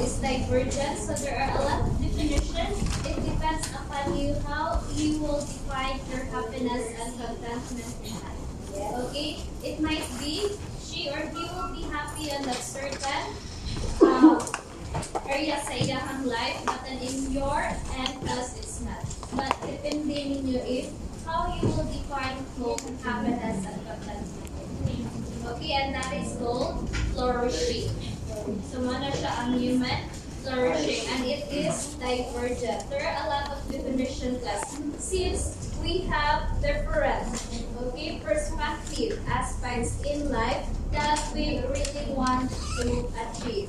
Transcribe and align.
is 0.00 0.18
divergent, 0.18 0.98
so 0.98 1.12
there 1.14 1.38
are 1.38 1.50
a 1.50 1.62
lot 1.64 1.80
of 1.82 2.00
definitions. 2.00 2.78
It 3.06 3.16
depends 3.24 3.66
upon 3.74 4.16
you 4.16 4.34
how 4.46 4.80
you 4.94 5.18
will 5.18 5.40
define 5.40 5.98
your 6.10 6.24
happiness 6.30 6.94
and 7.00 7.10
contentment 7.18 7.94
in 8.04 8.14
life. 8.14 9.10
Okay? 9.10 9.38
It 9.64 9.80
might 9.80 10.06
be 10.20 10.54
she 10.86 11.10
or 11.10 11.18
he 11.18 11.42
will 11.50 11.74
be 11.74 11.82
happy 11.90 12.30
on 12.30 12.42
that 12.46 12.62
certain 12.62 13.34
um, 14.02 14.38
area 15.26 15.58
sa 15.66 15.74
iyahang 15.74 16.26
life, 16.26 16.62
but 16.64 16.78
then 16.86 17.02
in 17.02 17.32
your 17.34 17.58
end 17.98 18.14
class 18.22 18.54
it's 18.54 18.78
not. 18.86 19.02
But 19.34 19.50
depending 19.66 20.38
on 20.38 20.46
you 20.46 20.62
if 20.62 20.94
how 21.26 21.52
you 21.58 21.68
will 21.68 21.84
define 21.90 22.38
both 22.58 22.82
happiness 23.02 23.66
and 23.66 23.78
contentment. 23.82 24.26
Okay, 25.48 25.72
and 25.74 25.94
that 25.94 26.12
is 26.14 26.36
called 26.38 26.88
flourishing. 27.12 28.17
So, 28.72 28.80
mana 28.80 29.12
siya 29.12 29.28
ang 29.44 29.60
human 29.60 30.08
flourishing, 30.40 31.04
and 31.12 31.22
it 31.28 31.44
is 31.52 31.94
divergent. 32.00 32.88
There 32.88 33.04
are 33.04 33.18
a 33.20 33.26
lot 33.28 33.46
of 33.52 33.60
definition 33.68 34.40
class. 34.40 34.64
Since 34.96 35.76
we 35.84 36.08
have 36.08 36.48
different, 36.64 37.28
okay, 37.92 38.24
perspective 38.24 39.20
aspects 39.28 40.00
in 40.00 40.32
life 40.32 40.64
that 40.92 41.20
we 41.36 41.60
really 41.60 42.06
want 42.16 42.48
to 42.80 43.04
achieve. 43.20 43.68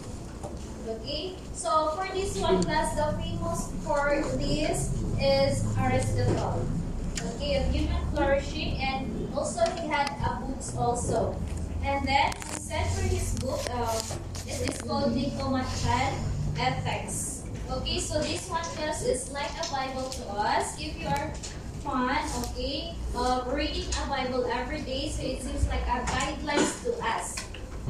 Okay, 0.88 1.36
so 1.54 1.94
for 2.00 2.08
this 2.16 2.40
one 2.40 2.64
class, 2.64 2.96
the 2.96 3.12
famous 3.20 3.70
for 3.84 4.24
this 4.40 4.96
is 5.20 5.62
Aristotle. 5.78 6.64
Okay, 7.36 7.60
of 7.60 7.68
human 7.76 8.00
flourishing, 8.16 8.80
and 8.80 9.28
also 9.36 9.60
he 9.76 9.92
had 9.92 10.08
a 10.24 10.40
books 10.40 10.72
also. 10.80 11.36
And 11.84 12.08
then 12.08 12.32
he 12.32 12.60
said 12.60 12.88
for 12.96 13.04
his 13.04 13.36
book, 13.40 13.60
uh, 13.70 14.00
it 14.50 14.74
is 14.74 14.82
called 14.82 15.14
Nicomachean 15.14 16.14
Ethics. 16.58 17.46
Okay, 17.70 18.00
so 18.00 18.20
this 18.20 18.50
one 18.50 18.66
class 18.74 19.06
is 19.06 19.32
like 19.32 19.52
a 19.62 19.70
Bible 19.70 20.10
to 20.10 20.24
us. 20.34 20.74
If 20.82 21.00
you 21.00 21.06
are 21.06 21.30
fond, 21.86 22.26
okay, 22.44 22.96
of 23.16 23.46
reading 23.54 23.86
a 23.94 24.10
Bible 24.10 24.50
every 24.50 24.82
day, 24.82 25.10
so 25.10 25.22
it 25.22 25.42
seems 25.42 25.68
like 25.70 25.86
a 25.86 26.02
guidelines 26.02 26.82
to 26.84 26.98
us 27.06 27.38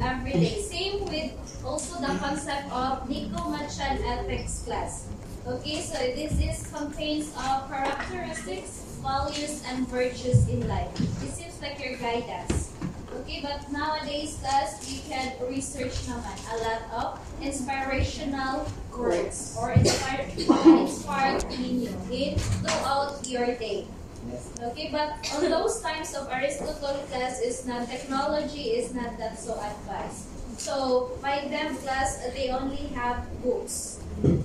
every 0.04 0.32
day. 0.32 0.60
Same 0.60 1.08
with 1.08 1.32
also 1.64 1.98
the 1.98 2.12
concept 2.20 2.70
of 2.70 3.08
Nicomachean 3.08 4.04
Ethics 4.04 4.62
class. 4.66 5.08
Okay, 5.46 5.80
so 5.80 5.96
this 5.96 6.36
is 6.36 6.70
contains 6.70 7.32
of 7.40 7.72
characteristics, 7.72 8.84
values, 9.00 9.64
and 9.66 9.88
virtues 9.88 10.46
in 10.48 10.68
life. 10.68 10.92
It 11.00 11.32
seems 11.32 11.56
like 11.62 11.80
your 11.80 11.96
guidance. 11.96 12.69
Okay, 13.10 13.40
but 13.42 13.70
nowadays, 13.72 14.38
class, 14.38 14.78
you 14.86 15.02
can 15.08 15.34
research 15.50 16.06
naman 16.06 16.36
a 16.46 16.56
lot 16.62 16.82
of 16.94 17.06
inspirational 17.42 18.70
words 18.94 19.56
or 19.58 19.72
inspired, 19.72 20.30
inspired 20.38 21.42
meaning 21.50 21.90
in 22.12 22.38
throughout 22.38 23.18
your 23.26 23.50
day. 23.58 23.86
Okay, 24.60 24.92
but 24.92 25.16
on 25.34 25.50
those 25.50 25.80
times 25.80 26.14
of 26.14 26.28
Aristotle 26.30 27.00
class 27.08 27.40
is 27.40 27.64
not 27.66 27.88
technology 27.88 28.76
is 28.76 28.92
not 28.94 29.16
that 29.18 29.38
so 29.38 29.56
advanced. 29.58 30.28
So 30.60 31.16
by 31.24 31.48
them 31.48 31.74
class 31.80 32.20
they 32.36 32.50
only 32.50 32.92
have 32.92 33.24
books. 33.42 33.98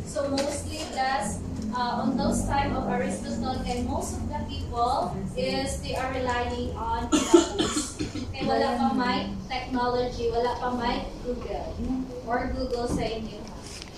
So 0.07 0.31
mostly 0.31 0.79
class 0.95 1.43
uh, 1.75 2.07
on 2.07 2.15
those 2.15 2.47
time 2.47 2.71
of 2.71 2.87
Aristotle 2.87 3.59
and 3.67 3.83
most 3.83 4.15
of 4.15 4.23
the 4.31 4.39
people 4.47 5.11
is 5.35 5.81
they 5.83 5.95
are 5.99 6.07
relying 6.15 6.71
on 6.79 7.11
the 7.11 7.19
books. 7.59 8.24
Okay, 8.35 8.51
wala 8.51 8.75
pa 8.75 8.91
may 8.91 9.31
technology, 9.47 10.27
wala 10.27 10.59
pa 10.59 10.67
may 10.75 11.07
Google 11.23 11.71
or 12.27 12.51
Google 12.51 12.83
sa 12.83 13.07
inyo. 13.07 13.39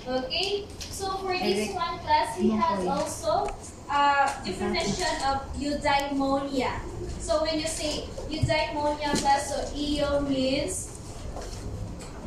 Okay, 0.06 0.70
so 0.78 1.10
for 1.26 1.34
this 1.34 1.74
one 1.74 1.98
class, 2.06 2.38
he 2.38 2.54
has 2.54 2.86
also 2.86 3.50
uh, 3.90 4.30
definition 4.46 5.10
of 5.26 5.42
eudaimonia. 5.58 6.86
So 7.18 7.42
when 7.42 7.58
you 7.58 7.66
say 7.66 8.06
eudaimonia 8.30 9.18
class, 9.18 9.50
so 9.50 9.58
eo 9.74 10.22
means 10.22 10.94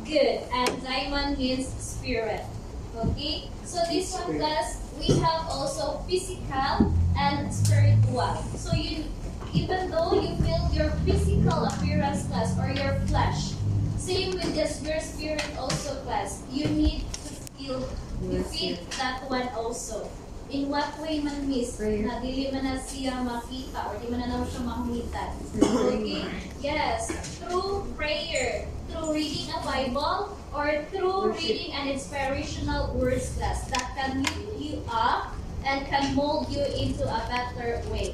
good 0.03 0.43
and 0.51 0.67
daimon 0.83 1.39
means 1.39 1.71
spirit. 1.79 2.43
Okay, 2.91 3.47
so 3.63 3.87
this 3.87 4.11
one 4.11 4.35
class, 4.35 4.83
we 4.99 5.15
have 5.23 5.47
also 5.47 6.03
physical 6.11 6.91
and 7.15 7.47
spiritual. 7.47 8.35
So 8.59 8.75
you, 8.75 9.07
even 9.53 9.91
though 9.91 10.13
you 10.15 10.35
feel 10.39 10.63
your 10.71 10.91
physical 11.03 11.65
appearance 11.65 12.27
class 12.27 12.57
or 12.59 12.71
your 12.71 12.95
flesh, 13.07 13.53
same 13.97 14.31
with 14.31 14.55
just 14.55 14.83
your 14.83 14.99
spirit 14.99 15.45
also 15.57 15.95
class, 16.03 16.43
you 16.51 16.67
need 16.67 17.03
to 17.11 17.33
feel, 17.55 17.79
you 18.23 18.43
feel 18.43 18.77
that 18.97 19.29
one 19.29 19.47
also. 19.55 20.09
In 20.51 20.67
what 20.67 20.99
way 20.99 21.23
man 21.23 21.47
miss, 21.47 21.79
na 21.79 22.19
dili 22.19 22.51
man 22.51 22.67
na 22.67 22.75
siya 22.75 23.23
makita 23.23 23.87
or 23.87 23.95
di 24.03 24.11
man 24.11 24.27
na 24.27 24.43
siya 24.43 24.67
mahumitan. 24.67 25.31
Okay? 25.55 26.27
Yes, 26.59 27.07
through 27.39 27.87
prayer, 27.95 28.67
through 28.91 29.15
reading 29.15 29.47
a 29.55 29.63
Bible, 29.63 30.35
or 30.51 30.83
through 30.91 31.31
reading 31.39 31.71
an 31.71 31.87
inspirational 31.87 32.91
words 32.99 33.31
class 33.39 33.63
that 33.71 33.95
can 33.95 34.27
lift 34.27 34.59
you 34.59 34.83
up 34.91 35.31
and 35.63 35.87
can 35.87 36.11
mold 36.15 36.51
you 36.51 36.63
into 36.75 37.07
a 37.07 37.21
better 37.31 37.79
way. 37.87 38.11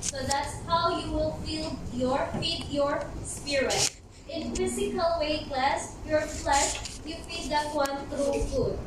So 0.00 0.16
that's 0.24 0.56
how 0.64 0.96
you 0.96 1.12
will 1.12 1.36
feel 1.44 1.76
your 1.92 2.24
feed 2.40 2.64
your 2.72 3.04
spirit. 3.22 4.00
In 4.32 4.54
physical 4.56 5.20
way 5.20 5.44
class, 5.44 5.96
your 6.08 6.24
flesh, 6.24 6.80
you 7.04 7.20
feed 7.28 7.52
that 7.52 7.68
one 7.76 8.08
through 8.08 8.40
food. 8.48 8.78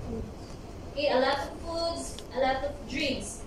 Okay, 0.91 1.13
a 1.13 1.19
lot 1.22 1.38
of 1.38 1.53
foods, 1.62 2.18
a 2.34 2.40
lot 2.41 2.66
of 2.66 2.74
drinks. 2.90 3.46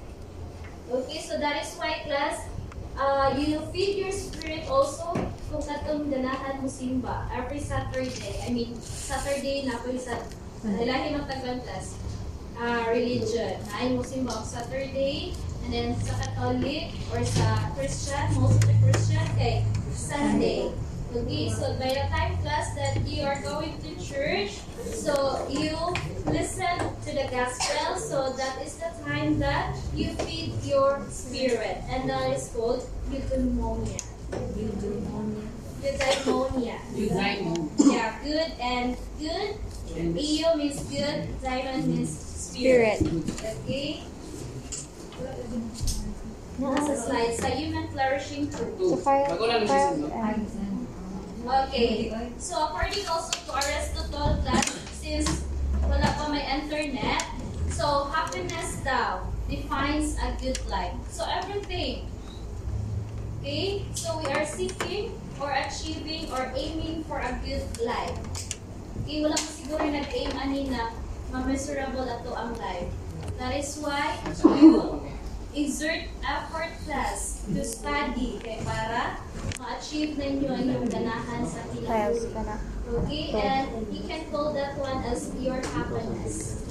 Okay, 0.86 1.18
so 1.18 1.38
that 1.42 1.64
is 1.64 1.74
why 1.74 2.06
class, 2.06 2.46
uh, 2.94 3.34
you 3.34 3.58
feed 3.74 3.98
your 3.98 4.14
spirit 4.14 4.70
also 4.70 5.10
kung 5.50 5.62
katong 5.62 6.06
ganahan 6.06 6.62
mo 6.62 6.68
simba 6.70 7.26
every 7.34 7.58
Saturday. 7.58 8.46
I 8.46 8.54
mean, 8.54 8.78
Saturday 8.78 9.66
na 9.66 9.74
po 9.82 9.90
sa 9.98 10.22
lahi 10.62 11.18
ng 11.18 11.26
tagang 11.26 11.66
class. 11.66 11.98
Uh, 12.56 12.88
religion. 12.88 13.58
Naay 13.68 13.98
mo 13.98 14.00
simba 14.06 14.32
on 14.32 14.46
Saturday, 14.46 15.36
and 15.66 15.74
then 15.74 15.98
sa 15.98 16.14
Catholic 16.14 16.94
or 17.10 17.26
sa 17.26 17.58
Christian, 17.74 18.22
most 18.38 18.62
of 18.62 18.70
the 18.70 18.76
Christian, 18.86 19.26
kay 19.34 19.66
Sunday. 19.90 20.70
Okay, 21.10 21.50
so 21.50 21.74
by 21.82 21.90
the 21.90 22.06
time 22.06 22.38
class 22.38 22.70
that 22.78 23.02
you 23.02 23.26
are 23.26 23.40
going 23.42 23.74
to 23.82 23.90
church, 23.98 24.62
so 24.94 25.42
you 25.50 25.74
listen 26.30 26.78
to 27.02 27.10
the 27.10 27.26
gospel, 27.34 27.98
so 27.98 28.30
that 28.38 28.62
is 28.62 28.78
the 28.78 28.94
time 29.02 29.42
that 29.42 29.74
you 29.90 30.14
feed 30.22 30.54
your 30.62 31.02
spirit, 31.10 31.82
and 31.90 32.06
that 32.06 32.30
is 32.30 32.46
called 32.54 32.86
eudaimonia. 33.10 33.98
Eudaimonia. 34.54 35.46
Eudaimonia. 35.82 36.76
Eudaimon. 36.94 37.70
Yeah, 37.90 38.14
good 38.22 38.50
and 38.62 38.94
good. 39.18 39.58
Eo 40.14 40.54
means 40.54 40.78
good, 40.86 41.26
daimon 41.42 41.90
means 41.90 42.12
spirit. 42.12 43.02
Okay? 43.66 44.06
Nasa 46.56 46.94
slide, 46.96 47.36
sa 47.36 47.48
human 47.52 47.88
flourishing 47.92 48.48
too. 48.48 48.72
Two. 48.80 48.96
Bago 49.04 49.44
lang 49.44 49.68
yung 49.68 50.48
Okay. 51.46 52.10
So 52.42 52.58
according 52.58 53.06
also 53.06 53.32
to 53.46 53.52
Aristotle 53.54 54.40
class, 54.42 54.66
since 54.98 55.46
wala 55.86 56.08
pa 56.18 56.26
may 56.32 56.42
internet, 56.42 57.22
so 57.70 58.10
happiness 58.10 58.82
daw 58.82 59.22
defines 59.46 60.18
a 60.18 60.34
good 60.42 60.58
life. 60.66 60.96
So 61.06 61.22
everything. 61.22 62.10
Okay? 63.40 63.86
So 63.94 64.18
we 64.18 64.26
are 64.34 64.42
seeking 64.42 65.14
or 65.38 65.54
achieving 65.54 66.32
or 66.34 66.50
aiming 66.56 67.06
for 67.06 67.22
a 67.22 67.30
good 67.46 67.68
life. 67.78 68.18
Okay, 69.06 69.22
wala 69.22 69.38
pa 69.38 69.46
siguro 69.46 69.86
nag-aim 69.86 70.34
ani 70.34 70.66
na 70.66 70.90
ma-miserable 71.30 72.10
ato 72.10 72.34
ang 72.34 72.58
life. 72.58 72.90
That 73.38 73.52
is 73.52 73.76
why 73.84 74.16
you 74.42 75.04
exert 75.54 76.08
effort 76.24 76.72
class 76.84 77.44
to 77.44 77.60
study 77.64 78.40
kay 78.40 78.60
para 78.64 79.20
ma-achieve 79.60 80.16
ninyo 80.16 80.52
ang 80.52 80.64
inyong 80.64 80.88
ganahan 80.88 81.44
sa 81.44 81.60
kinabuhi. 81.68 82.32
Okay, 82.86 83.24
and 83.36 83.88
you 83.92 84.04
can 84.08 84.24
call 84.32 84.56
that 84.56 84.76
one 84.80 85.04
as 85.04 85.28
your 85.36 85.60
happiness. 85.76 86.64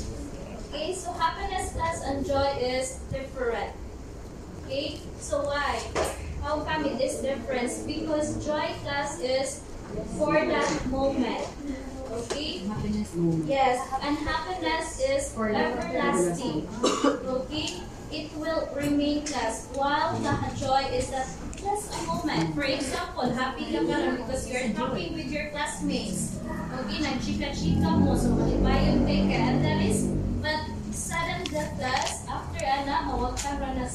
Okay, 0.69 0.94
so 0.94 1.13
happiness 1.13 1.73
class 1.77 2.01
and 2.01 2.25
joy 2.25 2.57
is 2.57 2.97
different. 3.13 3.73
Okay, 4.65 5.01
so 5.21 5.45
why? 5.45 5.85
How 6.41 6.65
come 6.65 6.85
it 6.89 6.97
is 6.97 7.21
different? 7.21 7.69
Because 7.85 8.41
joy 8.41 8.73
class 8.81 9.21
is 9.21 9.61
for 10.18 10.33
that 10.33 10.69
moment. 10.89 11.45
Okay? 12.15 12.62
Yes, 13.45 13.83
and 14.01 14.17
happiness 14.17 15.00
is 15.03 15.33
everlasting. 15.51 16.67
okay? 16.85 17.81
It 18.12 18.31
will 18.38 18.69
remain 18.71 19.25
last 19.27 19.67
while 19.75 20.15
the 20.23 20.31
joy 20.56 20.88
is 20.95 21.12
a 21.12 21.25
just 21.59 21.91
a 21.91 22.00
moment. 22.07 22.56
For 22.56 22.63
example, 22.63 23.27
happy 23.33 23.73
ka 23.73 23.81
because 23.83 24.47
you're 24.47 24.71
talking 24.71 25.17
with 25.17 25.27
your 25.27 25.50
classmates. 25.50 26.39
Okay, 26.85 27.00
na 27.01 27.17
chika 27.19 27.89
mo, 28.00 28.15
so 28.15 28.31
malibayag 28.31 29.03
kay 29.07 29.25
and 29.33 29.65
that 29.65 29.81
is, 29.81 30.07
but 30.39 30.61
sudden 30.94 31.44
death 31.50 31.73
does, 31.79 32.23
after 32.29 32.63
ana, 32.63 33.09
mawag 33.09 33.35
ka 33.35 33.57
na. 33.59 33.88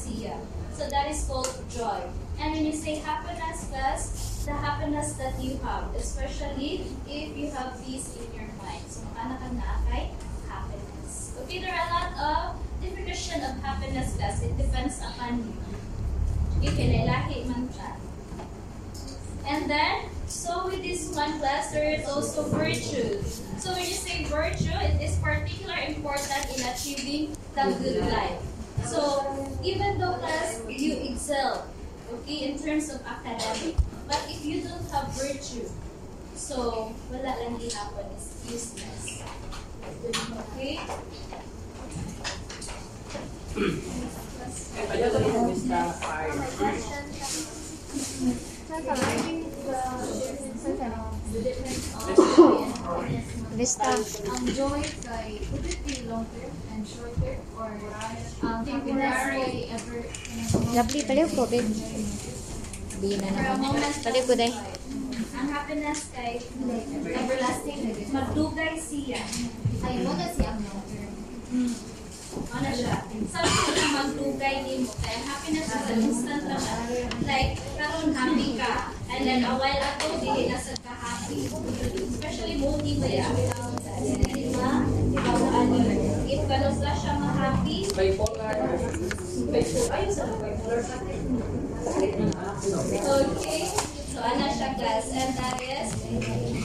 So 0.75 0.83
that 0.89 1.09
is 1.09 1.25
called 1.25 1.49
joy. 1.69 2.01
And 2.37 2.53
when 2.53 2.65
you 2.65 2.73
say 2.73 2.99
happiness 3.01 3.69
first, 3.69 4.30
the 4.45 4.53
happiness 4.53 5.13
that 5.13 5.39
you 5.39 5.57
have, 5.63 5.93
especially 5.95 6.85
if 7.07 7.37
you 7.37 7.51
have 7.51 7.77
peace 7.85 8.17
in 8.17 8.25
your 8.33 8.49
mind. 8.57 8.81
So 8.89 9.05
makana 9.05 9.37
ka 9.37 9.47
na 9.53 9.85
kay 9.85 10.09
happiness. 10.49 11.37
Okay, 11.43 11.61
there 11.61 11.73
are 11.73 11.85
a 11.85 11.93
lot 11.93 12.11
of 12.17 12.37
definition 12.81 13.43
of 13.45 13.61
happiness, 13.61 14.17
class. 14.17 14.41
It 14.41 14.57
depends 14.57 14.97
upon 14.97 15.45
you. 15.45 15.53
Okay, 16.57 16.73
kinailahi 16.73 17.45
man 17.45 17.69
siya. 17.69 17.93
And 19.45 19.69
then, 19.69 20.09
so 20.25 20.65
with 20.65 20.81
this 20.81 21.13
one 21.13 21.37
class, 21.37 21.71
there 21.71 21.93
is 21.93 22.07
also 22.09 22.49
virtue. 22.49 23.21
So 23.61 23.73
when 23.73 23.85
you 23.85 23.93
say 23.93 24.25
virtue, 24.25 24.73
it 24.73 25.01
is 25.01 25.17
particularly 25.21 25.97
important 25.97 26.45
in 26.57 26.65
achieving 26.65 27.37
the 27.53 27.77
good 27.77 28.09
life. 28.09 28.41
So 28.85 29.21
even 29.61 30.01
though 30.01 30.17
class 30.17 30.61
you 30.65 30.97
excel, 31.13 31.69
okay, 32.13 32.51
in 32.51 32.59
terms 32.59 32.89
of 32.89 32.99
academic, 33.05 33.75
but 34.07 34.21
if 34.27 34.43
you 34.45 34.61
don't 34.61 34.87
have 34.91 35.07
virtue, 35.15 35.67
so 36.35 36.91
wala 37.11 37.31
lang 37.39 37.55
gihapon 37.59 38.07
is 38.17 38.27
useless. 38.47 39.23
Okay? 40.55 40.79
Kaya 44.87 45.07
ko 45.11 45.17
yung 45.19 45.47
Mr. 45.51 45.83
Fire. 45.99 46.35
Vista. 53.55 53.93
Ang 54.31 54.47
joy 54.51 54.81
kay 55.05 55.43
would 55.51 55.65
it 55.67 55.79
be 55.85 56.01
long 56.07 56.25
term 56.33 56.50
and 56.81 56.89
short 56.89 57.13
term 57.21 57.37
or 57.61 57.69
um, 58.41 58.65
temporary 58.65 59.69
ever 59.69 60.01
Lovely, 60.73 61.01
paliw 61.05 61.27
ko, 61.29 61.45
babe. 61.45 61.69
Di 62.97 63.21
na 63.21 63.29
naman. 63.29 63.93
Paliw 64.01 64.23
ko, 64.25 64.33
day. 64.33 64.49
ang 65.37 65.49
happiness 65.53 66.09
kay 66.09 66.41
everlasting 67.05 67.79
din. 67.85 68.09
magdugay 68.09 68.73
siya. 68.81 69.21
Ay, 69.85 70.01
mo 70.01 70.17
na 70.17 70.25
siyang 70.33 70.57
long 70.57 70.81
term. 70.89 71.11
Ano 72.49 72.69
siya? 72.73 72.95
Something 73.29 73.73
na 73.77 73.85
magdugay 74.01 74.55
ni 74.65 74.73
mo. 74.81 74.91
Kaya 75.05 75.19
happiness 75.21 75.69
is 75.69 75.85
an 75.85 75.99
instant 76.01 76.43
na 76.49 76.57
siya. 76.57 76.77
Like, 77.29 77.61
karon 77.77 78.09
happy 78.09 78.49
ka. 78.57 78.73
And 79.11 79.21
then 79.21 79.45
a 79.45 79.53
while 79.53 79.81
ago, 79.85 80.05
hindi 80.17 80.49
na 80.49 80.57
sa 80.57 80.73
ka 80.81 80.93
happy. 80.97 81.45
Especially 82.09 82.57
moody 82.57 82.97
ba 82.97 83.09
yan? 83.21 83.33
Di 86.51 86.57
ba? 86.57 86.67
Di 86.67 86.75
ba 86.75 86.83
mo 86.83 86.83
ano? 86.83 86.83
If 86.83 86.83
ganun 86.83 86.83
ka 86.83 86.93
siya 86.99 87.13
ma-happy, 87.15 87.77
Bipolar. 87.95 88.55
bipolar. 88.59 89.95
Ayun 89.95 90.11
sa 90.11 90.23
bipolar 90.35 90.81
sa 90.83 90.97
Okay. 92.91 93.63
So, 94.11 94.19
ano 94.19 94.45
siya, 94.51 94.75
class? 94.75 95.07
And 95.15 95.31
that 95.39 95.55
is 95.63 95.95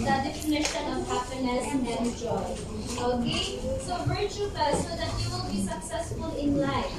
the 0.02 0.16
definition 0.26 0.84
of 0.90 1.06
happiness 1.06 1.64
and 1.70 2.10
joy. 2.18 2.50
Okay? 2.98 3.62
So, 3.86 3.92
virtue, 4.10 4.50
class, 4.50 4.82
so 4.82 4.90
that 4.98 5.14
you 5.22 5.30
will 5.30 5.46
be 5.46 5.62
successful 5.62 6.34
in 6.34 6.58
life. 6.58 6.90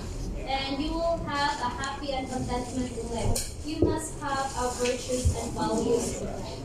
And 0.48 0.80
you 0.80 0.96
will 0.96 1.20
have 1.28 1.60
a 1.60 1.70
happy 1.76 2.16
and 2.16 2.32
contentment 2.32 2.96
in 2.96 3.08
life. 3.12 3.52
You 3.68 3.84
must 3.84 4.16
have 4.24 4.48
our 4.56 4.72
virtues 4.80 5.36
and 5.36 5.52
values 5.52 6.24
in 6.24 6.32
life. 6.32 6.64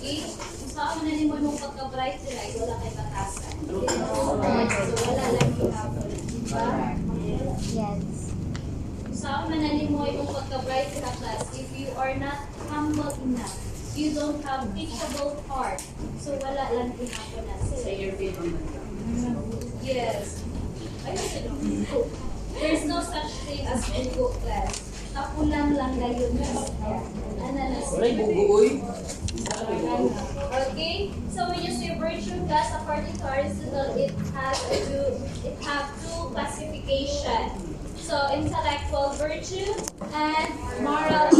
Okay? 0.00 0.59
Mo 0.70 1.02
na 1.02 1.12
mo 1.26 1.34
nung 1.42 1.58
pagka-bright 1.58 2.18
sila, 2.22 2.42
wala 2.62 2.74
kay 2.78 2.92
batasan. 2.94 3.54
So, 3.66 3.82
wala 4.38 5.24
lang 5.34 5.50
yung 5.58 5.74
hapon. 5.74 6.06
Diba? 6.06 6.66
Yes. 7.74 8.30
sa 9.20 9.44
mananin 9.50 9.92
mo 9.92 10.06
yung 10.08 10.30
pagka-bright 10.30 10.94
sa 10.96 11.10
class, 11.18 11.42
if 11.52 11.68
you 11.74 11.90
are 11.98 12.14
not 12.16 12.46
humble 12.70 13.12
enough, 13.26 13.58
you 13.92 14.14
don't 14.14 14.40
have 14.46 14.64
teachable 14.72 15.36
heart, 15.44 15.82
so 16.22 16.38
wala 16.38 16.64
lang 16.72 16.94
pinako 16.96 17.38
na 17.44 17.54
Sa 17.60 17.74
sila. 17.74 17.90
your 17.90 18.14
favorite. 18.16 18.56
Yes. 19.84 20.40
Ayun 21.04 21.26
sila. 21.26 21.50
There's 22.56 22.84
no 22.86 23.02
such 23.02 23.30
thing 23.44 23.66
as 23.66 23.82
bugo 23.90 24.32
class. 24.40 24.72
Tapulan 25.10 25.74
lang 25.74 25.98
gayon 25.98 26.32
na 26.38 26.46
siya. 26.46 26.94
Ano 27.42 27.58
na 27.58 27.78
Wala 27.82 28.06
yung 28.06 28.30
bugoy. 28.30 28.70
Okay, 30.50 31.12
so 31.30 31.46
when 31.48 31.62
you 31.62 31.70
say 31.70 31.94
virtue 31.94 32.34
class 32.50 32.74
according 32.74 33.14
to 33.18 33.24
Aristotle, 33.24 33.94
it 33.94 34.10
has 34.34 34.58
a 34.66 34.82
two, 34.82 35.06
it 35.46 35.54
have 35.62 35.86
two 36.02 36.34
classification. 36.34 37.54
So 37.94 38.18
intellectual 38.34 39.10
virtue 39.14 39.70
and 40.10 40.50
moral 40.82 41.30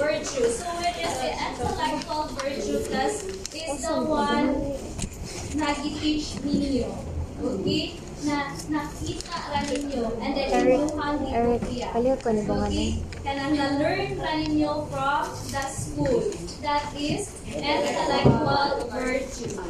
virtue. 0.00 0.48
So 0.48 0.64
when 0.80 0.96
you 0.96 1.08
say 1.12 1.36
intellectual 1.36 2.24
virtue 2.40 2.80
class 2.88 3.20
is 3.52 3.84
the 3.84 4.00
one 4.00 4.56
na 5.60 5.76
teach 5.76 6.40
ninyo. 6.40 6.88
Okay? 7.44 8.00
Na 8.24 8.48
nakita 8.72 9.36
ra 9.52 9.60
ninyo 9.68 10.08
and 10.16 10.32
then 10.32 10.48
Eric, 10.48 10.80
inuhan 10.88 11.20
Eric, 11.28 11.60
niyo 11.68 11.84
paliw 11.92 12.16
ko 12.16 12.28
ni. 12.32 12.40
Okay? 12.48 12.88
Kanang 13.20 13.52
na-learn 13.52 14.16
ra 14.16 14.32
ninyo 14.40 14.88
from 14.88 15.28
the 15.52 15.64
school. 15.68 16.32
That 16.64 16.88
is 16.96 17.36
intellectual 17.44 18.88
virtue. 18.88 19.60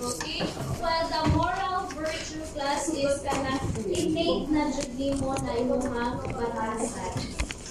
Okay? 0.00 0.40
While 0.80 1.06
the 1.12 1.22
moral 1.36 1.92
virtue 1.92 2.40
class 2.56 2.88
is 2.88 3.20
kanang 3.20 3.60
innate 3.84 4.48
na 4.48 4.72
jud 4.72 4.96
nimo 4.96 5.36
na 5.44 5.52
imong 5.60 5.84
batasan. 6.32 7.12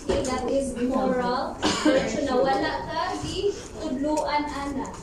Okay, 0.06 0.22
that 0.30 0.46
is 0.46 0.78
moral 0.78 1.58
virtue 1.82 2.22
na 2.30 2.38
wala 2.38 2.74
ka 2.86 3.18
di 3.26 3.50
tudluan 3.82 4.46
ana. 4.46 4.94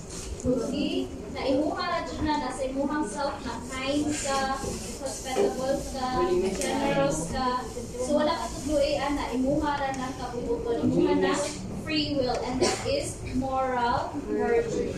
Okay? 0.47 1.11
Na 1.37 1.45
imuha 1.45 1.85
ra 1.85 2.01
jud 2.09 2.25
na 2.25 2.41
nasa 2.41 2.65
imuhang 2.65 3.05
self 3.05 3.37
na 3.45 3.61
kind 3.69 4.09
ka, 4.25 4.57
hospitable 5.05 5.77
ka, 5.93 6.25
generous 6.57 7.29
ka. 7.29 7.61
So 8.01 8.17
wala 8.17 8.33
ka 8.33 8.49
tudluan 8.57 9.05
ana, 9.05 9.37
imuha 9.37 9.77
ra 9.77 9.93
nang 10.01 10.17
kabubuton, 10.17 10.89
imuha 10.89 11.13
na 11.21 11.37
free 11.85 12.17
will 12.17 12.41
and 12.41 12.57
that 12.57 12.81
is 12.89 13.21
moral 13.37 14.17
virtue. 14.33 14.97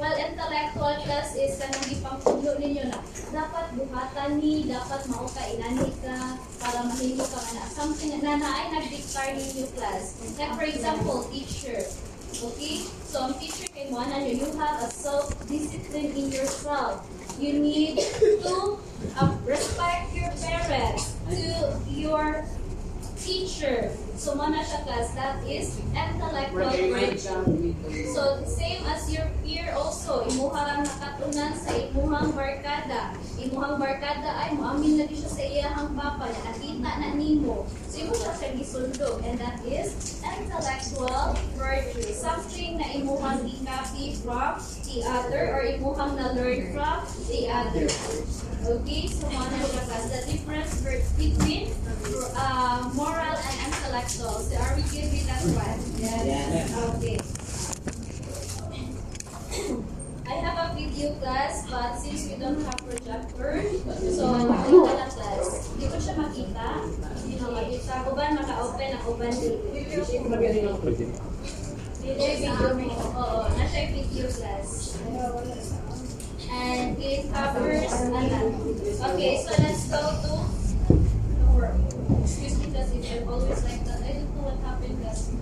Well, 0.00 0.16
intellectual 0.16 1.04
class 1.04 1.36
is 1.36 1.60
kanang 1.60 2.00
ipangtudlo 2.00 2.56
ninyo 2.58 2.88
na 2.88 2.98
dapat 3.30 3.76
buhatan 3.76 4.40
ni, 4.40 4.64
dapat 4.64 5.04
mao 5.12 5.28
ka 5.28 5.44
ka 6.00 6.16
para 6.64 6.80
mahimo 6.88 7.28
ka 7.28 7.40
na 7.54 7.68
something 7.68 8.24
na 8.24 8.40
naay 8.40 8.72
nag-declare 8.72 9.36
ninyo 9.36 9.68
class. 9.76 10.16
Like 10.40 10.56
for 10.56 10.64
example, 10.64 11.28
teacher. 11.28 11.84
Okay? 12.42 12.82
So, 13.06 13.30
ang 13.30 13.34
teacher 13.38 13.70
kay 13.70 13.90
mo, 13.94 14.02
ano, 14.02 14.26
you 14.26 14.42
have 14.58 14.82
a 14.82 14.90
self-discipline 14.90 16.18
in 16.18 16.34
yourself. 16.34 17.06
You 17.38 17.62
need 17.62 17.98
to 17.98 18.78
uh, 19.18 19.30
respect 19.46 20.14
your 20.14 20.30
parents, 20.42 21.14
to 21.30 21.78
your 21.86 22.42
teacher. 23.22 23.94
So, 24.14 24.38
siya 24.38 24.86
class, 24.86 25.10
that 25.18 25.42
is 25.42 25.74
intellectual 25.90 26.70
virtue. 26.70 27.74
So, 28.14 28.46
same 28.46 28.86
as 28.86 29.10
your 29.10 29.26
peer 29.42 29.74
also, 29.74 30.22
imuha 30.30 30.60
lang 30.70 30.80
nakatunan 30.86 31.52
sa 31.58 31.74
imuhang 31.74 32.30
barkada. 32.30 33.18
Imuhang 33.42 33.82
barkada 33.82 34.30
ay 34.38 34.54
muamin 34.54 35.02
lagi 35.02 35.18
siya 35.18 35.30
sa 35.34 35.42
iyahang 35.42 35.90
papa 35.98 36.30
na 36.30 36.40
nakita 36.46 36.90
na 37.02 37.08
nimo. 37.18 37.66
So, 37.90 38.06
imo 38.06 38.14
siya 38.14 38.32
siya 38.38 38.50
gisundog 38.54 39.18
and 39.26 39.34
that 39.42 39.58
is 39.66 40.22
intellectual 40.22 41.34
virtue. 41.58 42.14
Something 42.14 42.78
na 42.78 42.86
imuhang 42.94 43.42
i-copy 43.42 44.14
from 44.22 44.62
the 44.86 45.02
other 45.10 45.58
or 45.58 45.62
imuhang 45.66 46.14
na-learn 46.14 46.70
from 46.70 47.02
the 47.26 47.50
other. 47.50 47.90
Okay, 48.64 49.10
so 49.10 49.26
mana 49.26 49.58
siya 49.58 49.82
class. 49.90 50.06
The 50.06 50.22
difference 50.30 50.72
between 51.18 51.74
uh, 52.38 52.88
moral 52.94 53.34
and 53.34 53.56
intellectual. 53.66 54.03
So, 54.06 54.28
are 54.28 54.76
we 54.76 54.82
good 54.92 55.08
with 55.12 55.26
that 55.26 55.42
one? 55.56 55.80
Yes. 55.96 56.70
Okay. 56.94 57.18
I 60.26 60.34
have 60.40 60.58
a 60.58 60.74
video 60.74 61.14
class, 61.20 61.64
but 61.70 61.96
since 61.96 62.28
we 62.28 62.36
don't 62.36 62.60
have 62.64 62.80
projector, 62.84 63.62
so 64.12 64.24
makita 64.44 64.92
na 64.96 65.06
class. 65.08 65.68
Hindi 65.72 65.86
ko 65.88 65.96
siya 66.00 66.14
makita. 66.20 66.66
Hindi 67.22 67.36
ko 67.40 67.46
makita. 67.52 67.92
Uban, 68.08 68.30
maka-open 68.36 68.88
ang 68.92 69.04
uban 69.08 69.32
dito. 69.32 69.58
video 72.04 72.76
mo. 72.76 72.96
Oo, 73.16 73.48
nasa 73.56 73.78
video 73.88 74.26
class. 74.28 75.00
And 76.54 76.98
it 77.00 77.32
covers, 77.32 77.88
ano. 77.88 78.52
Okay, 79.12 79.32
so 79.42 79.50
let's 79.58 79.88
go 79.90 80.00
to, 80.22 80.32
or, 81.56 81.72
excuse 82.22 82.54
me, 82.60 82.68
because 82.68 82.92
I'm 82.94 83.28
always 83.28 83.64
like 83.64 83.82
that, 83.88 84.02
I 84.04 84.12
don't 84.12 84.30
know 84.30 84.33
what 84.44 84.60
happened, 84.60 85.02
guys. 85.02 85.32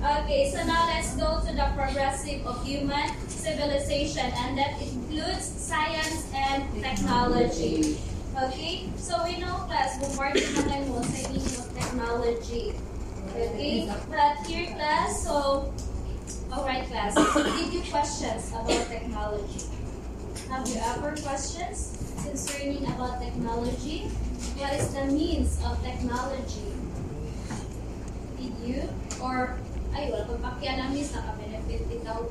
Okay, 0.00 0.50
so 0.50 0.64
now 0.64 0.86
let's 0.86 1.14
go 1.16 1.44
to 1.44 1.52
the 1.52 1.68
progressive 1.76 2.46
of 2.46 2.64
human 2.64 3.10
civilization, 3.28 4.32
and 4.32 4.56
that 4.56 4.80
includes 4.80 5.44
science 5.44 6.30
and 6.32 6.64
technology. 6.80 7.98
Okay? 8.32 8.88
So 8.96 9.20
we 9.24 9.36
know 9.36 9.68
class, 9.68 10.00
bombarded 10.00 10.48
na 10.56 10.62
kayo 10.72 10.88
mo 10.88 11.02
sa 11.04 11.28
of 11.36 11.68
technology. 11.76 12.72
Okay? 13.36 13.92
But 14.08 14.40
here 14.48 14.72
class, 14.72 15.20
so, 15.20 15.68
alright 16.48 16.88
class, 16.88 17.12
give 17.36 17.68
you 17.68 17.82
questions 17.90 18.54
about 18.56 18.86
technology. 18.88 19.68
Have 20.48 20.64
you 20.64 20.80
ever 20.80 21.12
questions 21.20 22.00
concerning 22.24 22.88
about 22.88 23.20
technology? 23.20 24.08
What 24.60 24.76
is 24.76 24.92
the 24.92 25.08
means 25.08 25.56
of 25.64 25.80
technology? 25.80 26.68
Did 28.36 28.52
you? 28.60 28.84
Or, 29.16 29.56
ay, 29.96 30.12
wala 30.12 30.36
pang 30.60 30.84
miss, 30.92 31.16
naka-benefit 31.16 31.88
ikaw. 31.88 32.28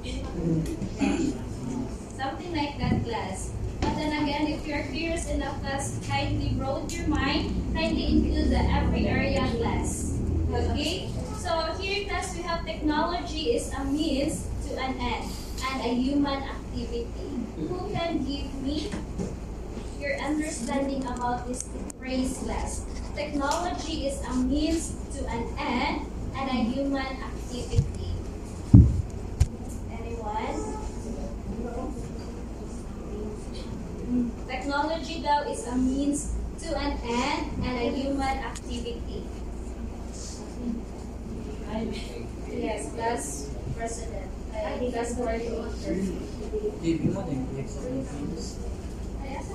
Something 2.14 2.52
like 2.54 2.78
that 2.78 3.02
class. 3.02 3.50
But 3.82 3.98
then 3.98 4.14
again, 4.14 4.46
if 4.46 4.62
you're 4.62 4.86
curious 4.94 5.26
enough 5.26 5.58
class, 5.66 5.98
kindly 6.06 6.54
broaden 6.54 6.86
your 6.94 7.10
mind, 7.10 7.50
kindly 7.74 8.22
include 8.22 8.54
the 8.54 8.62
every 8.62 9.10
area 9.10 9.42
class. 9.58 10.22
Okay? 10.54 11.10
So 11.42 11.74
here 11.82 12.06
class, 12.06 12.38
we 12.38 12.46
have 12.46 12.62
technology 12.62 13.58
is 13.58 13.74
a 13.74 13.82
means 13.90 14.46
to 14.70 14.78
an 14.78 15.02
end 15.02 15.26
and 15.66 15.78
a 15.82 15.92
human 15.98 16.46
activity. 16.46 17.42
Who 17.58 17.90
can 17.90 18.22
give 18.22 18.54
me 18.62 18.94
your 20.10 20.18
understanding 20.22 21.06
about 21.06 21.48
this 21.48 21.70
priceless. 22.00 22.86
Technology 23.16 24.08
is 24.08 24.22
a 24.26 24.34
means 24.34 24.98
to 25.14 25.26
an 25.30 25.46
end 25.58 26.10
and 26.36 26.50
a 26.50 26.60
human 26.66 27.06
activity. 27.22 28.14
Anyone? 29.94 30.58
Technology, 34.48 35.22
though, 35.22 35.46
is 35.46 35.68
a 35.68 35.76
means 35.76 36.34
to 36.62 36.76
an 36.76 36.98
end 37.06 37.64
and 37.64 37.78
a 37.78 37.92
human 37.94 38.38
activity. 38.50 39.24
Yes, 42.50 42.90
plus 42.90 42.98
that's 42.98 43.50
precedent. 43.78 44.30
Uh, 44.50 44.90
that's 44.90 45.16
where 45.16 45.38
you 45.38 45.70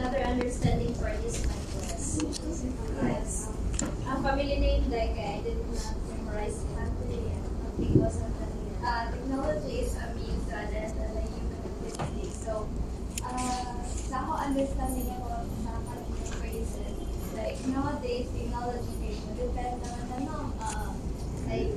another 0.00 0.24
understanding 0.24 0.94
for 0.96 1.12
this 1.20 1.44
class? 1.44 2.24
Yes. 3.04 3.52
Ang 4.08 4.24
family 4.24 4.56
name, 4.56 4.88
like, 4.88 5.12
I 5.12 5.44
did 5.44 5.60
not 5.76 5.92
memorize 6.08 6.64
it. 6.64 7.36
Okay, 7.76 7.92
wasn't 8.00 8.32
Uh, 8.80 9.12
technology 9.12 9.84
is 9.84 9.92
a 10.00 10.08
means 10.16 10.40
rather 10.48 10.88
than 10.88 11.12
a 11.12 11.24
human 11.28 11.60
activity. 11.68 12.32
So, 12.32 12.64
uh, 13.20 13.76
ako 14.08 14.32
understanding 14.40 15.04
sa 15.04 15.20
kanina 15.20 16.00
phrases, 16.32 16.96
like 17.36 17.60
nowadays, 17.68 18.32
technology 18.32 18.96
is 19.04 19.20
depend 19.36 19.84
naman 19.84 20.04
na 20.08 20.16
no, 20.24 20.38
uh, 20.64 20.96
like, 21.44 21.76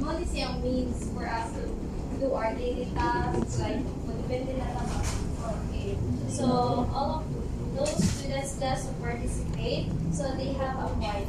mo 0.00 0.16
ni 0.16 0.24
siyang 0.24 0.64
means 0.64 1.12
for 1.12 1.28
us 1.28 1.52
to 1.52 1.68
do 2.16 2.32
our 2.32 2.56
daily 2.56 2.88
tasks, 2.96 3.60
like, 3.60 3.84
depende 4.08 4.56
na 4.56 4.80
lang 4.80 4.88
ako. 4.96 5.20
Okay. 5.44 6.00
So, 6.32 6.48
all 6.88 7.20
of 7.20 7.39
those 7.76 7.94
students 7.96 8.58
class 8.58 8.86
who 8.86 8.92
participate, 9.02 9.88
so 10.12 10.24
they 10.36 10.52
have 10.54 10.76
a 10.78 10.88
point. 10.98 11.28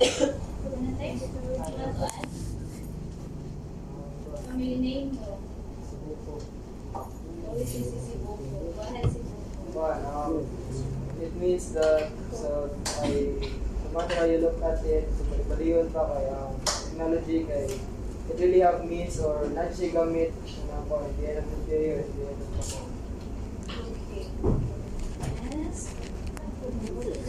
Anything? 0.00 1.20
You 1.20 1.54
want 1.58 1.76
to 1.76 2.08
add? 2.08 2.28
Family 4.46 4.76
name 4.76 5.14
mo? 5.14 5.38
Always 7.50 7.68
si 7.68 7.82
si 7.82 8.14
Bobo. 8.22 8.46
Go 8.74 8.80
ahead, 8.82 9.06
si 9.10 9.20
Bobo. 9.20 9.78
One, 9.78 10.02
um, 10.06 10.46
it 11.22 11.32
means 11.36 11.72
that 11.74 12.10
so 12.32 12.70
I 13.02 13.38
no 13.84 13.88
matter 13.94 14.14
how 14.14 14.26
you 14.26 14.38
look 14.38 14.58
at 14.62 14.82
it, 14.86 15.06
so 15.14 15.22
paliyon 15.50 15.90
pa 15.94 16.06
kay 16.14 16.26
um, 16.30 16.54
technology 16.66 17.46
kay 17.46 17.66
it 18.30 18.36
really 18.38 18.62
have 18.62 18.86
means 18.86 19.18
or 19.18 19.46
not 19.50 19.70
siya 19.74 19.90
gamit 19.94 20.30
na 20.70 20.82
po 20.86 21.02
at 21.02 21.12
the 21.18 21.24
end 21.26 21.38
of 21.42 21.46
the 21.50 21.60
day 21.66 21.84
or 21.94 21.98
at 22.06 22.10
the 22.14 22.22
end 22.30 22.38
of 22.38 22.50
the 22.54 22.62
month. 22.70 22.94
Okay. 23.70 24.24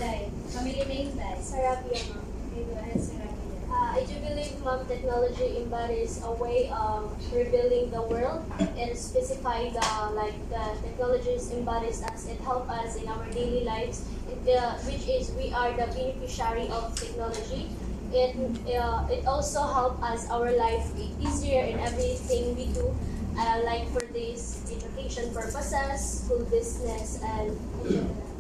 Dai. 0.01 0.31
Family 0.49 0.81
name, 0.89 1.13
Dai. 1.13 1.37
Sarapia, 1.37 2.01
ma'am. 2.09 2.25
Okay, 2.49 2.63
go 2.65 2.73
ahead, 2.73 2.99
Sarah. 2.99 3.37
Uh, 3.69 3.97
I 3.97 4.03
do 4.09 4.15
believe 4.17 4.57
ma'am, 4.65 4.81
technology 4.87 5.57
embodies 5.61 6.23
a 6.25 6.31
way 6.41 6.73
of 6.73 7.13
rebuilding 7.31 7.91
the 7.91 8.01
world 8.01 8.41
and 8.57 8.97
specify 8.97 9.69
the 9.69 9.85
like 10.17 10.33
the 10.49 10.63
technologies 10.81 11.51
embodies 11.53 12.01
us. 12.01 12.25
It 12.25 12.41
helps 12.41 12.71
us 12.71 12.95
in 12.97 13.07
our 13.09 13.29
daily 13.29 13.63
lives, 13.63 14.01
uh, 14.49 14.73
which 14.89 15.05
is 15.05 15.29
we 15.37 15.53
are 15.53 15.69
the 15.77 15.85
beneficiary 15.93 16.65
of 16.73 16.97
technology. 16.97 17.69
It 18.09 18.33
uh, 18.73 19.05
it 19.05 19.27
also 19.27 19.61
help 19.61 20.01
us 20.01 20.25
our 20.31 20.49
life 20.57 20.89
be 20.97 21.13
easier 21.21 21.61
in 21.61 21.77
everything 21.77 22.57
we 22.57 22.73
do. 22.73 22.89
Uh, 23.37 23.61
like 23.63 23.87
for 23.93 24.01
this 24.17 24.65
education 24.65 25.29
purposes, 25.31 26.25
school 26.25 26.43
business, 26.49 27.21
and 27.23 27.53
Okay, 27.85 28.01
very 28.01 28.01
good. 28.01 28.30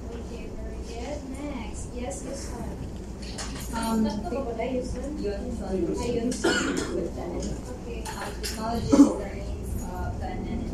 Yes, 2.01 2.25
this 2.25 2.49
one. 2.57 2.65
Um, 3.77 4.01
Tatlo 4.01 4.41
ba 4.49 4.57
ba, 4.57 4.65
Yusuf? 4.65 5.05
yun, 5.21 5.53
so, 5.53 5.69
Ayun. 5.69 6.33
Okay, 6.33 8.01
uh, 8.09 8.25
technology 8.41 8.89
is 8.89 9.05
the 9.21 9.29
means 9.37 9.69
of 9.85 10.17
and 10.25 10.65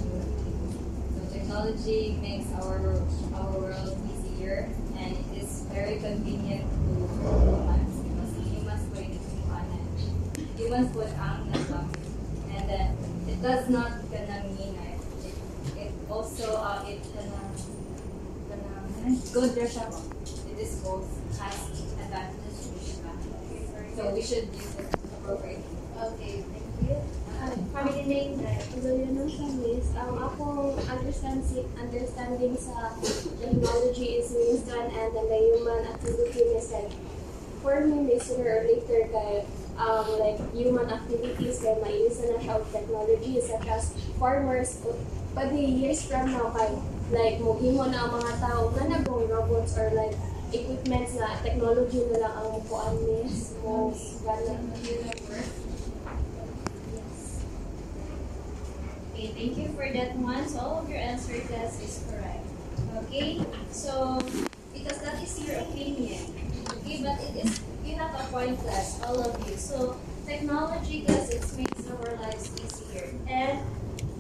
So 1.12 1.19
technology 1.27 2.15
makes 2.24 2.48
our 2.55 2.79
our 3.36 3.51
world 3.60 4.00
easier 4.07 4.72
and 4.96 5.19
it 5.19 5.27
is 5.36 5.67
very 5.67 6.00
convenient 6.00 6.63
to 6.63 6.96
humans 6.96 7.91
because 8.07 8.31
humans 8.48 8.84
yung 8.96 9.12
nagsimulan. 9.12 9.84
Humans 10.55 10.88
po 10.96 11.03
ang. 11.19 11.51
And 12.55 12.63
then, 12.72 12.96
it 13.27 13.43
does 13.43 13.67
not 13.67 14.00
gonna 14.07 14.48
mean 14.55 14.79
uh, 14.79 14.96
it, 15.27 15.36
it 15.75 15.91
also, 16.07 16.55
uh, 16.55 16.88
it 16.88 17.03
gonna, 17.12 17.51
gonna, 18.48 19.12
good 19.36 19.51
there. 19.60 19.67
It 19.67 20.57
is 20.63 20.81
both 20.81 21.16
So 23.98 24.13
we 24.13 24.22
should 24.22 24.46
use 24.53 24.77
it 24.77 24.94
appropriately. 24.94 25.65
Okay, 25.98 26.46
thank 26.53 26.70
you. 26.86 26.98
Uh, 27.34 27.50
Family 27.74 28.06
name, 28.06 28.38
Dai. 28.38 28.62
So 28.77 28.94
yun 28.94 29.17
ang 29.17 29.29
sa 29.29 29.50
is, 29.65 29.89
ang 29.98 30.13
akong 30.22 30.77
understand, 30.86 31.41
understanding 31.82 32.53
sa 32.62 32.94
is 34.22 34.29
means 34.38 34.70
to 34.70 34.74
an 34.77 34.94
end 34.94 35.17
and 35.17 35.29
the 35.29 35.39
human 35.41 35.82
activity 35.89 36.46
is 36.58 36.70
like, 36.70 36.94
for 37.65 37.82
me, 37.82 38.06
sooner 38.22 38.62
or 38.62 38.70
later 38.70 39.10
kay 39.10 39.46
um, 39.82 40.06
like 40.22 40.38
human 40.53 40.86
activities 40.94 41.65
kay 41.65 41.74
use 42.06 42.22
na 42.22 42.38
siya 42.38 42.62
of 42.62 42.70
technology 42.70 43.41
such 43.41 43.65
as 43.65 43.98
farmers 44.22 44.77
pwede 45.34 45.58
years 45.58 46.06
from 46.06 46.29
now 46.34 46.53
kay 46.53 46.70
like 47.10 47.41
mughimo 47.41 47.89
na 47.89 48.06
ang 48.06 48.13
mga 48.13 48.34
tao 48.41 48.70
na 48.77 48.84
nagong 48.94 49.25
robots 49.25 49.74
or 49.74 49.89
like 49.98 50.13
equipments 50.53 51.19
na 51.19 51.35
technology 51.43 51.99
na 52.07 52.23
lang 52.23 52.33
ang 52.39 52.63
mo 53.63 53.91
gana 54.23 54.53
Okay, 59.17 59.33
thank 59.33 59.57
you 59.57 59.73
for 59.73 59.89
that 59.89 60.13
one. 60.13 60.45
So 60.45 60.61
all 60.61 60.85
of 60.85 60.89
your 60.93 61.01
answer 61.01 61.41
class 61.49 61.81
is 61.81 62.05
correct. 62.05 62.45
Okay, 63.01 63.41
so 63.73 64.21
because 64.69 65.01
that 65.01 65.17
is 65.25 65.41
your 65.41 65.57
opinion. 65.65 66.21
Okay, 66.69 67.01
but 67.01 67.17
it 67.25 67.33
is 67.41 67.57
you 67.81 67.97
have 67.97 68.13
a 68.13 68.29
point 68.29 68.61
class, 68.61 69.01
all 69.01 69.17
of 69.17 69.33
you. 69.49 69.57
So 69.57 69.97
technology 70.29 71.01
class 71.01 71.33
it 71.33 71.41
makes 71.57 71.89
our 71.89 72.13
lives 72.21 72.53
easier, 72.61 73.09
and 73.25 73.57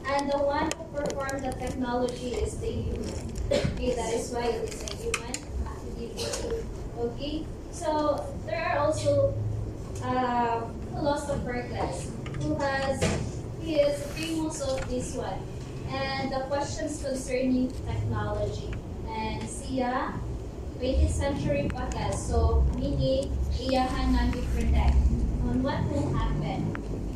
and 0.01 0.31
the 0.33 0.41
one 0.41 0.73
who 0.73 0.83
performs 0.89 1.45
the 1.45 1.53
technology 1.53 2.33
is 2.41 2.57
the 2.57 2.73
human. 2.73 3.21
Okay, 3.53 3.93
that 3.93 4.09
is 4.17 4.33
why 4.33 4.49
it 4.49 4.65
is 4.65 4.81
a 4.81 4.91
human. 4.97 5.46
Okay, 6.97 7.45
so 7.71 8.25
there 8.45 8.65
are 8.65 8.79
also 8.79 9.33
uh, 10.03 10.61
philosopher 10.93 11.67
class 11.69 12.09
who 12.41 12.55
has 12.55 13.03
he 13.61 13.75
is 13.75 14.01
famous 14.13 14.61
of 14.61 14.89
this 14.89 15.15
one 15.15 15.39
and 15.89 16.31
the 16.31 16.39
questions 16.49 17.03
concerning 17.03 17.71
technology 17.85 18.71
And 19.17 19.41
siya, 19.41 20.13
20th 20.77 21.09
century 21.09 21.65
ka. 21.73 22.13
So, 22.13 22.61
meaning, 22.77 23.33
iyahan 23.57 24.13
na 24.13 24.29
protect 24.29 24.93
on 25.49 25.65
what 25.65 25.81
will 25.89 26.13
happen. 26.13 26.69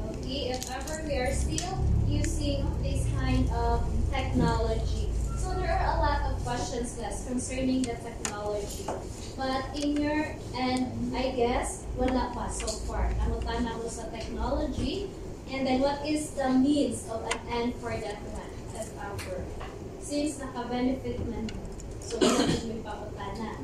Okay, 0.09 0.55
if 0.55 0.65
ever 0.65 1.05
we 1.05 1.21
are 1.21 1.29
still 1.29 1.77
using 2.09 2.65
this 2.81 3.05
kind 3.21 3.45
of 3.53 3.85
technology. 4.09 5.10
So 5.41 5.49
there 5.57 5.73
are 5.73 5.97
a 5.97 5.99
lot 5.99 6.21
of 6.29 6.37
questions, 6.45 6.93
guys, 6.93 7.25
concerning 7.25 7.81
the 7.81 7.97
technology. 7.97 8.85
But 9.33 9.73
in 9.73 9.97
your, 9.97 10.37
and 10.53 10.85
I 11.17 11.33
guess, 11.33 11.81
wala 11.97 12.29
pa 12.29 12.45
so 12.53 12.69
far. 12.85 13.09
Namutan 13.17 13.65
na 13.65 13.73
sa 13.89 14.05
technology. 14.13 15.09
And 15.49 15.65
then 15.65 15.81
what 15.81 16.05
is 16.05 16.37
the 16.37 16.45
means 16.53 17.09
of 17.09 17.25
an 17.25 17.41
end 17.49 17.73
for 17.81 17.89
that 17.89 18.21
one, 18.37 18.53
as 18.77 18.93
ever? 18.93 19.41
Since 19.97 20.37
naka-benefit 20.37 21.25
man. 21.25 21.49
So, 21.97 22.21
may 22.21 22.77
paputana. 22.85 23.57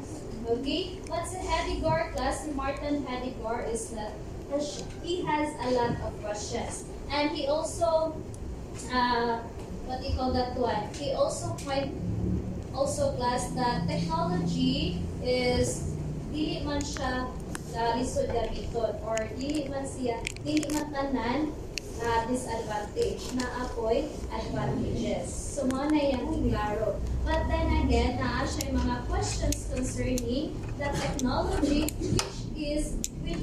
Okay? 0.50 0.98
What's 1.06 1.38
a 1.38 1.44
Hedegaard 1.46 2.18
class? 2.18 2.50
Martin 2.58 3.06
Hedegaard 3.06 3.70
is 3.70 3.94
that 3.94 4.18
he 5.06 5.22
has 5.30 5.54
a 5.62 5.70
lot 5.78 5.94
of 6.02 6.12
questions. 6.26 6.90
And 7.14 7.32
he 7.38 7.46
also, 7.46 8.18
uh, 8.90 9.46
what 9.88 10.02
do 10.02 10.08
you 10.08 10.16
that 10.36 10.56
one? 10.60 10.84
He 11.00 11.14
also 11.14 11.56
quite, 11.64 11.92
also 12.76 13.16
class 13.16 13.50
that 13.56 13.88
technology 13.88 15.00
is, 15.24 15.96
dili 16.36 16.62
man 16.68 16.84
siya 16.84 17.32
lisod 17.96 18.28
gamiton 18.36 19.00
or 19.08 19.18
dili 19.40 19.72
man 19.72 19.88
siya, 19.88 20.20
dili 20.44 20.68
man 20.76 20.92
tanan 20.92 21.56
na 21.98 22.28
disadvantage 22.30 23.24
na 23.40 23.48
apoy 23.64 24.06
advantages. 24.30 25.34
So, 25.34 25.66
mo 25.66 25.90
na 25.90 25.98
yung 25.98 26.30
iklaro. 26.30 27.00
But 27.26 27.50
then 27.50 27.88
again, 27.88 28.22
naa 28.22 28.46
siya 28.46 28.70
yung 28.70 28.86
mga 28.86 28.98
questions 29.10 29.66
concerning 29.72 30.54
the 30.78 30.92
technology 30.94 31.90
which 31.98 32.38
is 32.54 33.00
which 33.26 33.42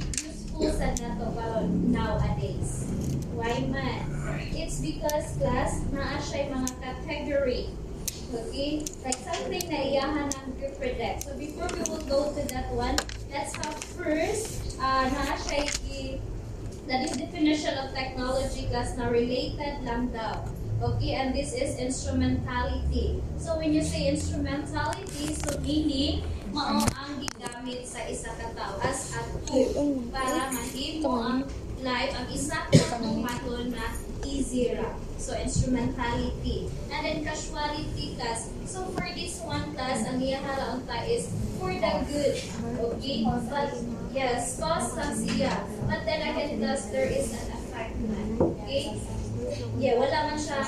sa 0.63 0.95
nato 0.95 1.27
karon 1.35 1.91
nowadays. 1.91 2.87
Why 3.35 3.67
man? 3.67 4.07
It's 4.55 4.79
because 4.79 5.35
class, 5.39 5.83
naa 5.91 6.23
siya 6.23 6.55
mga 6.55 6.71
category. 6.79 7.75
Okay? 8.31 8.87
Like 9.03 9.19
something 9.23 9.65
na 9.67 9.79
iyahan 9.83 10.31
ng 10.31 10.55
predict. 10.79 11.27
So 11.27 11.35
before 11.35 11.71
we 11.75 11.83
will 11.91 12.07
go 12.07 12.21
to 12.35 12.43
that 12.55 12.71
one, 12.71 12.99
let's 13.31 13.55
have 13.59 13.79
first, 13.99 14.79
uh, 14.79 15.11
naa 15.11 15.35
siya 15.43 15.67
that 16.87 17.01
is 17.01 17.17
definition 17.17 17.75
of 17.81 17.97
technology 17.97 18.69
class 18.69 18.93
na 19.01 19.09
related 19.09 19.81
lang 19.89 20.13
daw. 20.13 20.45
Okay, 20.85 21.17
and 21.17 21.33
this 21.33 21.57
is 21.57 21.81
instrumentality. 21.81 23.23
So 23.41 23.57
when 23.57 23.73
you 23.73 23.81
say 23.81 24.13
instrumentality, 24.13 25.33
so 25.33 25.57
meaning, 25.65 26.21
mao 26.53 26.85
ang 26.85 27.25
gigamit 27.65 27.89
sa 27.89 28.05
isa 28.05 28.29
ka 28.37 28.53
tao 28.53 28.77
as 28.85 29.17
a 29.17 29.21
tool 29.49 30.05
para 30.13 30.53
mahimo 30.53 31.17
ang 31.17 31.41
life 31.81 32.13
ang 32.13 32.29
isa 32.29 32.61
ka 32.69 33.01
tumaton 33.01 33.73
na 33.73 33.89
easy 34.29 34.77
ra. 34.77 34.93
So 35.17 35.33
instrumentality. 35.33 36.69
And 36.93 37.01
then 37.01 37.19
casuality 37.25 38.21
class. 38.21 38.53
So 38.69 38.85
for 38.93 39.09
this 39.17 39.41
one 39.41 39.73
class, 39.73 40.05
ang 40.05 40.21
iyahara 40.21 40.77
unta 40.77 41.09
is 41.09 41.33
for 41.57 41.73
the 41.73 41.93
good. 42.05 42.37
Okay? 42.93 43.25
But 43.25 43.73
yes, 44.13 44.61
cause 44.61 44.93
lang 45.01 45.17
siya. 45.17 45.65
But 45.89 46.05
then 46.05 46.21
again, 46.21 46.61
class, 46.61 46.93
there 46.93 47.09
is 47.09 47.33
an 47.33 47.49
effect 47.49 47.97
man. 48.05 48.29
Okay? 48.61 49.01
Yeah, 49.81 49.97
wala 49.97 50.33
man 50.33 50.37
siya 50.37 50.61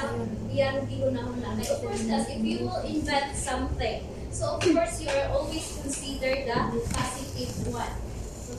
iyang 0.48 0.88
gihunahuna. 0.88 1.60
Like, 1.60 1.68
of 1.68 1.84
course, 1.84 2.08
class, 2.08 2.32
if 2.32 2.40
you 2.40 2.64
will 2.64 2.80
invent 2.88 3.36
something, 3.36 4.00
so 4.36 4.60
of 4.60 4.60
course, 4.60 5.00
you 5.00 5.08
are 5.08 5.32
always 5.32 5.64
consider 5.80 6.44
the 6.44 6.60
positive 6.92 7.56
one. 7.72 7.96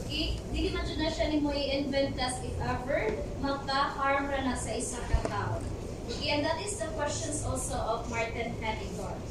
Okay? 0.01 0.41
Dili 0.49 0.73
man 0.73 0.89
na 0.97 1.13
siya 1.13 1.29
ni 1.29 1.37
mo 1.37 1.53
i-invent 1.53 2.17
class 2.17 2.41
if 2.41 2.57
ever 2.57 3.13
maka-harm 3.45 4.25
ra 4.25 4.41
na 4.41 4.57
sa 4.57 4.73
isa 4.73 4.97
ka 5.05 5.21
tao. 5.29 5.61
Okay, 6.09 6.33
and 6.33 6.41
that 6.41 6.57
is 6.65 6.81
the 6.81 6.89
questions 6.97 7.45
also 7.45 7.77
of 7.77 8.09
Martin 8.09 8.57
Hedegaard. 8.57 9.21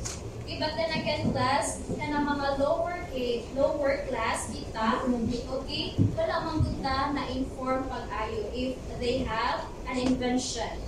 Okay, 0.47 0.63
but 0.63 0.79
then 0.79 0.93
again, 0.95 1.35
class, 1.35 1.83
na 1.99 2.23
mga 2.23 2.63
lower 2.63 2.95
eh, 3.11 3.43
lower 3.59 4.07
class 4.07 4.47
kita, 4.55 5.03
okay, 5.51 5.99
wala 6.15 6.37
man 6.47 6.57
kita 6.63 6.97
na-inform 7.11 7.91
pag-ayo 7.91 8.47
if 8.55 8.79
they 9.03 9.27
have 9.27 9.67
an 9.91 9.99
invention. 9.99 10.79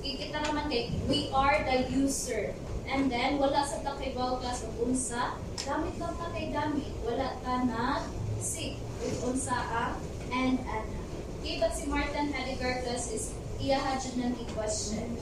Okay, 0.00 0.16
kita 0.16 0.40
naman 0.48 0.72
kay, 0.72 0.88
we 1.04 1.28
are 1.36 1.60
the 1.68 1.84
user. 1.92 2.56
And 2.84 3.08
then, 3.08 3.40
wala 3.40 3.64
sa 3.64 3.80
takibaw 3.80 4.44
class 4.44 4.64
of 4.64 4.76
unsa, 4.84 5.40
gamit 5.64 5.96
lang 5.96 6.14
ta 6.20 6.28
kay 6.36 6.52
gamit. 6.52 6.92
Wala 7.00 7.32
ta 7.40 7.64
na 7.64 8.04
sick 8.38 8.76
with 9.00 9.16
unsa 9.24 9.56
ang 9.72 9.96
and 10.28 10.60
ana. 10.68 11.00
Okay, 11.40 11.60
but 11.60 11.72
si 11.76 11.88
Martin 11.88 12.32
class 12.32 13.12
is 13.12 13.32
iyaha 13.60 14.00
dyan 14.00 14.32
ng 14.32 14.48
question. 14.56 15.16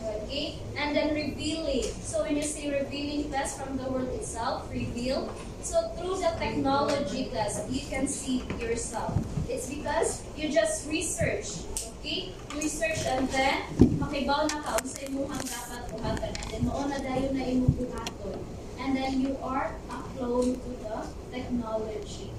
Okay? 0.00 0.56
And 0.76 0.96
then 0.96 1.14
revealing. 1.14 1.84
So 2.00 2.24
when 2.24 2.36
you 2.36 2.42
say 2.42 2.72
revealing 2.72 3.28
class 3.28 3.56
from 3.56 3.76
the 3.76 3.88
word 3.88 4.08
itself, 4.16 4.68
reveal. 4.72 5.28
So 5.62 5.92
through 5.96 6.24
the 6.24 6.32
technology 6.40 7.28
class, 7.28 7.60
you 7.68 7.84
can 7.88 8.08
see 8.08 8.42
yourself. 8.56 9.12
It's 9.48 9.68
because 9.68 10.24
you 10.36 10.48
just 10.48 10.88
research. 10.88 11.64
Okay? 12.00 12.32
Research 12.56 13.04
and 13.04 13.28
then 13.28 13.68
makibaw 14.00 14.48
na 14.48 14.64
ka 14.64 14.80
sa 14.80 15.04
imuhang 15.04 15.44
dapat 15.44 15.84
buhaton. 15.92 16.32
And 16.32 16.48
then 16.48 16.62
mao 16.64 16.88
na 16.88 16.96
dayon 16.96 17.36
na 17.36 17.44
imong 17.44 17.76
buhaton. 17.76 18.40
And 18.80 18.96
then 18.96 19.20
you 19.20 19.36
are 19.44 19.76
upload 19.92 20.56
to 20.64 20.70
the 20.80 20.96
technology. 21.28 22.32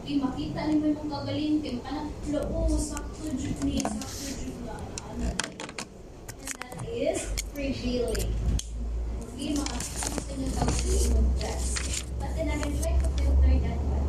Okay, 0.00 0.16
makita 0.16 0.72
ni 0.72 0.80
mo 0.80 0.86
yung 0.96 1.08
kagaling 1.12 1.60
kay 1.60 1.76
kana 1.84 2.08
loo 2.32 2.64
sakto 2.80 3.28
jud 3.36 3.60
ni 3.60 3.84
sakto 3.84 4.40
jud 4.40 4.56
na 4.64 4.80
ano 5.12 5.28
and 5.36 6.52
that 6.64 6.80
is 6.88 7.28
revealing. 7.52 8.32
Okay, 9.36 9.52
sa 9.52 10.32
inyo 10.32 10.48
tawag 10.48 10.76
sa 10.80 10.88
inyong 10.88 11.30
dress. 11.36 11.64
But 12.16 12.32
then 12.40 12.48
again, 12.56 12.72
try 12.80 12.96
to 12.96 13.08
filter 13.20 13.52
that 13.68 13.80
one. 13.84 14.08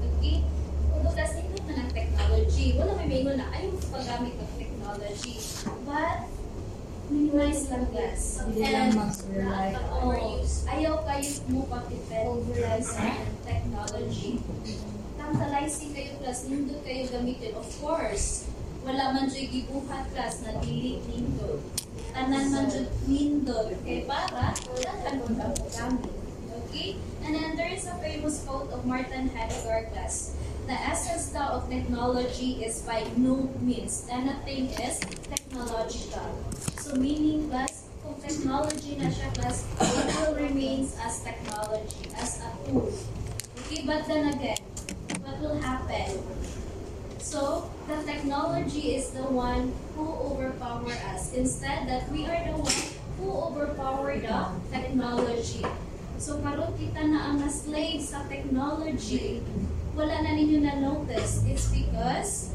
Okay? 0.00 0.40
Although 0.88 1.12
ito 1.20 1.53
na 1.68 1.72
ng 1.80 1.90
technology. 1.92 2.76
Wala 2.76 2.90
may 3.00 3.06
maingon 3.08 3.36
na 3.40 3.48
ayaw 3.52 3.72
sa 3.80 3.88
paggamit 3.96 4.34
ng 4.36 4.52
technology. 4.56 5.34
But, 5.84 6.28
minimize 7.08 7.68
lang 7.68 7.86
guys. 7.92 8.24
Hindi 8.44 8.64
lang 8.68 8.96
mag-rely 8.96 9.68
overuse. 10.00 10.64
Ayaw 10.68 11.04
kayo 11.04 11.30
mo 11.52 11.60
pag-depend 11.68 12.44
sa 12.84 13.04
technology. 13.44 14.40
Tantalizing 15.20 15.92
kayo 15.92 16.12
class, 16.20 16.48
nindot 16.48 16.80
kayo 16.84 17.08
gamitin. 17.08 17.52
Of 17.56 17.68
course, 17.80 18.48
wala 18.84 19.16
man 19.16 19.32
dyan 19.32 19.48
gibuhat 19.48 20.12
class 20.12 20.44
na 20.44 20.60
dili 20.60 21.00
nindot. 21.08 21.60
Tanan 22.12 22.44
man 22.52 22.64
dyan 22.68 22.86
nindot. 23.08 23.72
Kaya 23.84 24.04
para, 24.04 24.52
ka 24.52 25.10
mo 25.16 25.24
gamit. 25.72 26.14
Okay? 26.64 27.00
And 27.24 27.32
then 27.32 27.56
there 27.56 27.72
is 27.72 27.88
a 27.88 27.96
famous 28.04 28.44
quote 28.44 28.68
of 28.68 28.84
Martin 28.84 29.32
Hedegaard 29.32 29.92
class. 29.96 30.36
The 30.64 30.72
essence 30.72 31.36
of 31.36 31.68
technology 31.68 32.64
is 32.64 32.80
by 32.88 33.04
no 33.20 33.52
means 33.60 34.08
anything 34.10 34.72
is 34.80 34.96
technological. 35.28 36.40
So 36.80 36.96
meaning 36.96 37.52
class, 37.52 37.84
kung 38.00 38.16
technology 38.16 38.96
na 38.96 39.12
siya 39.12 39.28
class, 39.36 39.68
it 39.76 40.08
will 40.24 40.40
remains 40.40 40.96
as 40.96 41.20
technology, 41.20 42.08
as 42.16 42.40
a 42.40 42.48
tool. 42.64 42.88
Okay, 43.60 43.84
but 43.84 44.08
then 44.08 44.32
again, 44.32 44.64
what 45.20 45.36
will 45.44 45.60
happen? 45.60 46.24
So, 47.20 47.68
the 47.84 48.00
technology 48.04 48.96
is 48.96 49.12
the 49.12 49.28
one 49.28 49.72
who 49.96 50.08
overpower 50.32 50.92
us. 51.12 51.32
Instead, 51.36 51.88
that 51.92 52.08
we 52.08 52.24
are 52.24 52.40
the 52.40 52.56
one 52.56 52.80
who 53.20 53.28
overpower 53.32 54.16
the 54.16 54.48
technology. 54.72 55.64
So, 56.16 56.40
karon 56.40 56.72
kita 56.76 57.04
na 57.04 57.32
ang 57.32 57.44
na-slave 57.44 58.00
sa 58.00 58.24
technology, 58.28 59.44
wala 59.94 60.26
na 60.26 60.30
ninyo 60.34 60.58
na-notice. 60.62 61.46
It's 61.46 61.70
because 61.70 62.50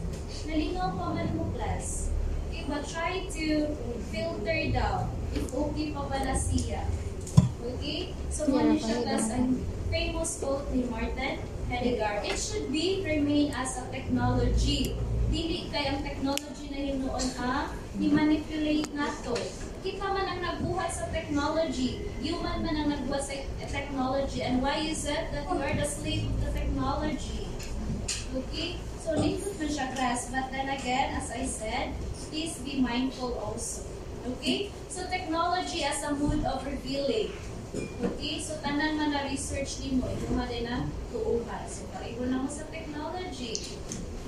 nalinaw 0.46 0.96
pa 0.96 1.16
man 1.16 1.32
mo 1.40 1.48
class. 1.56 2.12
Okay, 2.48 2.68
but 2.68 2.84
try 2.84 3.26
to 3.32 3.46
filter 4.12 4.60
down 4.76 5.08
if 5.32 5.48
okay 5.48 5.96
pa 5.96 6.04
pala 6.06 6.36
siya. 6.36 6.84
Okay? 7.64 8.12
So, 8.28 8.48
Yeah, 8.52 8.76
siya 8.76 8.98
class 9.08 9.32
ang 9.32 9.64
famous 9.88 10.40
quote 10.44 10.68
ni 10.76 10.84
Martin 10.92 11.40
Hedegaard. 11.72 12.28
It 12.28 12.38
should 12.38 12.68
be 12.70 13.02
remain 13.08 13.56
as 13.56 13.80
a 13.80 13.88
technology. 13.88 15.00
Dili 15.30 15.70
kay 15.70 15.86
ang 15.94 16.02
technology 16.02 16.66
na 16.74 16.80
hinuon 16.82 17.28
ang 17.38 17.70
ni-manipulate 17.96 18.90
nato. 18.98 19.38
Kita 19.80 20.06
man 20.12 20.28
ang 20.28 20.42
nagbuhat 20.44 20.92
sa 20.92 21.08
technology. 21.12 22.04
Human 22.20 22.64
man 22.64 22.76
ang 22.76 22.88
nagbuhat 22.92 23.24
sa 23.24 23.36
technology. 23.64 24.44
And 24.44 24.60
why 24.60 24.84
is 24.84 25.08
it 25.08 25.32
that 25.32 25.48
you 25.48 25.60
are 25.60 25.76
the 25.76 25.88
slave 25.88 26.28
of 26.28 26.38
the 26.44 26.52
technology? 26.52 27.48
Okay? 28.36 28.76
So, 29.00 29.16
lingkod 29.16 29.56
man 29.56 29.72
siya 29.72 29.88
class. 29.96 30.28
But 30.28 30.52
then 30.52 30.68
again, 30.68 31.16
as 31.16 31.32
I 31.32 31.48
said, 31.48 31.96
please 32.30 32.62
be 32.62 32.78
mindful 32.84 33.40
also. 33.42 33.90
Okay? 34.28 34.72
So 34.88 35.08
technology 35.10 35.84
as 35.84 36.04
a 36.04 36.14
mode 36.14 36.46
of 36.46 36.62
revealing. 36.66 37.34
Okay? 37.74 38.38
So 38.38 38.60
tanan 38.62 39.02
man 39.02 39.16
na 39.16 39.26
research 39.26 39.82
nimo, 39.82 40.06
imo 40.06 40.46
din 40.46 40.70
na 40.70 40.86
tuuhan. 41.10 41.64
So 41.66 41.90
pareho 41.90 42.30
na 42.30 42.46
mo 42.46 42.50
sa 42.52 42.70
technology. 42.70 43.58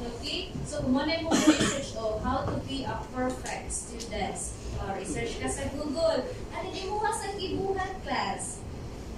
Okay? 0.01 0.49
So 0.65 0.81
mo 0.89 1.05
na 1.05 1.21
mo 1.21 1.29
research 1.29 1.93
oh, 1.97 2.17
how 2.25 2.47
to 2.49 2.57
be 2.65 2.83
a 2.83 2.97
perfect 3.13 3.69
student. 3.69 4.37
Uh, 4.81 4.97
research 4.97 5.37
ka 5.37 5.45
sa 5.45 5.69
Google. 5.77 6.25
Ano 6.57 6.67
di 6.73 6.89
mo 6.89 7.05
sa 7.05 7.29
gibuhat 7.37 8.01
class. 8.01 8.65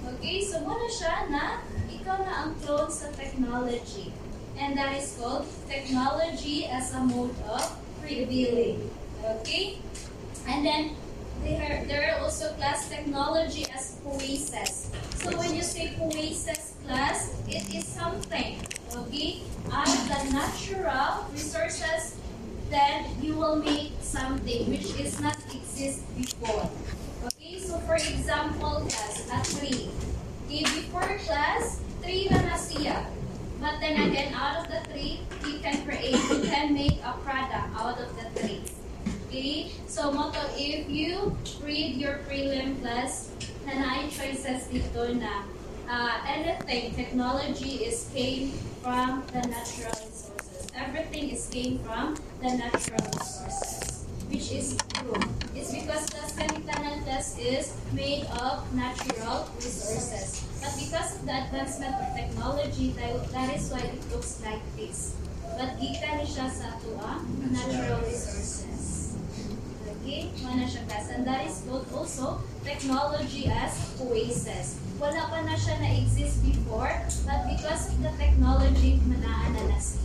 Okay? 0.04 0.44
So 0.44 0.60
mo 0.60 0.76
na 0.76 0.88
siya 0.88 1.14
na 1.32 1.44
ikaw 1.88 2.20
na 2.20 2.32
ang 2.44 2.52
clone 2.60 2.92
sa 2.92 3.08
technology. 3.16 4.12
And 4.54 4.76
that 4.78 4.94
is 4.94 5.16
called 5.18 5.48
technology 5.66 6.68
as 6.68 6.92
a 6.94 7.02
mode 7.02 7.34
of 7.48 7.64
revealing. 8.04 8.86
Okay? 9.24 9.80
And 10.44 10.62
then 10.62 10.82
there 11.42 11.58
are, 11.64 11.80
there 11.88 12.02
are 12.12 12.16
also 12.22 12.52
class 12.60 12.92
technology 12.92 13.66
as 13.72 13.98
poesis. 14.04 14.92
So 15.24 15.32
when 15.34 15.56
you 15.56 15.64
say 15.64 15.96
poesis 15.96 16.73
class, 16.86 17.32
it 17.48 17.74
is 17.74 17.84
something, 17.86 18.60
okay, 18.94 19.42
out 19.72 19.88
of 19.88 20.08
the 20.08 20.32
natural 20.32 21.26
resources, 21.32 22.16
then 22.70 23.04
you 23.20 23.34
will 23.34 23.56
make 23.56 23.92
something 24.00 24.70
which 24.70 24.92
is 25.00 25.20
not 25.20 25.36
exist 25.52 26.04
before. 26.16 26.68
Okay, 27.24 27.58
so 27.58 27.78
for 27.88 27.96
example, 27.96 28.84
class, 28.88 29.24
a 29.32 29.38
tree. 29.58 29.90
Okay, 30.46 30.62
before 30.62 31.18
class, 31.24 31.80
tree 32.02 32.28
na 32.30 32.40
na 32.44 32.56
siya. 32.56 33.08
But 33.60 33.80
then 33.80 33.96
again, 33.96 34.34
out 34.34 34.60
of 34.60 34.66
the 34.68 34.84
tree, 34.92 35.24
you 35.46 35.58
can 35.64 35.84
create, 35.88 36.20
you 36.28 36.44
can 36.44 36.74
make 36.74 37.00
a 37.00 37.16
product 37.24 37.72
out 37.72 37.96
of 37.96 38.12
the 38.12 38.28
tree. 38.36 38.60
Okay? 39.28 39.72
So, 39.88 40.12
motto, 40.12 40.42
if 40.52 40.90
you 40.90 41.32
read 41.64 41.96
your 41.96 42.20
prelim 42.28 42.80
class, 42.84 43.32
na 43.64 43.72
nine 43.72 44.12
choices 44.12 44.68
dito 44.68 45.16
na 45.16 45.48
uh, 45.88 46.18
anything, 46.26 46.94
technology 46.94 47.84
is 47.84 48.08
came 48.14 48.50
from 48.82 49.24
the 49.32 49.40
natural 49.48 49.92
resources. 49.92 50.70
Everything 50.74 51.30
is 51.30 51.48
came 51.52 51.78
from 51.80 52.16
the 52.40 52.56
natural 52.56 53.04
resources, 53.18 54.04
which 54.28 54.50
is 54.52 54.76
true. 54.94 55.14
It's 55.54 55.72
because 55.72 56.06
the 56.06 56.24
Sanitanan 56.26 57.04
is 57.38 57.74
made 57.92 58.24
of 58.40 58.74
natural 58.74 59.48
resources. 59.56 60.44
But 60.60 60.74
because 60.78 61.16
of 61.16 61.26
the 61.26 61.44
advancement 61.44 61.94
of 61.94 62.16
technology, 62.16 62.94
that, 63.32 63.54
is 63.54 63.70
why 63.70 63.80
it 63.80 64.00
looks 64.10 64.42
like 64.44 64.62
this. 64.76 65.14
But 65.56 65.78
gikan 65.78 66.26
siya 66.26 66.50
sa 66.50 66.74
natural 67.52 68.00
resources. 68.02 68.93
Okay? 70.04 70.28
Mana 70.44 70.68
siya 70.68 70.84
class. 70.84 71.08
And 71.08 71.24
that 71.24 71.48
is 71.48 71.64
called 71.64 71.88
also 71.88 72.44
technology 72.60 73.48
as 73.48 73.72
oasis. 73.96 74.76
Wala 75.00 75.32
pa 75.32 75.40
na 75.48 75.56
siya 75.56 75.80
na-exist 75.80 76.44
before, 76.44 76.92
but 77.24 77.40
because 77.48 77.88
of 77.88 77.96
the 78.04 78.12
technology, 78.20 79.00
manaan 79.08 79.56
na 79.56 79.64
na 79.64 79.80
siya. 79.80 80.04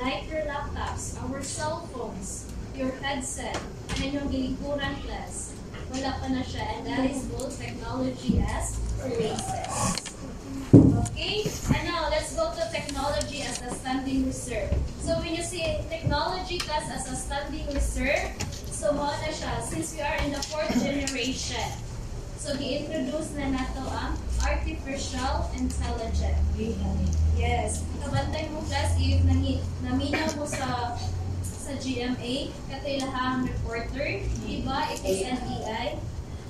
Like 0.00 0.24
your 0.32 0.48
laptops, 0.48 1.20
our 1.20 1.44
cell 1.44 1.84
phones, 1.92 2.48
your 2.72 2.96
headset, 3.04 3.60
and 4.00 4.16
yung 4.16 4.32
gilikuran 4.32 4.96
class. 5.04 5.52
Wala 5.92 6.16
pa 6.16 6.32
na 6.32 6.40
siya, 6.40 6.64
and 6.72 6.82
that 6.88 7.04
is 7.04 7.28
called 7.28 7.52
technology 7.52 8.40
as 8.40 8.80
oasis. 9.04 10.00
Okay? 10.72 11.44
And 11.76 11.84
now, 11.84 12.08
let's 12.08 12.32
go 12.32 12.48
to 12.56 12.62
technology 12.72 13.44
as 13.44 13.60
a 13.60 13.68
standing 13.68 14.26
reserve. 14.26 14.72
So 15.04 15.20
when 15.20 15.36
you 15.36 15.44
see 15.44 15.62
technology 15.92 16.56
class 16.56 16.88
as 16.88 17.04
a 17.12 17.16
standing 17.16 17.68
reserve, 17.68 18.32
so 18.86 18.94
mo 18.94 19.10
na 19.10 19.30
siya, 19.34 19.58
since 19.66 19.98
we 19.98 20.00
are 20.00 20.14
in 20.22 20.30
the 20.30 20.38
fourth 20.46 20.70
generation, 20.78 21.74
so 22.38 22.54
gi-introduce 22.54 23.34
na 23.34 23.50
nato 23.50 23.82
ang 23.82 24.14
artificial 24.46 25.50
intelligence. 25.58 26.38
Yes. 27.34 27.82
Kabantay 27.98 28.46
mo 28.54 28.62
class, 28.70 28.94
if 29.02 29.26
naminaw 29.82 30.30
mo 30.38 30.46
sa 30.46 30.94
sa 31.42 31.72
GMA, 31.82 32.54
katailahang 32.70 33.50
reporter, 33.50 34.22
diba? 34.46 34.78
It 34.94 35.02
is. 35.02 35.34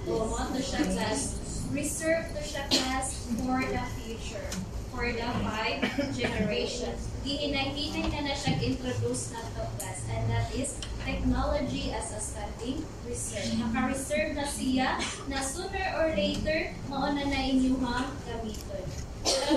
O 0.05 0.29
mo 0.29 0.37
to 0.53 0.61
siya 0.61 0.85
class. 0.93 1.41
Reserve 1.73 2.37
to 2.37 2.45
siya 2.45 2.69
class 2.69 3.17
for 3.41 3.65
the 3.65 3.81
future. 3.97 4.45
For 4.97 5.13
the 5.13 5.29
five 5.45 5.85
generations. 6.17 7.05
Gihinay-hinay 7.21 8.17
na 8.17 8.33
na 8.33 8.35
siya 8.35 8.57
introduce 8.65 9.29
na 9.29 9.45
to 9.53 9.69
class. 9.77 10.09
And 10.09 10.25
that 10.33 10.49
is 10.57 10.81
technology 11.05 11.93
as 11.93 12.17
a 12.17 12.21
standing 12.25 12.81
reserve. 13.05 13.61
Naka-reserve 13.61 14.41
na 14.41 14.49
siya 14.49 14.97
na 15.29 15.45
sooner 15.45 16.01
or 16.01 16.17
later, 16.17 16.73
mauna 16.89 17.29
na 17.29 17.41
inyuhang 17.45 18.09
gamiton. 18.25 18.89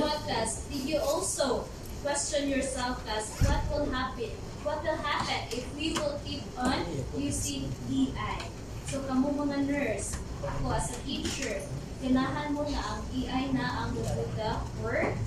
What 0.03 0.27
class, 0.27 0.67
did 0.67 0.83
you 0.83 0.99
also 0.99 1.63
question 2.03 2.51
yourself 2.51 2.99
class, 3.07 3.31
what 3.47 3.63
will 3.71 3.87
happen? 3.95 4.35
What 4.67 4.83
will 4.83 4.99
happen 4.99 5.55
if 5.55 5.63
we 5.71 5.95
will 5.95 6.19
keep 6.27 6.43
on 6.59 6.83
using 7.15 7.71
AI? 7.87 8.43
So, 8.91 9.07
kamo 9.07 9.31
mga 9.31 9.71
nurse, 9.71 10.19
ako 10.43 10.75
as 10.75 10.91
a 10.91 10.99
teacher, 11.07 11.63
kailangan 11.99 12.55
mo 12.55 12.63
na 12.63 12.79
ang 12.79 13.01
AI 13.11 13.43
na 13.51 13.65
ang 13.83 13.89
mubuga 13.91 14.63
work. 14.79 15.19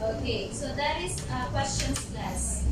Okay, 0.00 0.48
so 0.54 0.70
that 0.78 1.02
is 1.02 1.18
uh, 1.28 1.50
questions 1.50 1.98
class. 2.14 2.64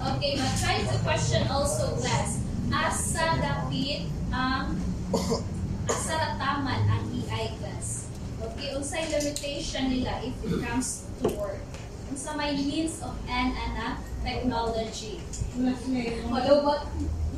Okay, 0.00 0.32
but 0.38 0.52
try 0.62 0.80
to 0.80 0.96
question 1.02 1.42
also 1.50 1.98
class. 1.98 2.40
Asa 2.70 3.42
dapit 3.42 4.06
ang 4.30 4.78
asa 5.90 6.38
taman 6.38 6.80
ang 6.86 7.04
AI 7.10 7.58
class. 7.58 8.06
Okay, 8.40 8.72
unsay 8.78 9.10
limitation 9.10 9.90
nila 9.90 10.22
if 10.22 10.34
it 10.46 10.62
comes 10.62 11.10
to 11.20 11.26
work. 11.34 11.60
Unsa 12.10 12.38
may 12.38 12.54
means 12.54 13.02
of 13.02 13.14
an 13.26 13.50
ana 13.54 13.98
technology. 14.22 15.18
Malubat. 16.30 16.86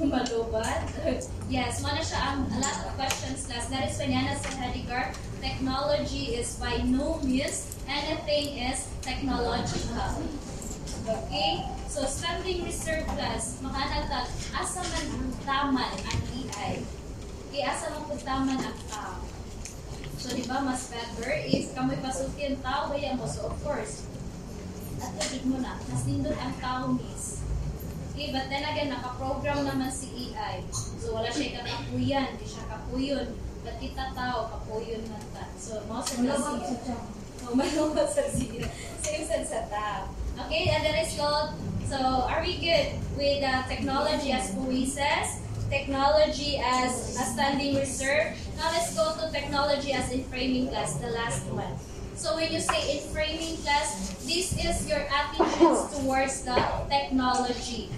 Malubat. 0.00 0.88
yes, 1.52 1.84
mo 1.84 1.92
na 1.92 2.00
siya 2.00 2.20
ang 2.32 2.48
a 2.48 2.58
lot 2.64 2.76
of 2.88 2.92
questions 2.96 3.44
class. 3.44 3.68
That 3.68 3.92
is 3.92 4.00
when 4.00 4.16
yana 4.16 4.36
sa 4.40 4.48
Heidegger, 4.56 5.12
technology 5.44 6.38
is 6.40 6.56
by 6.56 6.80
no 6.86 7.20
means 7.20 7.76
anything 7.84 8.56
is 8.72 8.88
technological. 9.04 10.24
Okay? 11.04 11.66
So, 11.92 12.08
standing 12.08 12.64
reserve 12.64 13.04
class, 13.12 13.60
makanatag, 13.60 14.32
asa 14.56 14.80
man 14.80 15.28
taman 15.44 15.92
ang 15.92 16.20
AI. 16.40 16.80
Okay, 17.52 17.62
asa 17.68 17.92
man 17.92 18.08
po 18.08 18.16
taman 18.16 18.56
ang 18.56 18.78
tao. 18.88 19.20
So, 20.16 20.32
di 20.32 20.46
ba, 20.48 20.62
mas 20.62 20.88
better 20.88 21.36
if 21.50 21.74
kamoy 21.76 21.98
pasukin 22.00 22.62
tao, 22.64 22.88
kaya 22.88 23.18
mo. 23.18 23.28
So, 23.28 23.50
of 23.50 23.58
course, 23.60 24.08
at 25.02 25.18
mo 25.42 25.58
na, 25.58 25.74
mas 25.90 26.06
nindot 26.06 26.38
ang 26.38 26.54
tao, 26.62 26.94
miss. 26.94 27.41
Okay, 28.22 28.30
but 28.30 28.46
then 28.46 28.62
again, 28.62 28.86
nakaprogram 28.86 29.66
naman 29.66 29.90
si 29.90 30.30
AI. 30.30 30.62
So, 30.70 31.18
wala 31.18 31.26
siya 31.26 31.58
kakapuyan, 31.58 32.38
di 32.38 32.46
siya 32.46 32.70
kapuyon. 32.70 33.34
But 33.66 33.82
kita 33.82 34.14
tao, 34.14 34.46
kapuyon 34.46 35.02
man 35.10 35.26
ta. 35.34 35.50
So, 35.58 35.82
mo 35.90 35.98
sa 35.98 36.22
siya. 36.22 36.38
Oh, 37.42 37.58
malungkot 37.58 38.06
sa 38.06 38.22
siya. 38.30 38.70
Same 39.02 39.26
sense 39.26 39.50
sa 39.50 39.66
tao. 39.66 40.06
Okay, 40.46 40.70
and 40.70 40.86
that 40.86 41.02
is 41.02 41.18
called, 41.18 41.58
so 41.90 41.98
are 41.98 42.46
we 42.46 42.62
good 42.62 42.94
with 43.18 43.42
uh, 43.42 43.66
technology 43.66 44.30
as 44.30 44.54
poesis? 44.54 45.42
Technology 45.66 46.62
as 46.62 47.18
a 47.18 47.26
standing 47.26 47.74
reserve? 47.74 48.38
Now 48.54 48.70
let's 48.70 48.94
go 48.94 49.18
to 49.18 49.34
technology 49.34 49.98
as 49.98 50.14
in 50.14 50.22
framing 50.30 50.70
class, 50.70 50.94
the 51.02 51.10
last 51.10 51.42
one. 51.50 51.74
So 52.14 52.38
when 52.38 52.54
you 52.54 52.62
say 52.62 53.02
in 53.02 53.10
framing 53.10 53.58
class, 53.66 54.14
this 54.22 54.54
is 54.54 54.86
your 54.86 55.02
attitudes 55.10 55.90
towards 55.90 56.46
the 56.46 56.54
technology. 56.86 57.90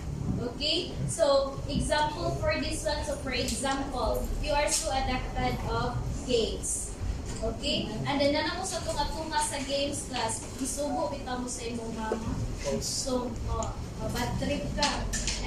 Okay? 0.44 0.92
So, 1.08 1.56
example 1.68 2.36
for 2.40 2.52
this 2.60 2.84
one. 2.84 3.00
So, 3.04 3.16
for 3.24 3.32
example, 3.32 4.26
you 4.42 4.52
are 4.52 4.68
so 4.68 4.92
addicted 4.92 5.56
of 5.70 5.96
games. 6.28 6.92
Okay? 7.40 7.88
And 8.04 8.20
then, 8.20 8.32
nana 8.32 8.56
mo 8.56 8.64
sa 8.64 8.80
tunga-tunga 8.84 9.40
sa 9.40 9.58
games 9.64 10.08
class, 10.08 10.44
isubo 10.60 11.12
bitaw 11.12 11.40
mo 11.40 11.48
sa 11.48 11.64
imong 11.64 11.92
mama. 11.96 12.32
So, 12.80 13.32
oh, 13.52 13.68
oh, 13.72 14.08
bad 14.12 14.36
trip 14.40 14.64
ka. 14.76 14.90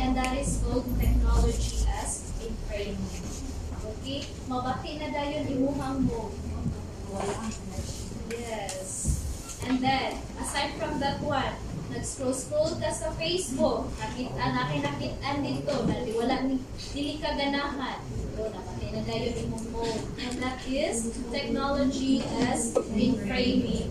And 0.02 0.18
that 0.18 0.34
is 0.38 0.62
called 0.62 0.86
technology 0.98 1.86
as 1.98 2.26
in 2.42 2.54
framing. 2.70 3.02
Okay? 3.82 4.26
Mabati 4.50 5.02
na 5.02 5.10
dayon 5.14 5.46
imuhang 5.50 6.06
mo. 6.06 6.30
Yes. 8.30 9.18
And 9.66 9.82
then, 9.82 10.22
aside 10.38 10.78
from 10.78 11.02
that 11.02 11.18
one, 11.22 11.58
nag-scroll-scroll 11.92 12.80
ka 12.80 12.90
sa 12.92 13.12
Facebook, 13.16 13.88
nakita, 13.96 14.44
nakinakitaan 14.44 15.40
dito, 15.44 15.74
na 15.88 15.96
wala 16.16 16.36
ni, 16.44 16.56
dili 16.92 17.16
ka 17.20 17.36
ganahan. 17.36 18.00
So, 18.36 18.52
napatay 18.52 18.90
na 18.94 19.02
dayon 19.08 19.34
imong 19.48 19.66
phone. 19.72 20.00
And 20.20 20.34
that 20.44 20.60
is 20.68 21.16
technology 21.32 22.22
as 22.48 22.76
in 22.94 23.18
framing. 23.24 23.90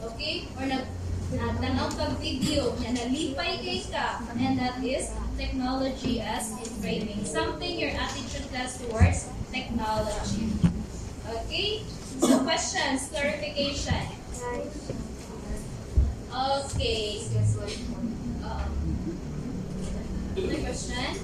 Okay? 0.00 0.48
Or 0.56 0.64
nag, 0.64 0.86
na 1.34 1.50
tanaw 1.58 1.90
kag 1.98 2.14
video, 2.22 2.72
na 2.78 2.94
nalipay 2.94 3.58
kay 3.60 3.82
ka, 3.90 4.22
and 4.38 4.54
that 4.60 4.78
is 4.84 5.10
technology 5.34 6.22
as 6.22 6.54
in 6.54 6.70
framing. 6.78 7.20
Something 7.26 7.74
your 7.80 7.90
attitude 7.90 8.46
class 8.54 8.78
towards 8.78 9.26
technology. 9.50 10.54
Okay? 11.26 11.82
So 12.22 12.46
questions, 12.46 13.10
clarification. 13.10 14.06
Okay. 16.34 17.22
Um, 18.42 18.66
question? 20.64 21.14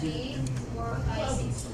Three, 0.00 0.38
four, 0.74 0.96
five, 1.04 1.28
six. 1.36 1.68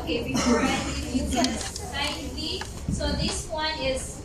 Okay, 0.00 0.18
before 0.26 0.60
I 0.60 0.76
give 0.86 1.14
you 1.14 1.22
this 1.30 1.92
kindly, 1.94 2.62
so 2.90 3.12
this 3.12 3.46
one 3.48 3.78
is 3.78 4.20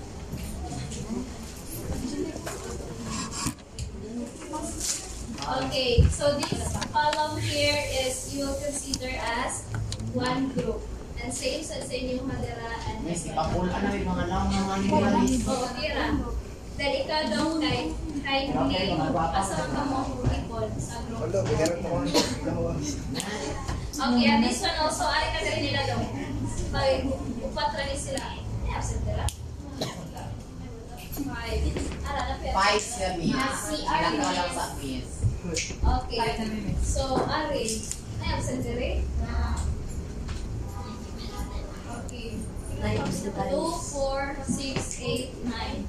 Okay, 5.45 6.01
so 6.09 6.39
this 6.39 6.73
column 6.91 7.39
here 7.39 7.77
is 8.01 8.33
you 8.33 8.45
will 8.47 8.55
consider 8.55 9.13
as 9.13 9.63
one 10.13 10.49
group. 10.53 10.81
and 11.23 11.31
safe 11.31 11.63
sa, 11.63 11.79
sa 11.79 11.93
inyong 11.95 12.27
magaraan. 12.27 12.95
Yes, 13.07 13.31
ipapulaan 13.31 13.79
na 13.79 13.95
yung 13.95 14.09
mga 14.11 14.25
lang 14.27 14.45
mga 14.51 14.75
nilalalis. 14.83 15.47
Oo, 15.47 15.67
tira. 15.79 16.05
Delikadong 16.73 17.53
kay 17.63 17.79
kindly 18.25 18.97
kasama 19.07 19.81
mo 19.87 19.99
people 20.25 20.67
sa 20.75 20.99
group. 21.07 21.31
Okay, 23.93 24.25
and 24.25 24.41
this 24.43 24.59
one 24.59 24.77
also, 24.81 25.05
ari 25.05 25.27
ka 25.31 25.39
rin 25.47 25.61
nila 25.63 25.81
daw. 25.85 26.01
Pag 26.73 27.07
upatra 27.45 27.81
ni 27.87 27.95
sila, 27.95 28.19
eh, 28.35 28.73
absent 28.73 29.05
nila. 29.05 29.23
Five. 31.13 31.63
Ara 32.03 32.21
na 32.25 32.35
pera. 32.41 32.53
Five 32.57 32.81
sa 32.81 33.07
miss. 33.21 33.37
Ah, 33.37 33.93
Ara 33.93 34.07
na 34.17 34.33
lang 34.33 34.49
sa 34.49 34.65
miss. 34.81 35.09
Okay. 35.77 36.19
So, 36.81 37.21
ari, 37.21 37.69
ay 38.17 38.27
absent 38.33 38.65
nila. 38.65 39.05
Ah. 39.29 39.52
Nine 42.83 42.99
is 43.07 43.23
the 43.23 43.31
times. 43.31 43.55
2, 43.55 43.95
4, 43.95 44.43
6, 44.43 44.99
8, 44.99 45.31
9. 45.47 45.87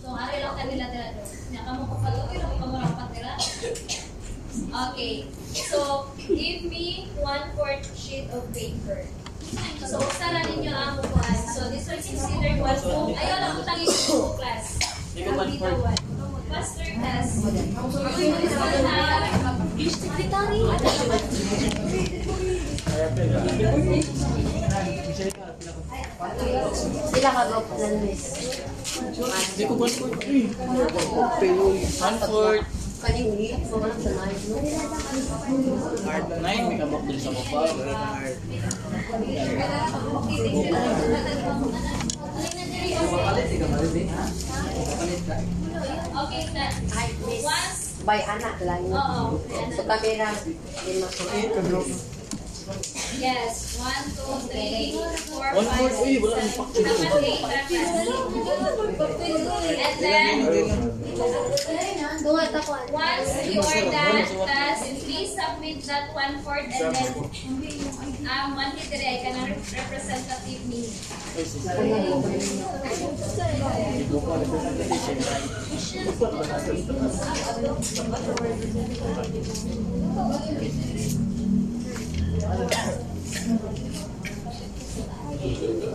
So, 0.00 0.08
ari 0.16 0.40
lang 0.40 0.56
kanila 0.56 0.84
nila 0.88 1.12
doon. 1.20 1.28
Naka 1.52 1.70
mo 1.76 1.84
ko 1.84 1.94
palo, 2.00 2.32
ilang 2.32 2.56
ka 2.56 2.64
mo 2.64 2.80
rapat 2.80 3.08
nila. 3.12 3.36
Okay. 4.88 5.28
So, 5.52 6.08
give 6.16 6.64
me 6.64 7.12
one-fourth 7.20 7.84
sheet 7.92 8.32
of 8.32 8.48
paper. 8.56 9.04
So, 9.84 10.00
usara 10.00 10.48
ninyo 10.48 10.72
ang 10.72 10.96
upuan. 11.04 11.36
So, 11.52 11.68
this 11.68 11.84
one 11.92 12.00
considered 12.00 12.56
one 12.56 12.80
book. 12.80 13.12
Ayaw 13.12 13.36
lang 13.44 13.60
utang 13.60 13.76
yung 13.84 14.32
class. 14.40 14.80
Take 15.12 15.28
one 15.28 15.60
fourth. 15.60 16.00
Faster 16.48 16.88
class. 16.88 17.36
Secretary. 19.92 20.64
Sila 25.16 25.32
ka 27.32 27.42
group 27.48 27.66
ng 27.72 27.96
miss. 28.04 28.24
Hindi 29.56 29.64
ko 29.64 29.74
fourth. 29.80 29.96
One 32.04 32.18
fourth. 32.20 32.68
Kanini, 32.96 33.60
so 33.64 33.80
walang 33.80 34.00
sa 34.00 34.12
live, 34.12 34.44
no? 34.52 34.56
Hard 36.04 36.24
na 36.28 36.36
nine. 36.44 36.64
May 36.68 36.76
kabak 36.76 37.02
din 37.08 37.16
sa 37.16 37.32
baba. 37.32 37.64
By 48.04 48.20
anak 48.20 48.56
lang. 48.60 48.84
oo. 48.92 49.40
So 49.72 49.82
kami 49.88 50.10
lang, 50.20 50.36
ko. 51.72 52.15
Yes. 52.66 53.78
One, 53.78 54.10
two, 54.10 54.48
three, 54.50 54.98
four, 55.30 55.54
One 55.54 55.64
five, 55.70 55.78
fourth. 55.78 56.02
Uy, 56.02 56.18
six, 56.18 56.26
wala 56.26 56.34
seven, 56.34 56.42
nang 56.42 56.50
pakti 56.58 56.82
eight, 57.22 57.42
nine, 57.46 57.70
And 59.86 59.96
then, 60.02 60.34
Tungat 62.26 62.50
ako. 62.58 62.74
once 62.90 63.30
you 63.46 63.62
are 63.62 63.86
done, 63.86 64.26
please 64.98 65.30
submit 65.30 65.78
that 65.86 66.10
one 66.10 66.42
fourth 66.42 66.66
and 66.66 66.90
then 66.90 67.14
um, 68.26 68.58
one 68.58 68.74
liter 68.74 68.98
ay 68.98 69.22
ka 69.22 69.30
ng 69.30 69.54
representative 69.54 70.62
ni. 70.66 70.90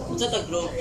Unsa 0.10 0.28
ta 0.32 0.40
group? 0.48 0.72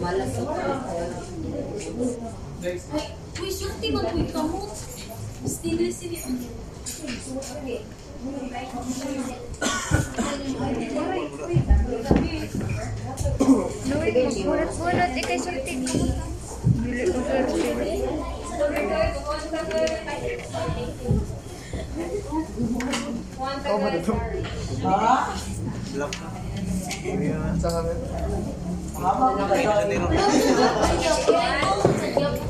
Malas. 0.00 0.34
Uy, 3.40 3.50
sulti 3.52 3.88
man 3.92 4.06
uy 4.16 4.24
ka 4.32 4.40
na. 5.46 5.94
Bunot-bunot, 14.46 15.12
ikay 15.14 15.38
sulti 15.38 15.72
ko. 15.86 15.94
Dili 16.82 17.02
ko 17.10 17.18
sulti. 17.22 17.92
One 23.36 23.60
tagay, 23.62 23.92
sorry. 24.02 24.40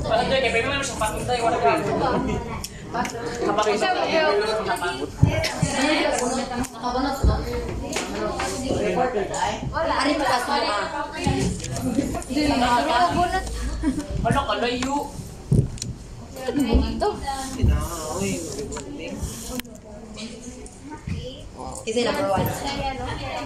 Wala 0.07 0.23
tayo 0.31 0.39
kay 0.39 0.51
pwede 0.55 0.67
mo 0.71 0.79
sa 0.87 0.95
patintay 1.03 1.43
wala 1.43 1.59
ka. 1.59 1.73
Kapag 1.77 1.83
isa 1.83 1.99
ka. 1.99 2.07
Nakabunot 2.07 2.25
ko. 2.31 2.45
Wala, 2.47 2.66
ari 9.97 10.13
pa 10.17 10.25
ka 10.25 10.39
suma. 10.41 10.77
Dili 12.27 12.57
ka 12.57 13.13
bunot. 13.13 13.45
Wala 14.25 14.41
ka 14.49 14.55
layo. 14.65 14.97
Dito. 16.57 17.09
Kasi 21.87 22.01
number 22.03 22.27
one. 22.33 22.49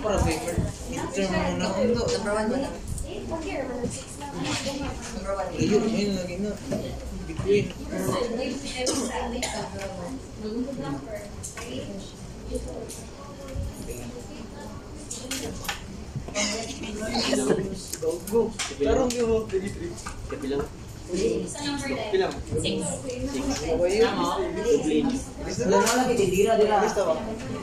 Para 0.00 0.18
paper. 0.24 0.56
Midterm 0.88 1.28
mo 1.28 1.40
na 1.60 1.66
undo. 1.76 2.02
Number 2.08 2.32
one 2.38 2.46
mo 2.48 2.56
na. 2.56 2.70
Number 5.12 5.32
one. 5.34 5.48
Ayun, 5.58 5.82
ayun 5.90 6.12
lagi 6.16 6.36
na. 6.40 6.52
Between. 7.30 7.70
Go. 18.30 18.50
Tarong 18.82 19.12
yo. 19.14 19.46
Kabilang. 20.26 20.66
Sa 21.46 21.58
number 21.66 21.90
nine. 21.90 22.10
Six. 22.58 22.82
Tama. 24.02 24.42
Gusto 25.46 25.64
na 25.70 25.78
lang 25.78 26.10
itindira 26.10 26.58
dira. 26.58 26.82
Gusto 26.82 27.02
ba? 27.06 27.14
Number 27.14 27.54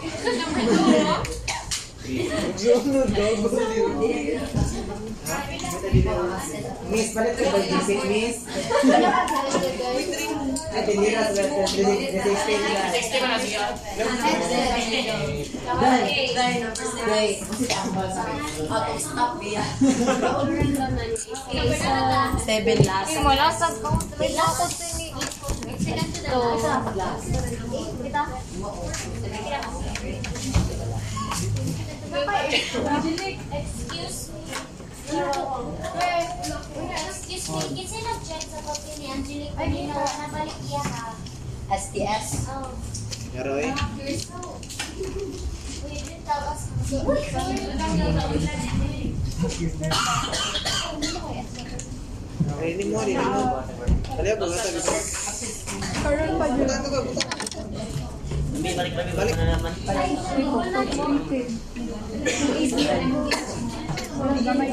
two. 3.04 3.28
Miss, 3.28 3.44
palit 3.44 3.44
ka 3.44 3.68
ba 3.68 3.76
yung 3.76 3.96
miss? 6.88 8.38
Itindira 10.78 11.22
sa 11.26 11.42
resisting 11.42 12.62
nila. 12.62 12.86
Sixty 12.94 13.18
ba 13.18 13.28
na 13.34 13.38
siya? 13.42 13.66
Dahil, 15.68 16.28
dahil, 16.38 16.60
dahil, 17.08 17.34
kasi 17.42 17.66
tambal 17.68 18.08
sa 18.10 18.24
out 18.70 18.88
of 18.94 19.00
stock 19.02 19.34
niya. 19.42 19.64
Seven 22.46 22.78
last. 22.86 23.12
Last. 23.18 23.60
Wala 26.28 26.74
ko 26.84 26.92
last. 26.98 27.26
Excuse 33.48 34.32
me. 34.32 34.77
Excuse 37.08 37.48
me, 37.48 37.80
kasi 37.80 38.04
nag-check 38.04 38.44
sa 38.44 38.60
copy 38.60 38.92
ni 39.00 39.08
Angelique 39.08 39.56
kanina. 39.56 40.04
Nabalik 40.04 40.60
iya 40.68 40.84
ha. 40.84 41.16
STS. 41.72 42.52
Oh. 42.52 42.76
Yaroy. 43.32 43.72
You're 43.72 44.20
so... 44.20 44.60
Wait, 45.88 46.04
did 46.04 46.20
tell 46.28 46.44
us. 46.52 46.68
Ay, 52.58 52.76
ini 52.76 52.84
mo, 52.92 53.00
ini 53.08 53.16
mo. 53.16 53.64
Kali 54.12 54.30
ako, 54.36 54.44
nga 54.44 54.60
tabi 54.60 54.80
ko. 54.84 54.92
Karon 56.04 56.32
pa 56.36 56.46
yun. 56.52 56.68
Buta 56.68 56.84
ka, 56.84 57.00
buta. 57.00 57.24
Hindi, 58.52 58.70
balik-balik 58.76 59.16
ko 59.16 59.44
na 64.18 64.54
naman. 64.54 64.68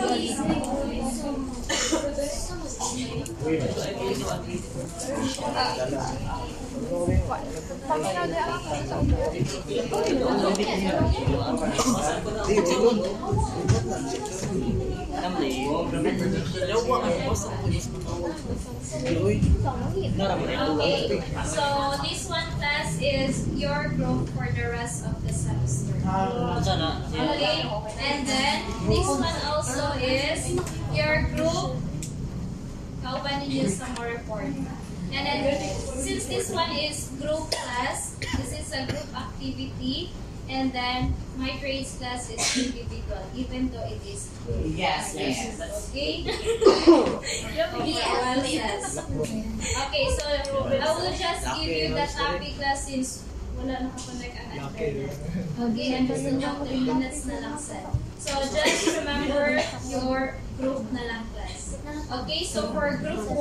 Walang 15.14 15.38
gamay 15.38 15.62
ko. 15.70 15.86
Di, 17.70 17.78
sigon. 17.78 18.34
Yaroy. 19.04 19.38
Okay, 20.74 21.22
so 21.46 21.62
this 22.02 22.26
one 22.28 22.46
class 22.58 22.98
is 22.98 23.46
your 23.54 23.88
group 23.94 24.26
for 24.34 24.46
the 24.50 24.66
rest 24.74 25.06
of 25.06 25.14
the 25.22 25.32
semester. 25.32 25.94
Okay, 26.02 27.62
and 28.02 28.26
then 28.26 28.56
this 28.90 29.06
one 29.06 29.38
also 29.46 29.94
is 30.02 30.58
your 30.94 31.30
group. 31.34 31.78
How 33.04 33.20
ba 33.20 33.36
ninyo 33.38 33.68
sa 33.68 33.86
more 33.98 34.10
report? 34.16 34.48
And 35.14 35.22
then 35.22 35.46
since 36.00 36.26
this 36.26 36.50
one 36.50 36.72
is 36.74 37.12
group 37.20 37.52
class, 37.52 38.18
this 38.18 38.50
is 38.50 38.68
a 38.74 38.82
group 38.88 39.06
activity. 39.14 40.10
And 40.48 40.72
then 40.72 41.14
my 41.36 41.56
grades 41.56 41.96
class 41.96 42.28
is 42.28 42.40
individual, 42.56 43.24
even 43.34 43.70
though 43.72 43.88
it 43.88 44.00
is. 44.04 44.28
Yes, 44.64 45.16
yes. 45.16 45.88
Okay? 45.90 46.20
yes. 47.84 48.98
Okay, 49.00 50.06
so 50.12 50.22
I 50.28 50.88
will 50.92 51.16
just 51.16 51.42
give 51.60 51.68
you 51.68 51.88
the 51.94 52.06
topic 52.06 52.56
class 52.60 52.84
since 52.84 53.24
wala 53.56 53.88
nakakonect 53.88 54.34
ang 54.36 54.48
internet. 54.52 55.14
Okay, 55.54 55.86
and 55.94 56.04
gusto 56.10 56.28
nyo 56.36 56.50
3 56.66 56.90
minutes 56.92 57.24
na 57.24 57.36
lang 57.40 57.56
set. 57.56 57.86
So 58.18 58.36
just 58.44 58.98
remember 59.00 59.62
your 59.88 60.36
group 60.60 60.84
na 60.92 61.02
lang 61.08 61.24
class. 61.32 61.78
Okay, 62.20 62.44
so 62.44 62.72
for 62.76 63.00
group 63.00 63.24
1, 63.32 63.40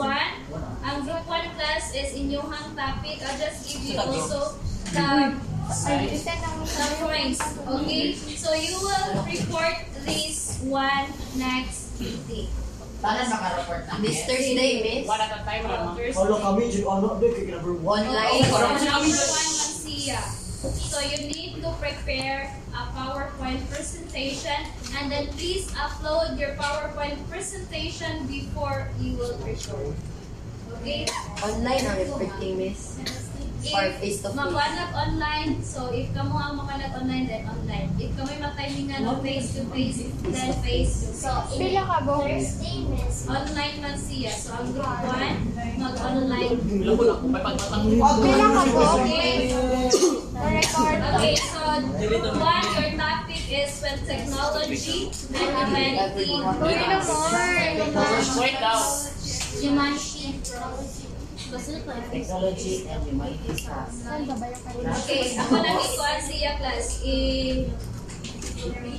ang 0.88 0.98
group 1.04 1.26
1 1.28 1.56
class 1.60 1.92
is 1.92 2.16
inyong 2.16 2.48
topic. 2.78 3.18
I'll 3.26 3.40
just 3.40 3.68
give 3.68 3.84
you 3.84 3.98
also 4.00 4.56
the. 4.94 5.42
Okay, 7.68 8.14
so 8.14 8.54
you 8.54 8.78
will 8.78 9.26
report 9.26 9.78
this 10.06 10.62
one 10.64 11.10
next 11.36 11.98
day. 11.98 12.48
Paano 13.04 13.28
maka-report 13.36 13.84
na? 13.90 14.00
This 14.00 14.24
Thursday, 14.24 14.80
miss. 14.80 15.04
One 15.04 15.20
at 15.20 15.34
a 15.36 15.44
time 15.44 15.68
lang. 15.68 15.92
no? 15.92 16.00
First 16.00 16.16
Wala 16.16 16.40
kami, 16.40 16.72
dyan 16.72 16.88
ano, 16.88 17.20
dyan, 17.20 17.32
kaya 17.36 17.52
number 17.60 17.76
one. 17.84 18.08
Online. 18.08 18.40
So 20.64 21.04
you 21.04 21.28
need 21.28 21.60
to 21.60 21.76
prepare 21.84 22.48
a 22.72 22.84
PowerPoint 22.96 23.60
presentation 23.68 24.56
and 24.96 25.12
then 25.12 25.28
please 25.36 25.68
upload 25.76 26.40
your 26.40 26.56
PowerPoint 26.56 27.20
presentation 27.28 28.24
before 28.32 28.88
you 29.04 29.20
will 29.20 29.36
record. 29.44 29.92
Okay? 30.80 31.04
Online 31.44 31.84
ang 31.84 31.98
reporting, 32.08 32.56
miss. 32.56 32.96
Or 33.64 33.88
face 33.96 34.20
to 34.20 34.28
face. 34.28 34.36
Magwanag 34.36 34.92
online, 34.92 35.64
so 35.64 35.88
if 35.96 36.12
kamo 36.12 36.36
ang 36.36 36.60
makanag 36.60 36.92
online, 37.00 37.24
then 37.32 37.48
online. 37.48 37.88
If 37.96 38.12
kamo 38.20 38.36
matimingan 38.36 39.08
ng 39.08 39.24
face 39.24 39.56
to 39.56 39.64
face, 39.72 40.04
then 40.04 40.52
face 40.60 41.08
to 41.08 41.16
face. 41.16 41.24
So, 41.24 41.32
in 41.56 41.72
Pila 41.72 41.88
ka? 41.88 42.04
Thursday, 42.04 42.84
miss. 42.92 43.24
Online 43.24 43.76
man 43.80 43.96
siya. 43.96 44.36
So 44.36 44.52
ang 44.60 44.76
group 44.76 44.84
1, 44.84 45.80
mag-online. 45.80 46.60
Pagtatang 47.24 47.88
Pila 47.88 48.48
ka 48.52 48.64
bo? 48.68 48.84
Okay? 49.00 49.56
Record. 50.34 51.00
Okay, 51.16 51.36
so 51.40 51.64
one, 51.64 52.68
your 52.76 52.92
topic 53.00 53.48
is 53.48 53.80
with 53.80 54.04
technology 54.04 55.08
and 55.40 55.56
humanity. 55.56 56.36
No 56.36 56.52
more. 56.52 57.32
Humanity. 59.64 60.36
Technology 61.54 62.90
and 62.90 63.04
humanity 63.06 63.54
class. 63.62 64.02
Okay, 64.10 65.38
ako 65.38 65.54
nang 65.62 65.78
ikuan 65.86 66.20
siya 66.26 66.58
class. 66.58 67.06
I, 67.06 67.70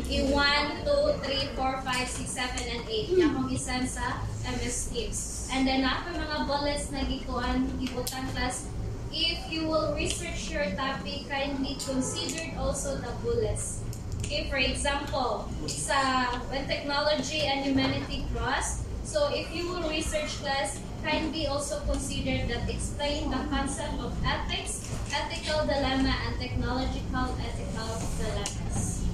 i 0.07 0.19
1, 0.31 0.87
2, 0.87 0.87
3, 0.87 1.59
4, 1.59 1.83
5, 1.83 2.07
6, 2.07 2.31
7, 2.31 2.75
and 2.79 2.85
8. 2.87 3.11
Yung 3.11 3.23
akong 3.35 3.51
isan 3.51 3.83
sa 3.91 4.23
MS 4.47 4.95
Teams. 4.95 5.51
And 5.51 5.67
then 5.67 5.83
ako 5.83 6.15
mga 6.15 6.39
bullets 6.47 6.95
na 6.95 7.03
gikuan, 7.03 7.67
gibutan 7.83 8.23
class. 8.31 8.71
If 9.11 9.51
you 9.51 9.67
will 9.67 9.91
research 9.99 10.47
your 10.47 10.71
topic, 10.79 11.27
kindly 11.27 11.75
consider 11.83 12.55
also 12.55 13.03
the 13.03 13.11
bullets. 13.27 13.83
Okay, 14.23 14.47
for 14.47 14.63
example, 14.63 15.51
sa 15.67 16.31
when 16.55 16.71
technology 16.71 17.51
and 17.51 17.67
humanity 17.67 18.31
cross, 18.31 18.87
so 19.03 19.35
if 19.35 19.51
you 19.51 19.67
will 19.67 19.87
research 19.91 20.39
class, 20.39 20.79
kindly 21.05 21.47
also 21.47 21.79
considered 21.85 22.49
that 22.49 22.65
explain 22.69 23.31
the 23.31 23.41
concept 23.53 24.01
of 24.01 24.17
ethics, 24.25 24.89
ethical 25.13 25.69
dilemma, 25.69 26.17
and 26.27 26.41
technological 26.41 27.37
ethical 27.45 27.93
dilemmas. 28.17 29.05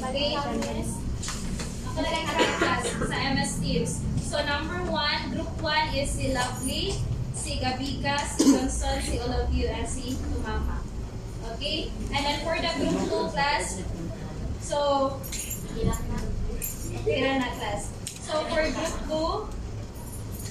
Okay? 0.00 0.32
Sa 3.04 3.16
MS 3.36 3.60
Teams. 3.60 4.00
So 4.24 4.40
number 4.48 4.80
one, 4.88 5.36
group 5.36 5.52
one 5.60 5.92
is 5.92 6.16
si 6.16 6.32
Lovely, 6.32 6.96
si 7.36 7.60
Gabika, 7.60 8.18
si 8.34 8.56
Johnson, 8.56 8.98
si 9.04 9.20
you, 9.52 9.68
and 9.68 9.86
si 9.86 10.16
Tumama. 10.16 10.80
Okay? 11.54 11.92
And 12.08 12.24
then 12.24 12.40
for 12.40 12.56
the 12.56 12.72
group 12.80 12.98
two 13.04 13.28
class, 13.36 13.84
so, 14.64 15.20
tira 17.04 17.36
na 17.36 17.50
class. 17.60 17.92
So 18.24 18.32
for 18.48 18.64
group 18.64 18.96
two 19.04 19.44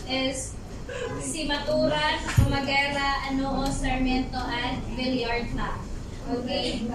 is 0.06 0.54
si 1.20 1.48
Maturan, 1.48 2.20
Umagera, 2.46 3.30
Anoo, 3.32 3.66
Sarmiento, 3.72 4.40
and 4.40 4.84
Villarta. 4.94 5.80
Okay? 6.30 6.86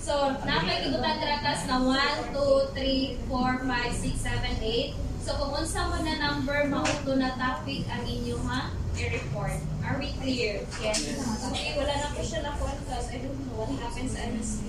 So, 0.00 0.32
napagigutan 0.42 1.20
tratas 1.20 1.68
na 1.68 1.76
1, 1.82 2.32
2, 2.32 2.72
3, 2.74 3.28
4, 3.28 3.68
5, 3.68 3.92
6, 3.92 4.16
7, 4.16 4.58
8. 4.58 4.96
So, 5.20 5.30
kung 5.36 5.52
unsa 5.60 5.86
mo 5.92 6.00
na 6.00 6.16
number, 6.16 6.66
mauto 6.72 7.12
na 7.14 7.36
topic 7.36 7.84
ang 7.92 8.08
inyong 8.08 8.44
ha, 8.48 8.72
i-report. 8.96 9.60
Are 9.84 10.00
we 10.00 10.16
clear? 10.18 10.64
Yes. 10.80 11.04
Okay, 11.52 11.76
wala 11.76 11.92
na 11.92 12.08
po 12.16 12.20
siya 12.24 12.40
na 12.42 12.56
because 12.56 13.06
I 13.12 13.20
don't 13.20 13.38
know 13.48 13.64
what 13.64 13.70
happens 13.76 14.16
sa 14.16 14.24
MSP. 14.24 14.64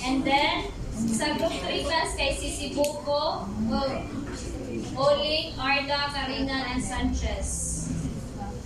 And 0.00 0.24
then, 0.24 0.72
sa 1.12 1.36
group 1.36 1.52
3 1.52 1.84
class 1.84 2.16
kay 2.16 2.32
Sisi 2.32 2.72
Buko, 2.72 3.44
oh, 3.44 3.92
Oling, 4.96 5.56
Arda, 5.58 6.10
Karina, 6.14 6.66
and 6.72 6.82
Sanchez. 6.82 7.92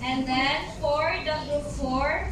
And 0.03 0.27
then, 0.27 0.65
for 0.81 1.13
the 1.25 1.37
group 1.49 1.67
4, 1.81 2.29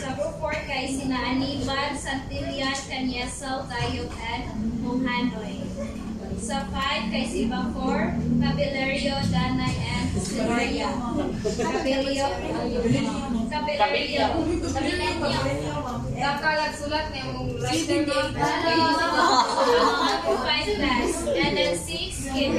sa 0.00 0.14
group 0.14 0.40
4 0.40 0.52
kay 0.68 0.88
sina 0.88 1.16
Aniban, 1.16 1.96
Santillan, 1.96 2.76
Canyesal, 2.88 3.68
Tayog, 3.68 4.12
and 4.20 4.44
Mohanoy. 4.80 6.11
Sa 6.42 6.66
5 6.66 7.14
kay 7.14 7.22
si 7.22 7.46
Bacor, 7.46 8.18
Cabilerio, 8.18 9.14
Danay, 9.30 9.78
and 9.78 10.10
Siloria. 10.18 10.90
Cabilio, 11.38 12.26
Cabilio, 13.46 14.26
Cabilio. 14.66 15.38
Kakalag 16.18 16.74
sulat 16.74 17.14
na 17.14 17.18
yung 17.22 17.62
writer 17.62 18.02
mo. 18.10 18.18
Five 20.42 20.68
class. 20.82 21.12
And 21.30 21.54
then 21.54 21.74
6 21.78 22.34
kay 22.34 22.50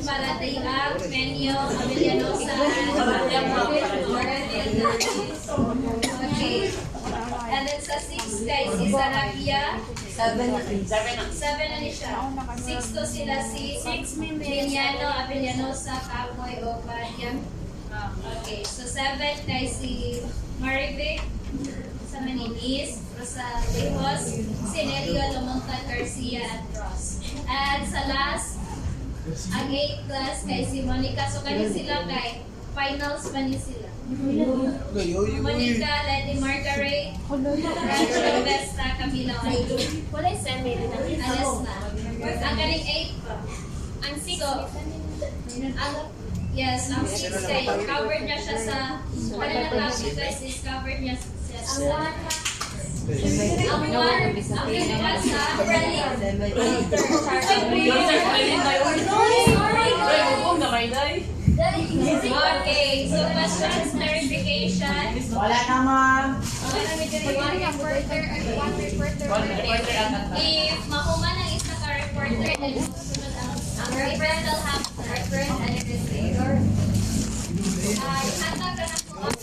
Palatiag, 0.00 0.96
Menyo, 1.12 1.58
Avellanosa, 1.76 2.56
Okay. 6.32 7.01
And 7.50 7.66
then 7.66 7.80
sa 7.82 7.98
6 7.98 8.46
kay 8.46 8.64
si 8.70 8.84
Sarabia, 8.94 9.80
Seven 10.12 10.48
na 10.54 10.60
Seven 10.62 11.14
na. 11.18 11.24
7 11.26 11.72
na 11.72 11.76
ni 11.82 11.90
siya. 11.90 12.30
6 12.30 12.94
to 12.94 13.02
sila 13.02 13.36
si 13.42 13.80
Liniano, 14.20 15.08
Avellanosa, 15.10 15.98
Capoy, 16.06 16.62
o 16.62 16.78
Padiam. 16.86 17.42
Okay, 18.40 18.62
so 18.62 18.86
7 18.86 19.18
kay 19.48 19.64
si 19.66 20.22
Marivic, 20.62 21.26
sa 22.08 22.20
Manilis, 22.24 23.04
Rosalejos, 23.16 24.24
Cinerio, 24.68 25.22
Lumontan, 25.36 25.82
Garcia, 25.88 26.44
at 26.44 26.64
Ross. 26.76 27.20
At 27.48 27.84
sa 27.84 28.08
last, 28.08 28.60
ang 29.52 29.68
8th 29.70 30.00
class 30.08 30.36
kay 30.48 30.62
si 30.64 30.82
Monica. 30.82 31.28
So 31.28 31.44
kani 31.44 31.68
sila 31.68 32.08
kay 32.08 32.42
finals 32.72 33.28
pa 33.28 33.40
ni 33.44 33.56
sila. 33.60 33.91
Monica, 34.12 35.92
Lady 36.04 36.36
Margaret, 36.40 37.16
Rachel 37.28 38.44
Vesta, 38.44 38.86
Camila 39.00 39.34
Ondo. 39.40 39.76
Wala 40.12 40.28
yung 40.28 40.60
me 40.60 40.76
rin 40.76 40.92
Alas 40.92 41.64
na. 41.64 41.74
Ang 42.20 42.56
galing 42.60 42.84
8 42.84 43.24
pa. 43.24 43.34
Ang 44.02 44.14
6, 44.20 44.36
so, 44.36 44.68
ang, 45.72 45.94
yes, 46.52 46.92
ang 46.92 47.06
6 47.08 47.48
kay 47.48 47.64
covered 47.88 48.22
niya 48.28 48.36
siya 48.36 48.56
sa, 48.60 49.00
wala 49.32 49.48
na 49.48 49.88
topic 49.88 50.12
is 50.44 50.60
covered 50.60 51.00
niya 51.00 51.16
siya 51.16 51.60
sa, 51.64 51.72
ang 51.72 51.88
1, 51.88 53.64
ang 53.64 53.80
1 53.80 54.44
sa 54.44 54.60
rally. 60.72 61.24
Okay, 62.72 63.04
so 63.04 63.20
questions, 63.36 63.92
clarification. 63.92 65.12
Wala 65.36 65.60
naman. 65.68 66.40
If 70.32 70.80
mahuman 70.88 71.36
ang 71.36 71.52
isa 71.52 71.76
ka 71.76 72.00
reporter, 72.00 72.56
then 72.56 72.80
susunod 72.80 73.36
ang 73.36 73.60
ang 73.60 73.92
reference 73.92 74.44
will 74.48 74.64
have 74.64 74.88
reference 75.04 75.52
and 75.52 75.84
everything. 75.84 76.32
Ay, 77.92 78.24
handa 78.40 78.68
ka 78.72 78.84
na 78.88 78.96
po 79.04 79.20
ang 79.20 79.36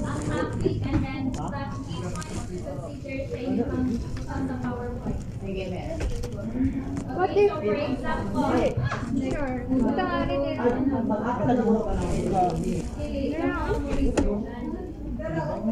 ang 0.00 0.20
topic 0.32 0.80
and 0.80 1.04
then 1.04 1.28
the 1.28 1.44
key 1.84 2.00
points 2.08 2.56
to 2.56 2.72
consider 2.88 3.28
sa 3.28 3.36
inyong 5.50 5.90
on 5.90 6.66
the 6.70 7.00
PowerPoint. 7.00 7.10
Sige, 7.10 7.10
meron. 7.10 7.10
Okay, 7.10 7.48
so 7.50 7.58
for 7.58 7.74
example, 7.74 8.54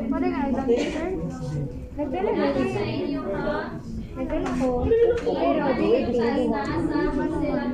Wala 0.08 0.26
nga, 0.26 0.40
ibang 0.50 0.66
teacher. 0.66 1.08
Nagdala 1.94 2.30
na 2.34 2.44
ano 2.50 2.62
sa 2.74 2.82
inyo 2.82 3.22
ha? 3.22 3.58
Nagdala 4.18 4.50
ko. 4.58 4.68
Pero, 5.22 5.64
di 5.78 5.88
Sa 6.10 6.26
ito. 6.34 6.50
nasa 6.50 7.24
sila 7.38 7.64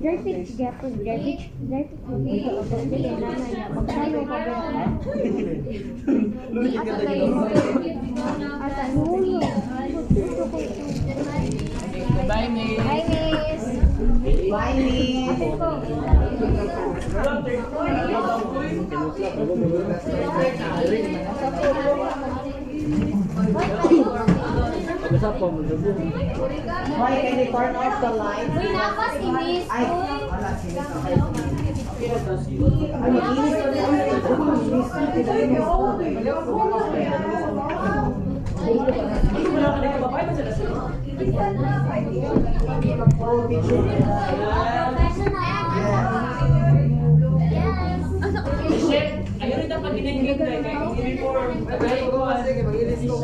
Jerpit, 0.00 0.38
gapos, 0.60 0.92
jerpit, 1.00 1.40
jerpit. 1.56 2.00
Dili, 2.20 3.10
nanay 3.16 3.48
niya. 3.48 3.64
Magsayo 3.72 4.20
ka 4.28 4.36
ba? 4.44 4.56
Asa 6.80 6.94
tayo? 7.00 7.26
Asa, 8.60 8.82
nulo. 8.92 9.40
Gusto 10.08 10.42
ko 10.52 10.56
ito. 10.60 10.89
Bye, 11.20 12.48
Miss. 12.48 12.80
Hi, 12.80 13.04
miss. 13.10 13.64
Bye, 14.48 14.72
Miss. 14.72 15.38
Ko. 15.60 15.70
Why 26.96 27.20
can 27.20 27.38
you 27.38 27.46
turn 27.52 27.76
off 27.76 28.00
the 28.00 28.10
light? 28.16 28.48
Uy, 28.48 28.72
napa 28.72 29.04
si 29.12 29.28
miss. 29.28 29.68
Ay, 29.68 29.84
wala. 30.24 30.56
Sige, 30.56 30.80
sakay. 30.80 31.20
Ay, 32.96 33.08
maglinis 33.12 33.60
Ayun 38.60 38.84
rin 38.84 38.92
dapat 38.92 39.20
ginigil 39.24 39.56
na 39.56 39.72
kay 39.80 39.88
uniform. 39.96 40.99
Ko 41.20 41.26
Sige, 52.40 52.62
mag-ilis 52.64 53.04
ko. 53.04 53.20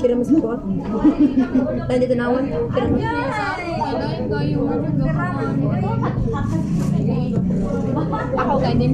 Kira 0.00 0.18
mo 0.18 0.24
sa 0.26 0.34
kuat. 0.42 0.60
Tanya 1.86 2.06
tanawan. 2.10 2.44
Kira 2.74 2.86
mo. 2.90 2.98
Ako 8.34 8.54
ganin. 8.58 8.92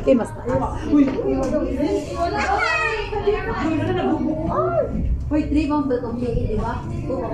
Okay, 0.00 0.14
mas 0.16 0.30
taas. 0.32 0.80
Hoy, 5.30 5.46
three 5.46 5.70
bang 5.70 5.86
ba 5.86 5.94
itong 5.94 6.18
di 6.18 6.58
ba? 6.58 6.82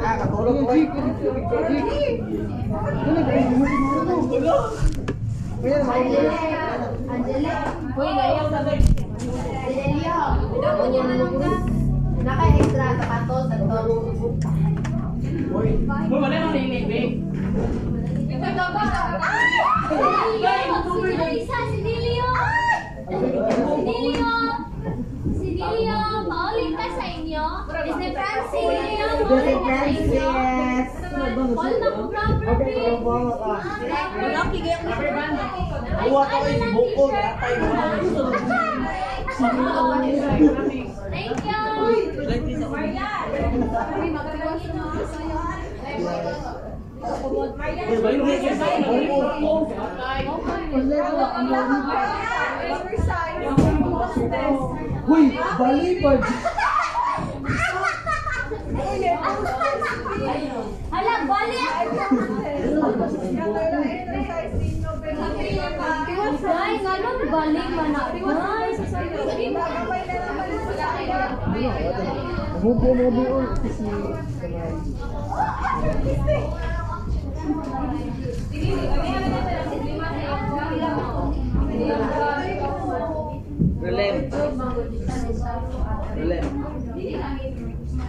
Ah, 0.05 0.21
katulog 0.21 0.69
ko. 0.69 0.77
Angele. 5.81 6.37
Angele. 7.09 7.53
Hoy, 7.97 8.11
ngayon. 8.13 8.47
Adelio. 8.53 10.21
Dapat 10.61 10.87
niya 10.93 11.03
na 11.09 11.15
lang 11.25 11.35
ka. 11.41 11.51
Naka-extra 12.21 12.87
sapatos 13.01 13.49
at 13.49 13.65
to. 13.65 13.81
Mo 16.13 16.17
wala 16.21 16.37
nang 16.37 16.53
nilibig. 16.53 17.25
Isa, 21.27 21.59
si 21.73 21.79
Dilio! 21.81 22.31
Si 23.09 23.81
Dilio! 23.89 24.29
Si 24.29 24.46
Dilio! 25.57 26.29
Paulit 26.29 26.77
ka 26.77 26.85
sa 27.01 27.05
inyo. 27.17 27.65
Si 27.97 28.07
Francis! 28.13 28.77
Jose 29.25 29.55
Francis. 29.65 30.21
All 31.17 31.73
na 31.81 31.89
po 31.97 32.13
proper 32.13 32.53
Buwa 35.97 36.29
ka 36.29 36.37
kayo 36.45 36.61
si 36.61 36.69
Buko. 36.77 37.09
Yatay 37.09 37.57
mo. 37.57 37.73
Thank 39.37 39.61
you! 53.59 53.66
Uy, 54.07 55.25
balibad! 55.59 56.21
Hala, 60.91 61.15
bali! 61.27 61.59
Ay, 66.47 66.73
ngayon, 66.87 67.19
bali 67.31 67.63
man 67.75 67.89
na. 67.91 68.03
Ay, 68.47 68.71
Bubo 72.63 72.91
mo 72.95 73.07
doon. 73.11 73.47
Relem. 83.87 84.31
Relem. 86.17 86.45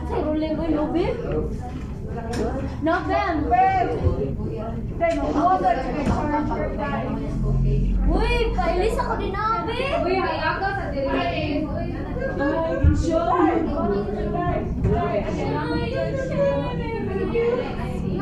Say, 0.09 0.21
ruling 0.25 0.57
mo, 0.57 0.65
Nobel? 0.65 1.13
November! 2.81 3.73
Uy, 8.09 8.33
kailis 8.57 8.97
ako 8.97 9.13
din 9.21 9.31
nabi! 9.37 9.77
Uy, 10.01 10.15
may 10.17 10.39
aga 10.41 10.69
sa 10.73 10.85
diri. 10.89 11.61
Nakay. 17.05 17.86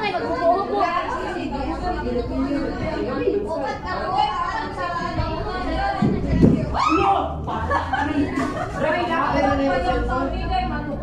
kayo. 0.00 0.18
Magbubuo-buo. 0.24 0.80
Upat 3.44 3.78
ka 3.84 3.92
po. 4.08 4.24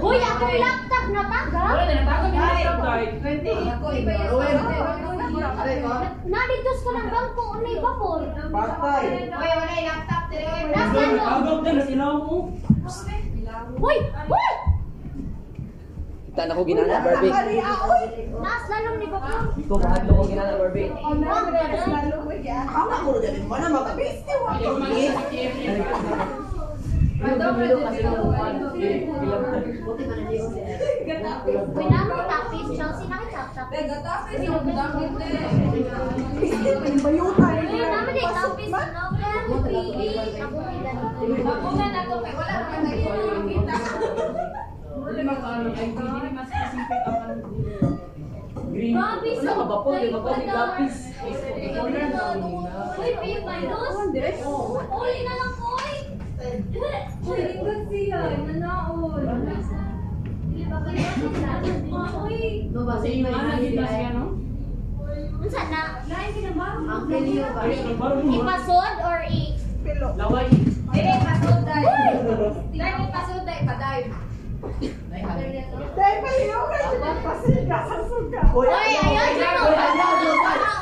Hoy, 0.01 0.17
akong 0.17 0.57
laptop 0.57 1.05
na 1.13 1.23
taga. 1.29 1.61
Nalitos 6.25 6.79
ka 6.81 6.91
ng 6.97 7.09
bangko. 7.13 7.43
Unay 7.61 7.77
bapor. 7.77 8.21
Patay. 8.49 9.29
Nasa 10.73 10.99
ano? 11.05 11.21
Hoy! 13.61 13.97
Hoy! 14.25 14.53
Kita 16.31 16.47
na 16.47 16.57
ko 16.57 16.63
ginana, 16.65 17.05
Barbie. 17.05 17.29
Nas 18.41 18.65
lalong 18.65 18.97
ni 18.97 19.05
bapor. 19.05 19.53
Ikaw 19.53 19.77
mahadlo 19.77 20.11
ko 20.17 20.23
ginana, 20.25 20.57
Barbie. 20.57 20.89
Ako 20.89 21.13
mo 23.05 23.21
dali 23.21 23.39
mo 23.45 23.55
na 23.59 23.67
magabiste 23.69 24.33
wa. 24.41 24.57
Hoy, 24.57 25.13
naman 25.13 26.49
tapis. 32.25 32.65
Chelsea 32.73 33.05
na 33.05 33.17
kayo 33.21 33.95
tapis. 34.01 34.41
Hoy, 34.41 34.57
naman 37.93 38.17
eh. 38.17 38.25
Tapis. 38.25 38.71
Ano? 38.73 39.03
Kaya 39.13 39.39
mo 39.45 39.57
pili. 39.61 40.09
Ako 40.41 40.57
ilan. 40.65 40.95
Grabe 48.81 49.29
sa 49.37 49.51
Wala 49.51 49.61
ka 49.61 49.65
ba 49.69 49.77
po? 49.83 49.89
Di 49.93 50.09
ba 50.09 50.19
po? 50.25 50.29
Di 50.33 50.45
gapis. 50.49 50.95
Piyo 53.21 53.39
ba 53.45 53.53
yun? 53.61 54.09
Uli 54.89 55.19
na 55.21 55.33
lang, 55.37 55.53
hoy! 55.61 56.00
Lingkod 56.41 57.81
siya. 57.93 58.21
Nanaon. 58.33 59.21
Dili 60.51 60.65
ba 60.65 60.77
kayo 60.81 61.05
sa 61.37 61.53
Hoy! 62.11 62.65
Unsa 65.41 65.61
na? 65.69 65.81
Ang 66.01 67.05
kiliyo 67.07 67.45
ba? 67.53 67.61
Ipasod 68.25 68.95
or 69.05 69.21
i... 69.29 69.53
Laway. 70.17 70.49
Dili, 70.91 71.13
pasod 71.21 71.57
dahil. 71.61 71.87
Dahil 72.73 72.95
ipasod 73.05 73.41
dahil 73.45 73.63
padayon. 73.65 74.11
Hoy, 78.51 78.67
ayaw 78.69 79.29
dyan 79.37 79.55
o. 79.55 79.63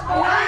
Uy, 0.09 0.45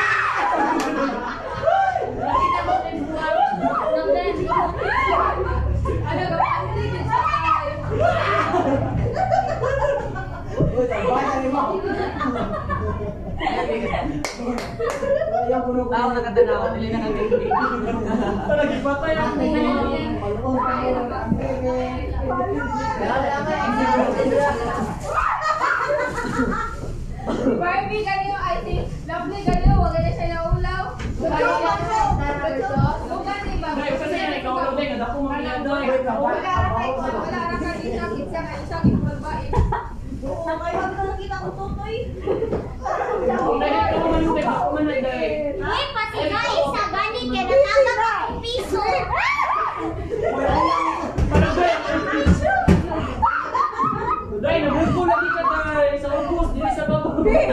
Ayaw 15.41 15.59
ko 15.67 15.71
na 15.75 15.83
ko. 15.83 15.91
Tao 15.91 16.07
na 16.15 16.23
katanawa, 16.23 16.71
dili 16.71 16.87
na 16.95 17.03
kami. 17.03 17.27
Palagi 18.47 18.77
pa 18.79 18.93
tayo. 19.03 19.35
Barbie, 27.59 28.07
I 28.07 28.57
think, 28.65 28.87
lovely 29.05 29.39
ganyo, 29.43 29.73
wag 29.83 29.95
na 29.99 30.11
siya 30.15 30.27
naulaw. 30.31 30.95
Bukan 33.11 33.39
ni 33.43 33.55
ba? 33.59 33.69
Kasi 33.75 34.15
na 34.15 34.39
ikaw 34.39 34.55
ako 34.71 35.19
mga 35.27 35.39
yan 35.43 35.59
doon. 35.67 35.83
Wala 36.01 36.39
na 36.39 36.71
kayo, 36.79 36.95
wala 36.97 37.41
na 37.51 37.55
kayo 37.59 38.05
kitsa 38.15 38.39
ka 38.41 38.53
isa, 38.57 38.77
kitulbain. 38.81 39.51
Dahil 39.51 39.70
man 44.05 44.21
yung 44.21 44.37
ako 44.45 44.77
man 44.77 44.93
ay 44.93 45.01
dahil. 45.01 45.57
Hoy, 45.57 45.83
pati 45.97 46.19
nga 46.29 46.45
isa 46.45 46.83
gani 46.93 47.21
kaya 47.25 47.43
natangak 47.49 47.99
akong 48.05 48.37
piso. 48.45 48.85
Parang 51.25 51.57
dahil, 51.57 51.77
dahil 54.41 54.61
nabugbo 54.69 55.01
lagi 55.09 55.29
ka 55.33 55.41
tayo 55.41 55.97
sa 55.97 56.09
ubos, 56.13 56.53
dili 56.53 56.69
sa 56.77 56.85
babo. 56.85 57.09
Oh. 57.09 57.21
Uy, 57.21 57.45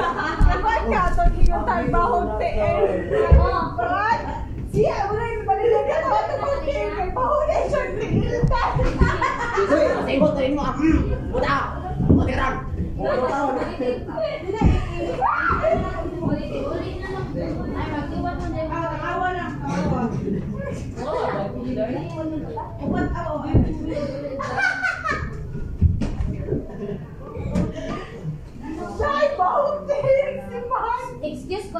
sa 9.89 10.13
imo 10.13 10.29
tayo 10.37 10.51
mo 10.53 10.63
ah. 10.65 10.75
Buta. 11.33 11.88
Buta 12.29 12.37
ram. 12.37 12.69
Ulit-ulit 12.99 14.45
na 14.53 14.61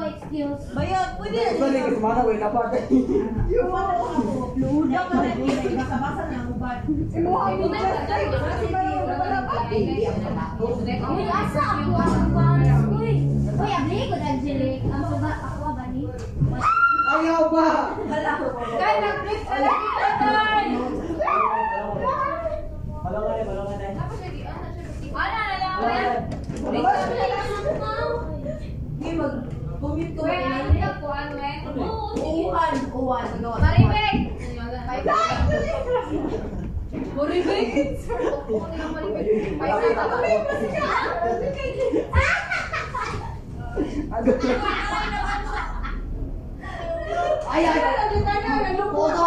lang. 0.09 0.27
Ay, 0.75 0.89
mag-iwan 0.89 1.09
mo 1.17 1.25
din. 1.29 1.39
Excuse 1.39 1.59
ko, 1.59 1.65
excuse. 1.65 1.79
Balik 1.79 1.83
ka 1.85 1.99
mana 2.01 2.21
way 2.25 2.37
na 2.37 2.49
pa. 2.49 2.73
Uy, 11.09 11.25
asa 11.29 11.61
ako? 11.61 11.93
Asa 11.99 12.21
ko? 12.29 12.39
Uy, 12.99 13.13
uy, 13.59 13.71
abli 13.71 13.99
ko, 14.09 14.15
Angelic. 14.17 14.81
Ang 14.89 15.05
suga, 15.07 15.31
ako 15.39 15.67
ba 15.77 15.85
ni? 15.93 16.01
Ayaw 17.09 17.41
ba? 17.49 17.67
Kaya 18.05 18.95
nag-flip 19.01 19.41
ka 19.45 19.57
lang 19.61 19.81
kita, 19.81 20.09
Tay. 20.19 20.67
Balongan 22.99 23.33
eh, 23.33 23.45
balongan 23.47 23.81
eh. 23.81 23.93
Ano, 29.09 29.58
ano, 29.79 29.95
ano? 29.95 30.19
Where 30.19 30.43
are 30.43 30.75
you? 30.75 30.91
Kuan, 30.99 31.39
we? 31.39 31.63
Uwan, 32.19 32.75
uwan. 32.91 33.31
Ano? 33.39 33.55
Maribek! 33.63 34.35
Maribek! 37.15 37.95
Ay, 47.49 47.65
ay, 47.65 47.79
ay. 47.79 47.99
Puto. 48.89 49.25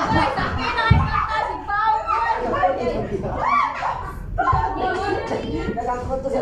Nagkakot 4.33 6.19
to 6.25 6.29
sa 6.33 6.41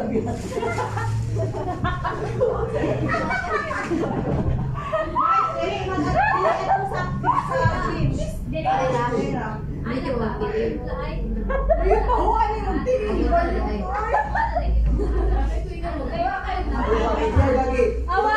lagi. 17.51 17.85
Awa! 18.11 18.35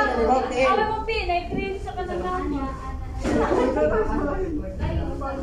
Mo, 0.89 0.97
Pin! 1.05 1.25
Nai-print 1.29 1.77
sa 1.81 1.91
kanang 1.93 2.21
Hoy, 5.23 5.39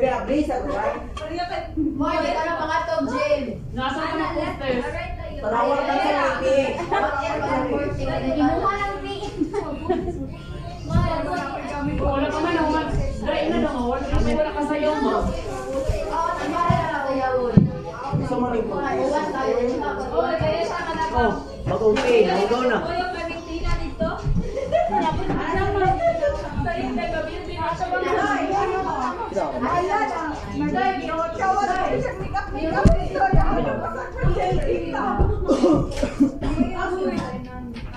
be, 0.00 0.08
abli 0.08 0.48
sa 0.48 0.64
right? 0.64 0.96
Hoy, 1.20 2.16
may 2.24 2.32
tanong 2.32 2.58
mga 2.64 2.78
tong 2.88 3.06
gym. 3.12 3.42
Nasa 3.76 4.00
ka 4.00 4.16
na 4.16 4.32
poster? 4.32 4.80
Tawag 5.44 5.80
ka 5.84 5.92
sa 5.92 6.12
laki. 6.16 6.56
Inuha 8.32 8.72
lang 8.80 8.96
ni. 9.04 9.16
Wala 12.00 12.26
ka 12.32 12.38
man, 12.40 12.56
wala. 12.64 12.82
Dahil 13.20 13.46
na 13.52 13.58
lang, 13.60 13.76
wala 13.76 14.04
ka 14.08 14.16
wala 14.16 14.52
ka 14.56 14.62
sayaw 14.72 14.94
mo. 15.04 15.16
Gusto 18.12 18.36
mo 18.40 18.46
rin 18.56 18.64
po. 18.64 18.74
Oh, 18.80 20.32
kaya 20.32 20.64
sa 20.64 20.80
ka 20.80 20.92
na 20.96 21.04
Oh, 21.12 21.32
mag-okay. 21.68 22.24
Na. 22.24 22.40
Oh, 22.48 22.96
yung 22.96 23.12
kanintina 23.12 23.72
dito. 23.84 24.08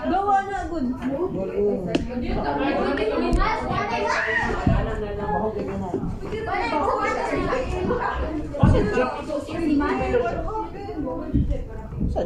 Gawa 0.06 0.38
na, 0.50 0.60
good. 0.70 0.86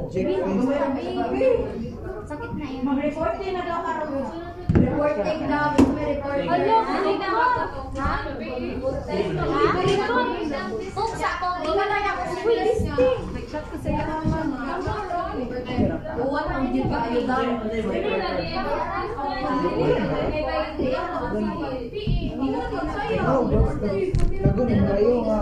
Jake. 0.09 0.37
Sakit 2.29 2.51
na 2.55 2.65
yun. 2.69 2.85
Reporting 2.99 3.53
na 3.57 3.61
daw 3.65 3.79
karon. 3.81 4.48
Reporting 4.99 5.47
daw. 5.47 5.71
May 5.95 6.19
reporting. 6.19 6.51
Hello, 6.51 6.75
hindi 6.83 7.13
na 7.23 7.27
ako. 7.31 7.87
Ha? 8.03 8.03
Ha? 8.03 8.27
Kung 10.91 11.13
sa 11.15 11.39
ko, 11.39 11.47
ikaw 11.63 11.87
na 11.87 11.99
ako. 12.03 12.19
Uwan 16.19 16.47
ang 16.51 16.67
di 16.75 16.83
ba 16.83 16.99
ayo 17.07 17.23
daw. 17.23 17.47
Nagunin 24.43 24.81
kayo 24.83 25.11
nga. 25.23 25.39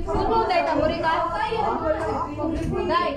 Sumo 0.00 0.38
dai 0.48 0.64
ta 0.64 0.72
muri 0.80 0.96
ka. 1.04 1.12
Dai, 2.88 3.12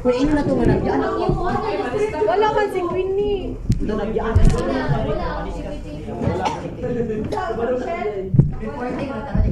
Kung 0.00 0.14
ino 0.14 0.30
na 0.30 0.42
ito 0.46 0.54
nga 0.54 0.66
nagyan. 0.70 1.02
Wala 2.22 2.46
man 2.54 2.68
si 2.70 2.80
Queenie. 2.86 3.58
Ito 3.82 3.92
nagyan. 3.98 4.34
Reporting 8.60 9.08
na 9.10 9.18
ta 9.26 9.32
si 9.42 9.50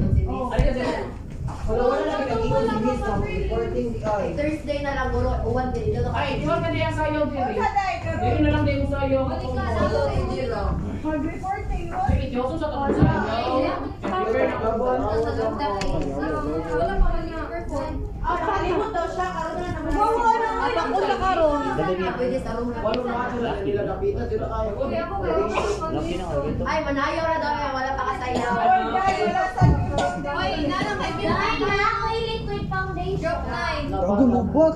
Wala 1.69 1.85
wala 1.85 2.25
reporting 2.25 3.93
di 3.93 4.01
ay. 4.01 4.33
Thursday 4.33 4.81
na 4.81 4.97
lang 4.97 5.13
guro 5.13 5.37
uwan 5.45 5.69
din 5.69 5.93
Ay, 6.15 6.41
ba 6.41 6.57
ka 6.57 6.73
diya 6.73 6.89
sayaw, 6.95 7.29
Jerry? 7.29 7.55
Dito 7.59 8.39
na 8.41 8.49
lang 8.55 8.63
din 8.65 8.81
mo 8.81 8.87
sayaw. 8.89 9.29
Ay, 9.29 9.45
Ay, 26.59 26.79
manayaw 26.85 27.25
na 27.25 27.37
daw 27.41 27.53
yan. 27.57 27.71
Wala 27.73 27.91
pa 27.97 28.03
kasayaw. 28.13 28.53
Hoy, 30.29 30.51
nalang 30.69 30.97
may 31.01 31.13
pinay 31.17 31.57
na 31.57 31.75
ako 31.81 32.07
liquid 32.13 32.63
foundation. 32.69 33.37
Gago 33.89 34.25
mo 34.29 34.41
ba? 34.45 34.67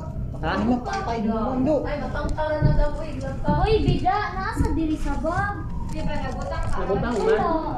Ha? 0.44 0.60
Ano 0.60 0.76
patay 0.84 1.24
naman 1.24 1.64
do? 1.64 1.88
Ay, 1.88 1.98
matangkara 2.04 2.58
na 2.60 2.72
daw. 2.76 2.92
Uy, 3.00 3.16
Hoy, 3.46 3.74
bida, 3.86 4.18
nasa 4.36 4.68
diri 4.76 4.98
sa 5.00 5.14
bag. 5.24 5.73
Di 5.94 6.02
ba, 6.02 6.18
nabutang 6.18 6.66
ka? 6.66 6.78
Nabutang 6.82 7.16
Wala. 7.22 7.38
man. 7.38 7.74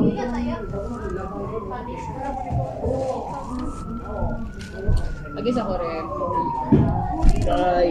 Bida 0.00 0.24
tayo. 0.32 0.56
Lagi 5.36 5.50
sa 5.52 5.68
korek. 5.68 6.06
Ay. 7.52 7.88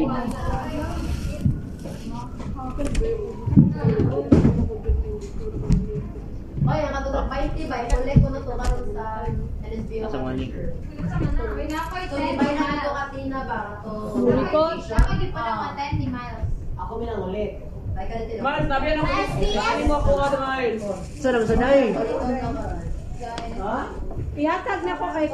Oy, 6.64 6.80
ang 6.82 6.94
katulog 6.98 7.30
20 7.30 7.70
ba? 7.70 7.78
Kulek 7.94 8.18
ko 8.26 8.28
na 8.34 8.42
to 9.74 9.84
karon 9.90 10.06
sa. 10.06 10.08
Asa 10.08 10.18
mali. 10.22 10.48
So, 12.14 12.16
di 12.20 12.34
ba 12.38 12.46
na 12.46 12.66
ito 12.78 12.92
katina 12.94 13.40
ba? 13.50 13.60
Ito. 13.82 13.92
Report. 14.22 14.78
Ako 14.86 15.12
di 15.18 15.28
pa 15.34 15.42
lang 15.42 15.60
attend 15.74 15.96
ni 15.98 16.08
Miles. 16.08 16.50
Ako 16.78 16.92
minang 17.02 17.22
ulit. 17.26 17.52
Ay, 17.94 18.06
ka 18.10 18.16
dito. 18.26 18.42
Miles, 18.42 18.68
sabi 18.70 18.86
yan 18.90 19.00
ako. 19.02 19.14
Ano 19.58 19.82
mo 19.86 19.96
ako 19.98 20.12
ka, 20.18 20.28
Miles? 20.38 20.84
Saan 21.18 21.36
ang 21.38 21.48
sanay? 21.50 21.82
Ha? 23.64 23.80
Ihatag 24.34 24.82
na 24.84 24.98
ko 24.98 25.06
kay 25.14 25.28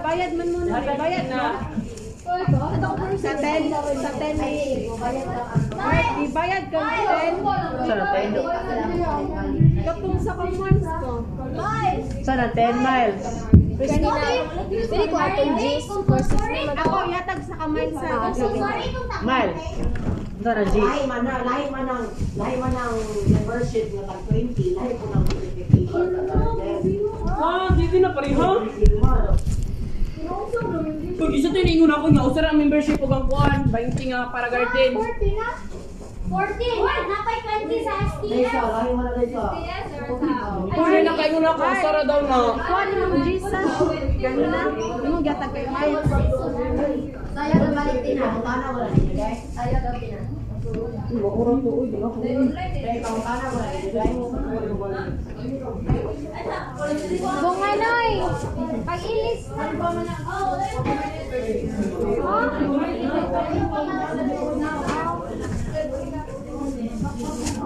bayad 0.00 0.30
man 0.34 0.48
muna. 0.50 0.70
Bayad 0.80 1.26
na. 1.28 1.42
Sa 3.16 3.32
10, 3.38 3.70
sa 3.70 4.10
10 4.18 4.34
Ay, 4.42 4.58
bayad 4.98 5.26
lang 5.30 5.46
ang 5.46 5.64
Ibayad 6.26 6.64
ka 6.66 6.78
ng 6.82 6.90
10. 7.38 7.46
Saan 7.86 8.00
ang 8.02 8.12
10? 8.18 9.86
Kapung 9.86 10.18
sa 10.18 10.32
commands 10.34 10.88
ko. 10.98 11.22
Saan 12.26 12.40
ang 12.42 12.54
10 12.56 12.82
miles? 12.82 13.22
Pili 13.76 15.04
ko 15.12 15.16
atong 15.20 15.54
G's 15.60 15.84
for 15.84 16.20
sorry. 16.24 16.64
Ako 16.64 16.96
ihatag 17.12 17.40
sa 17.44 17.54
kamay 17.60 17.92
sa 17.92 18.32
So 18.32 18.48
sorry 18.56 18.88
kung 18.88 19.06
tak. 19.12 19.20
Miles. 19.20 19.62
Saan 20.40 20.56
ang 20.62 20.70
G? 20.70 20.76
Lahi 20.78 21.04
man 21.10 21.20
na, 21.26 21.42
lahi 21.42 21.66
man 21.68 21.84
ang, 21.90 22.04
lahi 22.38 22.54
man 22.56 22.72
ang 22.72 22.94
membership 23.28 23.86
nga 23.92 24.02
tag 24.14 24.20
20, 24.30 24.78
lahi 24.78 24.92
po 24.94 25.04
ng 25.10 25.24
certification. 25.26 26.06
Ah, 27.36 27.68
dito 27.74 27.96
na 28.00 28.10
pareha. 28.14 28.48
Pag 31.16 31.30
isa 31.32 31.48
to 31.52 31.58
iningon 31.58 31.92
ako 31.92 32.06
nga, 32.14 32.22
usara 32.28 32.46
ang 32.54 32.60
membership 32.62 32.96
o 33.02 33.06
ang 33.10 33.26
kuhan. 33.28 33.60
20 33.68 34.12
nga 34.12 34.20
para 34.32 34.46
garden. 34.48 34.92
40 34.96 35.36
na? 35.36 35.48
40. 36.26 37.06
Napay 37.06 37.38
20 37.70 37.86
sa 37.86 37.92
STS. 38.02 38.50
lahi 38.50 38.90
man 38.98 39.04
na 39.06 39.12
lahi 39.14 39.28
sa. 39.30 39.54
Kung 40.74 40.90
na 40.90 41.12
kayo 41.14 41.36
na 41.38 41.50
ako, 41.54 41.62
usara 41.70 42.02
daw 42.02 42.20
na. 42.26 42.38
Ma'am 42.58 43.12
Jesus. 43.22 43.70
Ganun 44.18 44.50
na. 44.50 44.62
Yung 45.06 45.22
gatag 45.22 45.52
kay 45.54 45.66
Miles. 45.70 46.06
Saya 47.36 47.54
na 47.62 47.68
balik 47.70 47.98
din. 48.02 48.16
Tana 48.18 48.66
wala 48.74 48.88
din, 48.90 49.14
guys. 49.14 49.40
Saya 49.54 49.78
daw 49.86 49.94
din 50.02 50.10
na. 50.18 50.22
Lahi 51.06 52.98
pang 52.98 53.22
kana 53.22 53.46
mo 53.54 53.58
na, 53.62 53.68
ibigay 53.78 54.10
mo. 54.18 54.34
Bunganoy. 57.38 58.10
Pag-ilis. 58.82 59.42
Nag-aay 59.54 59.78
ko 59.78 59.86
one 63.70 63.86
day. 63.86 64.36
Ah, 64.66 64.95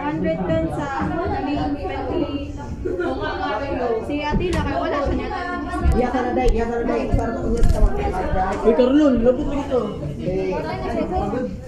110 0.00 0.72
sa 0.72 1.04
main 1.44 1.72
20. 1.72 2.54
Si 4.08 4.24
Atila 4.24 4.60
kay 4.64 4.76
wala 4.80 4.99
niya. 6.00 6.08
Biasa 6.08 6.18
na 6.24 6.32
day, 6.32 6.48
biasa 6.48 6.72
na 6.72 6.84
day. 6.88 7.02
Para 7.12 7.30
makulit 7.36 7.66
ka 7.68 7.78
mag-drive. 7.84 8.64
Uy, 8.64 8.72
Carlon, 8.72 9.14
labot 9.20 9.44
mo 9.44 9.52
dito. 9.52 9.80
Eh, 10.20 10.52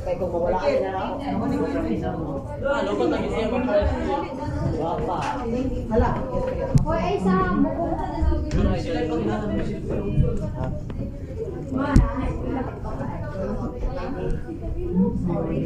kaya 0.02 0.16
kung 0.18 0.30
mawala 0.32 0.58
ka 0.58 0.68
na 0.72 0.90
ako. 0.96 2.26
Ano 2.62 2.90
ba 2.96 3.04
tayo 3.12 3.28
siya 3.28 3.46
makalas 3.52 3.90
niya? 3.92 4.18
Wapa. 4.80 5.18
Hala. 5.92 6.10
Hoy, 6.82 7.00
ay 7.00 7.16
sa 7.20 7.34
bukong 7.60 7.92
Uy, 15.32 15.64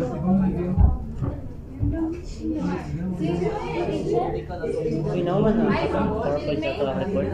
naman 5.27 5.53
na. 5.59 5.65
Purple 5.67 6.57
sa 6.59 6.69
ito 6.71 6.85
record. 6.87 7.29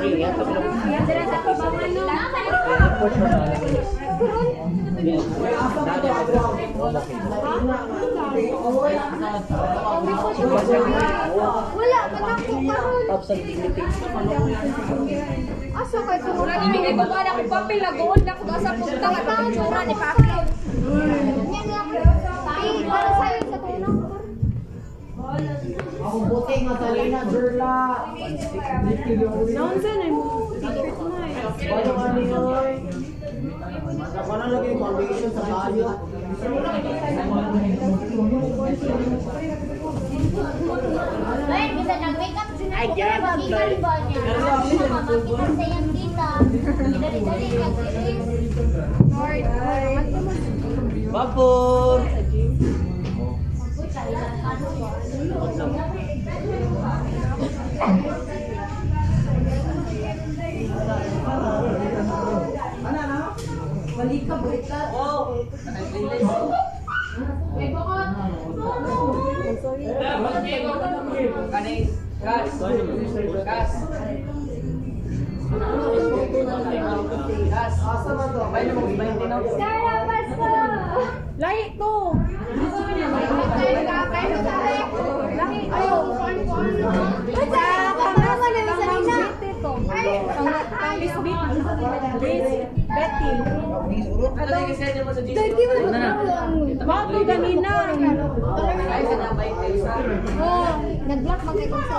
Uy, 0.00 0.20
yan. 0.20 0.32
Tapos 0.36 0.52
lang. 0.52 0.64
Wala, 11.72 12.00
ba't 12.12 12.24
ako 12.36 12.52
karon? 12.68 13.02
Tapos 13.08 13.28
ang 13.32 13.42
dignity. 13.44 13.82
Asa 15.70 15.98
kay 16.04 16.18
tumura 16.20 16.36
Mura 16.36 16.54
ni 16.60 16.66
may 16.68 16.92
gagawa 16.92 17.20
na 17.24 17.32
ko 17.32 17.42
papel 17.48 17.78
na 17.80 17.90
gold 17.96 18.22
na 18.28 18.36
ko 18.36 18.42
sa 18.60 18.76
punta 18.76 19.08
nga 19.08 19.22
ta 19.24 19.34
tsura 19.48 19.80
ni 19.88 19.94
papel. 19.96 20.44
Yan 21.48 21.66
lang. 21.72 22.09
Para 22.90 23.10
sa'yo 23.14 23.40
sa 23.46 23.58
tulong. 23.62 23.98
Ako 26.00 26.16
buti 26.26 26.54
nga 26.66 26.74
talina, 26.74 27.22
Jerla. 27.30 27.76
Noon 29.54 29.76
saan 29.78 30.02
ay 30.02 30.10
mo? 30.10 30.50
Secret 30.58 30.96
na 30.98 31.22
eh. 32.66 32.82
Ano 34.20 34.34
na 34.34 34.46
lagi 34.50 34.68
yung 34.74 34.80
foundation 34.82 35.30
sa 35.30 35.42
bayo. 35.46 35.86
Ay, 41.46 41.66
bisa 41.78 41.94
sila. 42.58 43.70
Ba 43.78 43.94
niya? 44.02 44.18
Kasi 44.50 44.74
makita 44.82 45.46
sa 45.46 45.62
iyang 45.62 45.88
tita. 45.94 46.30
Dali-dali 46.90 47.46
nag-release. 47.54 48.30
Balik 64.00 64.22
ka, 64.24 64.34
balik 64.40 64.64
ka. 64.64 64.80
Asa 77.90 78.10
man 78.14 78.28
to? 78.30 78.40
Sarah, 79.58 79.98
basta! 80.06 80.08
Lahi 80.08 80.08
to. 80.08 80.08
Lahi, 80.08 80.08
ayaw, 80.08 80.08
kuan 80.08 80.08
ko 80.08 80.09
ano. 85.80 87.02
Basta, 87.30 87.62
pangama 87.96 88.46
na 88.50 88.72
sa 88.74 88.84
nina. 88.90 89.18
Ay, 90.80 90.94
Miss 91.00 91.16
Bit. 91.20 91.40
Betty. 92.90 93.30
Dagi 95.30 95.64
mo 95.68 95.74
na 95.90 96.10
Wow, 96.80 97.12
to 97.12 97.20
ganina. 97.22 97.72
Oh, 100.40 100.70
nag-block 101.06 101.40
mag 101.44 101.58
sa 101.60 101.98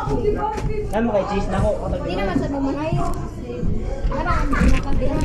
Ano 0.92 1.08
kay 1.12 1.24
cheese 1.32 1.50
na 1.52 1.58
ako? 1.62 1.70
Hindi 2.02 2.14
naman 2.18 2.36
sa 2.36 2.48
mamahayo. 2.50 3.06
Ano, 4.12 4.32
nakabihan. 4.52 5.20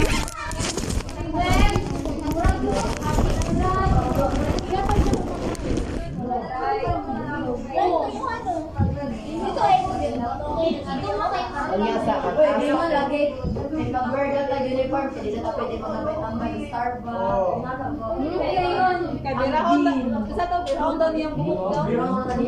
Kanya 11.66 11.94
sa 12.04 12.14
Pwede 12.36 12.68
mo 12.76 12.84
lagi. 12.88 13.22
May 13.76 13.92
pag-burger 13.92 14.44
ka 14.48 14.56
uniform, 14.64 15.06
hindi 15.20 15.36
na 15.36 15.50
pwede 15.52 15.76
mo 15.76 15.86
tambay-tambay 15.92 16.52
sa 16.56 16.64
Starbucks. 16.64 17.60
Ngayon, 18.16 18.96
Kabirahon 19.20 19.80
na. 19.84 19.92
Sa 20.32 20.44
to, 20.48 20.56
birahon 20.64 20.96
daw 20.96 21.10
niyang 21.12 21.36
buhok 21.36 21.62
daw. 21.76 21.84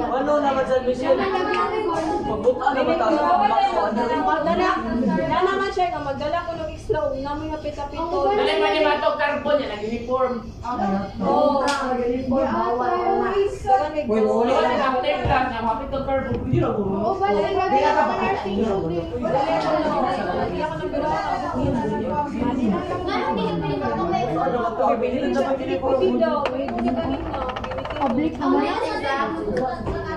Ano 0.08 0.32
naman 0.40 0.64
sa 0.64 0.76
Michelle? 0.88 1.20
Magbuka 1.20 2.66
na 2.72 2.80
ba 2.80 2.94
tayo? 2.96 3.12
Na 5.28 5.38
naman 5.44 5.68
siya 5.68 5.92
ka 5.92 6.00
magdala 6.00 6.38
ko 6.48 6.52
ng 6.56 6.70
extra 6.72 6.98
ug 7.04 7.14
na 7.20 7.36
may 7.36 7.52
pita-pito. 7.60 8.18
Dali 8.32 8.54
man 8.62 8.70
ni 8.72 8.80
Mato 8.80 9.10
carbon 9.20 9.60
yan, 9.60 9.70
nag-uniform. 9.74 10.32
Oh. 11.20 11.60
uniform, 11.92 12.48
bawal 12.48 12.94
na. 13.20 13.30
Uy, 14.08 14.20
Uli 14.24 14.52
ka 14.54 14.62
ka 14.64 14.72
na 14.72 14.86
after 14.96 15.16
class, 15.28 15.46
na 15.52 15.60
mapit 15.60 15.92
ang 15.92 16.04
carbon. 16.08 16.40
Pwede 16.40 16.58
na 16.62 16.70
guro. 16.72 16.96
Oh, 17.04 17.14
balik 17.20 17.52
Hindi 17.52 17.78
ka 17.84 17.90
na 17.92 18.02
pa 18.08 18.14
nursing. 18.16 18.58
Ano 18.64 18.86
hindi 18.88 20.60
ka 20.62 20.76
pinipatuloy? 20.78 21.17
Public 27.98 28.32
naman. 28.38 28.62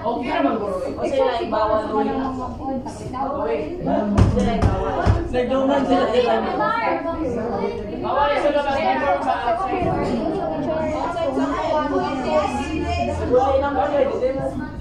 Okay 0.02 0.30
naman 0.34 0.54
guro. 0.62 0.78
O 0.82 1.02
sila 1.06 1.34
ay 1.34 1.46
bawal 1.50 1.82
ulit. 1.90 2.14
Sila 2.94 3.22
bawal. 4.62 4.96
Nagduman 5.34 5.82
sila. 5.86 6.06
Bawal 8.02 8.30
sila 8.38 8.60
mag-uniform 8.62 9.20
sa 9.26 9.34
outside. 9.50 9.86
Wala 13.32 13.56
lang 13.62 13.74
ba 13.74 13.84
yun? 13.90 14.12
Like 14.22 14.38
one 14.42 14.81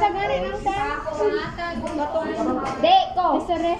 gani 0.00 0.36
ng 0.42 0.58
sa? 0.64 0.76
Di, 2.82 2.96
ko. 3.14 3.26
Sere. 3.46 3.74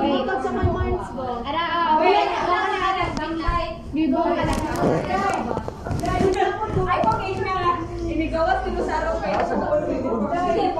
Wait. 0.00 0.26
sa 0.44 0.50
mga 0.50 0.70
months 0.74 1.08
ko. 1.14 1.26
Ara, 1.46 1.62
ah, 1.62 1.96
wala 1.98 2.20
na, 2.26 2.38
wala 2.44 2.66
na, 2.68 2.78
ara, 2.84 3.04
bangkay. 3.16 3.66
Gibo 3.94 4.20
ka 4.22 4.42
na. 4.44 4.54
Ay 6.84 6.98
ko 7.00 7.10
kay 7.16 7.34
na. 7.40 7.56
Inigawas 8.04 8.60
ko 8.66 8.82
sa 8.82 8.94
araw 9.02 9.14
kay. 9.22 9.32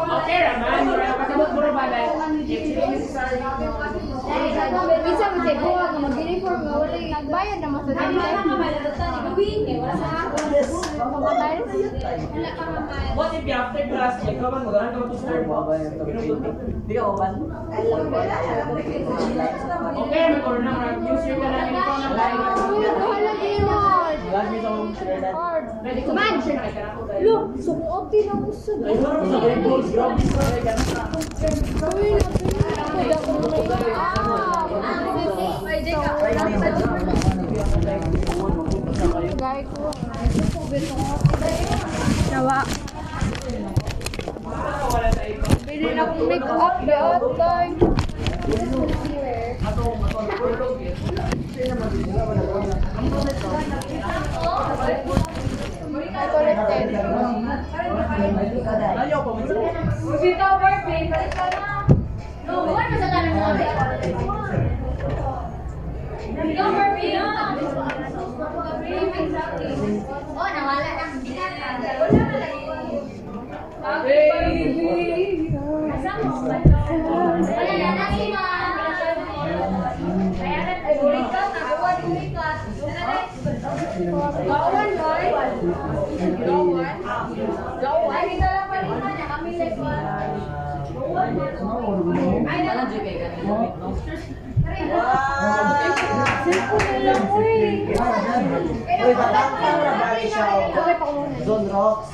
Okay, 0.04 0.38
Raman. 0.42 0.80
Pasabot 0.94 1.50
mo 1.54 1.60
ba 1.72 1.84
na? 1.88 2.00
Isa 4.34 5.26
mo 5.30 5.38
siya, 5.46 5.54
buwa 5.62 5.84
ka 5.94 5.98
mag-uniform 6.02 6.60
nga, 6.66 6.74
wala 6.82 6.94
yung 6.98 7.12
nagbayad 7.14 7.58
naman 7.62 7.80
sa 7.86 7.92
dito. 7.94 8.22
What 13.14 13.30
if 13.34 13.46
you 13.46 13.54
after 13.54 13.82
class, 13.90 14.22
ikaw 14.26 14.50
man 14.50 14.62
magahan 14.66 14.90
ka 14.94 15.06
to 15.10 15.16
start 15.18 15.46
mo? 15.46 15.66
Di 16.86 16.94
ka 16.94 17.02
open? 17.14 17.32
Okay, 19.94 20.24
may 20.30 20.40
corona 20.42 20.72
na. 20.74 20.98
Use 20.98 21.26
your 21.26 21.38
kanang 21.38 21.74
ikaw 21.74 21.96
ng 21.98 22.14
line. 22.14 22.38
Wala 22.38 23.18
na. 23.18 23.32
Ko 23.64 24.03
na 24.34 26.26
Look, 27.22 27.54
sumuot 27.62 28.10
din 28.10 28.26
sa 28.26 28.34
ako. 28.34 28.50
Ah. 33.94 34.34
Nawa. 42.34 42.66
Sa 45.14 45.22
ikaw. 45.30 45.54
Bili 45.62 45.94
na 45.94 46.02
akong 46.10 46.26
make-up, 46.26 46.74
di 46.82 48.03
collected. 56.34 56.92
Dito, 60.24 60.46
Barbie, 60.60 61.08
balik 61.08 61.32
ka 61.32 61.46
na. 61.52 61.88
No, 62.44 62.52
buwan 62.68 62.86
mo 62.92 62.96
sa 63.00 63.08
kanan 63.08 63.32
mo. 63.32 64.83
Gawan, 83.94 84.90
boy. 84.98 85.24
Gawan. 86.42 86.94
Gawan. 87.78 88.10
Ay, 88.10 88.42
lang 88.42 88.66
pa 88.66 88.76
rin 88.82 88.98
na, 88.98 89.26
kami 89.30 89.50
like 89.54 89.78
Ay, 92.44 92.58
nalang 92.66 92.90
Uy, 99.04 99.12
batang 99.14 99.52
pa 99.54 99.68
na 99.78 99.92
bali 99.94 100.26
siya. 100.26 100.74
Zone 101.46 101.68
Rocks. 101.70 102.10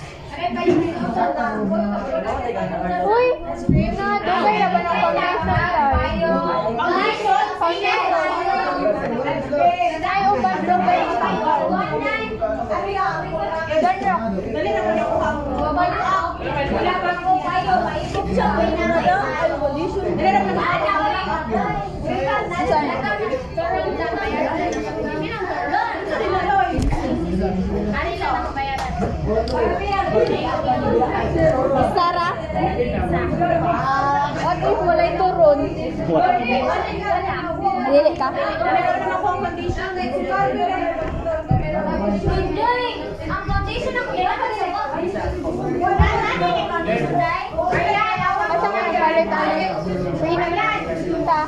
Uy, 3.09 3.27
na, 3.97 4.07
dugay 4.21 4.57
na 4.61 4.69
ba 4.69 4.81
ng 4.85 4.97
foundation 5.01 5.49
tayo? 5.49 6.33
Foundation. 7.57 8.09
Ay, 10.01 10.21
uban, 10.29 10.59
dugay 10.65 10.99
ng 11.01 11.17
tanggal. 11.21 11.61
Ganyan. 11.71 11.90
Sara? 31.95 32.29
Ah, 33.71 34.35
what 34.43 34.59
if 34.59 34.79
walay 34.83 35.11
turon? 35.15 35.61
Dili 37.91 38.13
ka? 38.19 38.29
Ang 38.31 39.23
foundation 39.23 39.91
ng 39.95 40.11
Asa 40.31 40.41
ka 40.99 41.10
nagpalit 48.71 49.29
ali? 49.33 49.65
Free 50.21 50.37
na 50.37 50.49
na. 50.53 50.69
Ta. 51.25 51.41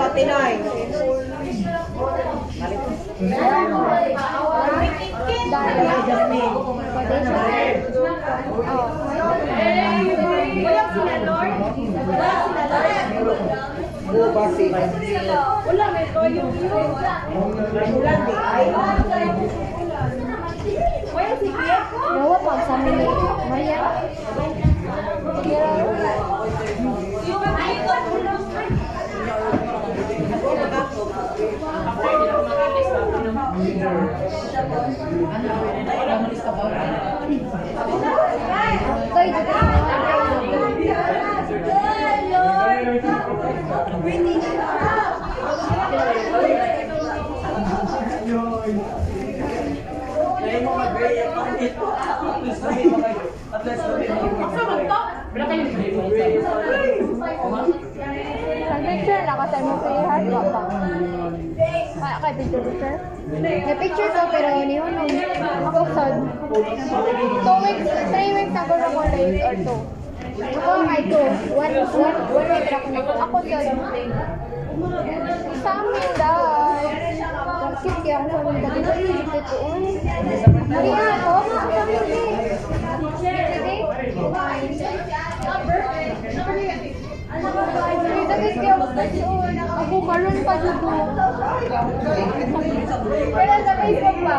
Basta 0.00 1.29
Bugo 2.00 2.16
po 2.16 2.40
kaya 3.20 3.52
ako 8.88 9.04
na 9.04 9.44
po. 9.60 10.32
Ikaw, 10.60 10.86
Tinoy. 10.96 11.50
Oo, 14.10 14.28
basi. 14.32 14.66
Nawa 22.10 22.36
pa 22.40 22.54
sa 22.64 22.74
mili. 22.80 23.06
Maria. 23.48 23.80
Kay 32.00 32.14
dito. 32.16 32.40
Ang 33.50 33.79
picture 58.90 59.22
na 59.22 59.34
kasi 59.38 59.56
mo 59.62 59.74
kay 59.80 59.96
hard 60.02 60.24
pa. 60.30 60.62
Kaya 62.00 62.16
kay 62.20 62.32
picture 62.38 62.62
picture. 62.64 63.19
May 63.30 63.62
picture 63.78 64.10
ko 64.10 64.26
pero 64.26 64.58
ni 64.66 64.74
ano 64.74 65.06
ako 65.70 65.86
sad. 65.94 66.18
Two 66.50 67.54
weeks, 67.62 67.86
three 68.10 68.30
weeks 68.34 68.54
ago 68.58 68.74
na 68.74 68.88
ko 68.90 69.00
late 69.06 69.38
or 69.46 69.54
two. 69.54 69.80
Ako 70.40 70.70
ay 70.90 71.02
two. 71.06 71.26
One, 71.54 71.74
one, 71.94 72.18
one 72.26 72.48
week 72.50 72.66
na 72.66 72.78
ako. 72.82 73.12
Ako 73.22 73.36
sad. 73.46 73.66
Sa 75.62 75.70
amin 75.78 76.10
dahil. 76.18 76.90
Bakit 77.70 77.96
kaya 78.02 78.18
ako 78.18 78.34
sa 78.34 78.50
amin 78.50 78.82
dahil? 78.82 79.14
Ito 79.14 79.56
uy. 79.62 79.84
Maria, 80.66 81.06
ako 81.22 81.54
sa 81.54 81.60
amin 81.70 82.02
dahil. 82.02 82.58
Sige. 84.74 85.19
Ako 89.80 89.96
karon 90.06 90.36
pa 90.46 90.54
dito. 90.62 90.90
Pero 93.34 93.54
sa 93.66 93.72
Facebook 93.80 94.18
ba? 94.22 94.36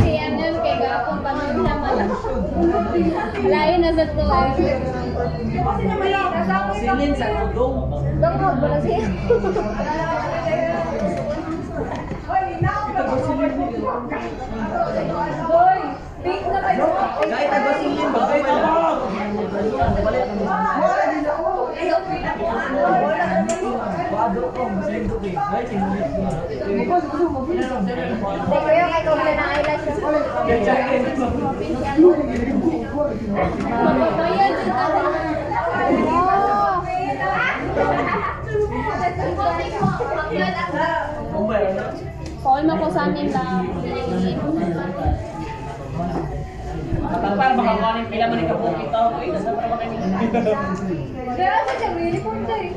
Si 0.00 0.10
MM 0.16 0.54
kay 0.64 0.76
gapon 0.80 1.18
pa 1.20 1.30
nung 1.36 1.60
naman. 1.60 2.08
Lain 3.44 3.78
na 3.84 3.90
sa 3.92 4.04
to. 4.08 4.24
Silin 6.80 7.12
sa 7.12 7.26
tudong. 7.28 7.76
Dongog 8.20 8.56
ba 16.20 16.58
na 16.60 16.70
siya? 16.76 16.86
Kahit 17.24 17.48
nagbasilin 17.50 18.08
ba? 18.12 18.20
Kahit 18.28 18.44
Hindi 26.60 26.84
ko 26.84 26.94
yung 28.70 28.90
kay 28.92 29.02
Koble 29.02 29.32
na 29.34 29.44
eyelash 29.56 29.84
yung 29.88 29.98
Oh! 36.10 36.60
Call 42.40 42.64
mo 42.64 42.74
ko 42.80 42.86
sa 42.88 43.04
amin 43.08 43.28
lang. 43.30 43.68
Para 46.00 47.52
makakuha 47.56 48.04
pila 48.08 48.26
man 48.30 48.40
ikabuk 48.44 48.78
ito. 48.78 49.00
Uy, 49.18 49.26
nasa 49.34 49.50
para 49.52 49.76
kami. 49.76 49.96
Pero 51.36 51.56
sa 51.66 51.72
siya, 51.76 51.88
may 51.92 52.02
uniform 52.12 52.40
tayo. 52.46 52.70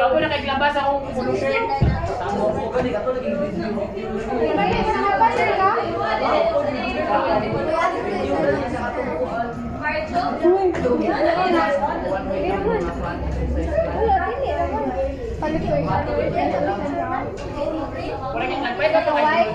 Ako 0.00 0.16
na 0.20 0.28
kaglabas 0.28 0.76
akong 0.76 1.12
polo 1.12 1.32
shirt. 1.36 1.66
Tamo 2.20 2.44
ko 2.52 2.68
gani 2.72 2.90
kato 2.94 3.10
lagi 3.16 3.30
video. 3.32 3.68
Wala 4.40 4.64
kang 4.64 5.00
nagpay 5.00 5.34
ka 5.50 5.68
to 10.10 10.18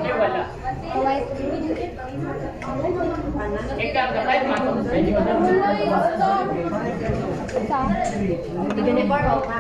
kay 0.04 0.14
wala. 0.16 0.44
White. 0.96 1.28
Ikaw, 3.76 4.08
kahit 4.16 4.44
matong 4.48 4.80
medyo 4.88 5.20
na. 5.20 5.36
Isa. 7.56 7.80
Uniform 8.80 9.26
ako 9.28 9.44
na. 9.48 9.60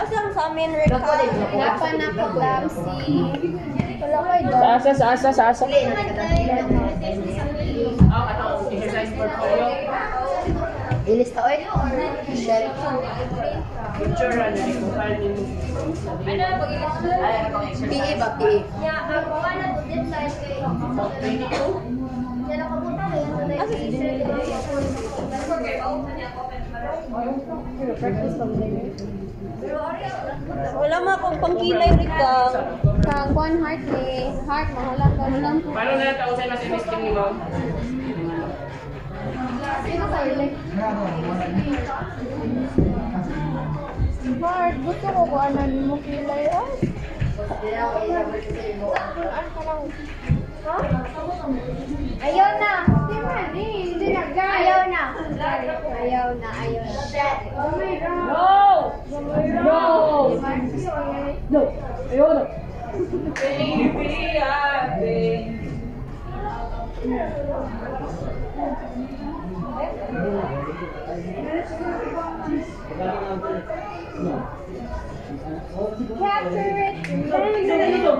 Asa 0.00 0.32
sa 0.34 0.42
amin, 0.50 0.70
Rick? 0.74 0.90
Napa 0.90 1.14
na 1.94 2.08
ko 2.10 2.26
si... 2.70 3.14
Wala 4.00 4.16
ko 4.24 4.32
ito. 4.32 4.48
Sa 4.48 4.68
asa, 4.80 4.90
sa 4.96 5.06
asa, 5.12 5.28
sa 5.28 5.44
asa. 5.52 5.64
Na. 5.68 5.76
Ah, 8.08 8.22
katong 8.32 8.72
exercise 8.72 9.12
portfolio. 9.12 9.68
Ilis 11.04 11.30
ka, 11.36 11.40
oy. 11.44 11.58
Share. 12.32 12.72
Picture, 14.00 14.32
ano, 14.40 14.56
kung 14.56 14.92
paano 14.96 15.20
yung 15.20 15.36
PE 17.84 18.12
ba, 18.16 18.28
PE? 18.40 18.64
Wala 30.80 30.96
ma 31.04 31.12
akong 31.20 31.38
pangkilay, 31.44 31.92
Rick. 31.92 32.08
Kang 33.04 33.36
one 33.36 33.60
heart 33.60 33.84
ni 33.84 34.32
heart, 34.48 34.68
mahalang 34.72 35.12
ka 35.12 35.24
lang. 35.28 35.56
Paano 35.60 35.92
na 36.00 36.16
na 36.16 36.56
si 36.56 36.66
Miss 36.72 36.88
Kim 36.88 37.00
ni 37.04 37.12
Ma'am? 37.12 37.36
Sino 39.84 40.04
ka, 40.08 40.18
Rick? 40.24 40.54
Heart, 44.40 44.74
gusto 44.80 45.06
ko 45.12 45.20
kung 45.28 45.42
ano 45.52 45.60
mo 45.84 45.96
kilay. 46.00 46.48
Ay, 46.48 48.08
Ano 49.20 49.48
ka 49.52 49.60
lang? 49.68 49.80
Ayaw 52.20 52.50
na. 52.60 52.72
Hindi 53.56 54.06
na. 54.12 54.22
Ayaw 54.36 54.80
na. 54.92 55.02
Ayaw 56.00 56.28
na, 56.36 56.48
ayaw 56.52 56.84
na. 56.84 57.00
Gamay 57.48 57.96
ra. 57.96 58.12
No! 58.28 58.92
Gamay 59.08 59.46
ra. 59.56 59.62
No! 59.64 59.80
No. 61.48 61.60
Ayaw 62.12 62.28
na. 62.36 62.44
Baby, 63.40 64.36
ate. 64.36 65.16
Capture 76.20 76.76
it. 76.76 76.94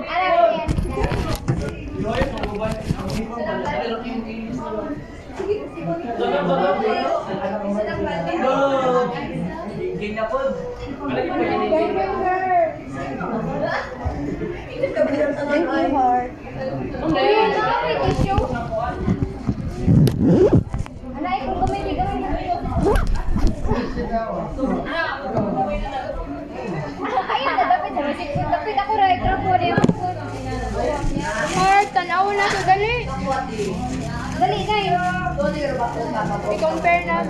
Alam 0.09 0.49
yan. 0.57 1.40
Thank 2.01 2.17
you, 15.69 15.91
heart. 15.93 16.33
Ayun 17.11 17.49
na, 17.53 17.65
may 17.85 17.97
tissue. 18.09 18.45
Anay, 21.21 21.37
kung 21.45 21.59
kumili 21.61 21.93
ka 22.01 22.05
Ayun 27.31 27.53
na, 27.53 27.65
dapat 27.69 27.93
na. 27.93 28.03
Dapat 28.51 28.77
ako 28.81 28.93
right 28.97 29.21
na 29.21 29.35
po 29.45 29.53
rin. 29.61 29.77
Heart, 31.51 31.89
tanaw 31.93 32.25
na 32.33 32.47
sa 32.49 32.61
dali. 32.65 32.95
Dali, 34.41 34.59
guys. 34.65 34.91
I-compare 35.61 37.05
na. 37.05 37.21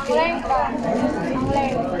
Ang 0.00 0.08
length 0.16 0.48
ba? 0.48 0.72
Ang 0.72 1.44
length. 1.52 2.00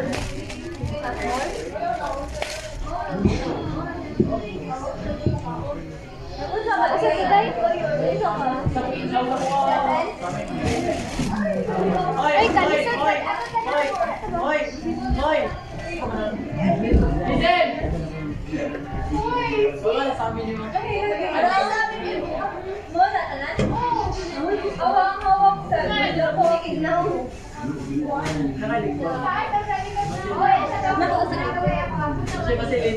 Kasi 32.40 32.56
basilin. 32.56 32.96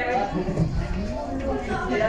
may 2.02 2.08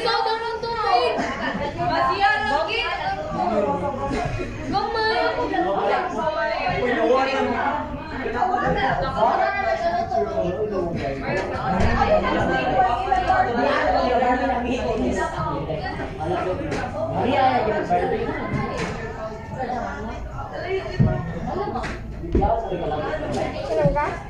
ka 0.02 0.16
ba 0.26 0.34
ng 0.34 0.58
tubig? 0.66 1.14
Masiyan 1.78 2.42
lagi. 2.50 2.82
Gamay 4.70 5.14
ako. 5.22 5.44
Sino 23.70 24.29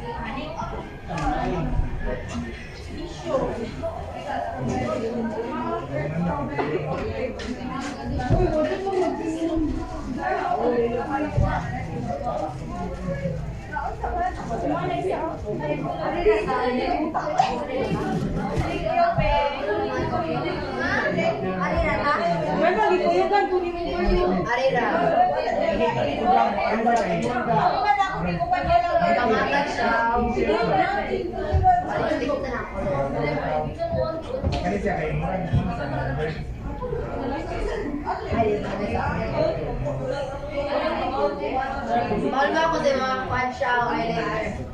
Bawal 42.30 42.50
ba 42.54 42.62
ako 42.70 42.78
di 42.86 42.94
ba? 42.96 43.26
Kwan 43.28 43.48
siya, 43.52 43.74
highlighter. 43.90 44.69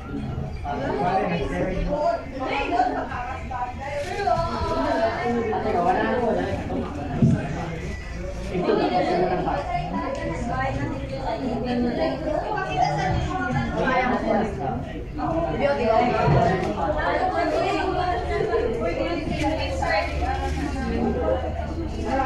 Beauty. 0.66 1.06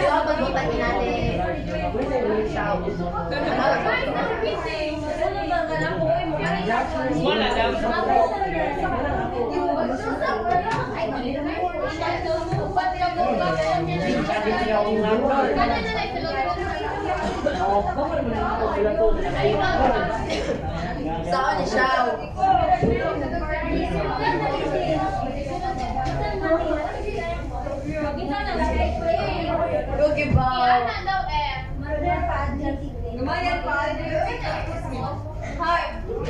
So, 0.00 0.16
pagbutan 0.26 0.66
ni 0.70 0.76
natin. 0.78 1.30
Wala 7.20 7.48
daw. 7.52 7.70
Saan 7.76 8.00
ni? 8.00 8.24
Cookie 30.00 30.32
ball. 30.32 30.80
Maliban 33.20 33.90
siya. 34.00 34.20
Sakto 34.40 34.72
lang 34.72 34.89
yung 35.60 36.24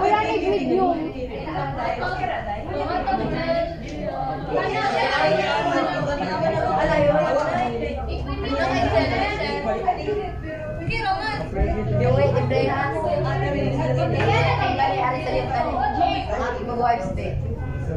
Wala 0.00 0.18
ni 0.24 0.48
medium. 0.48 0.96
Yung 12.00 12.16
wait, 12.16 12.32
yung 12.32 12.48
day 12.48 12.64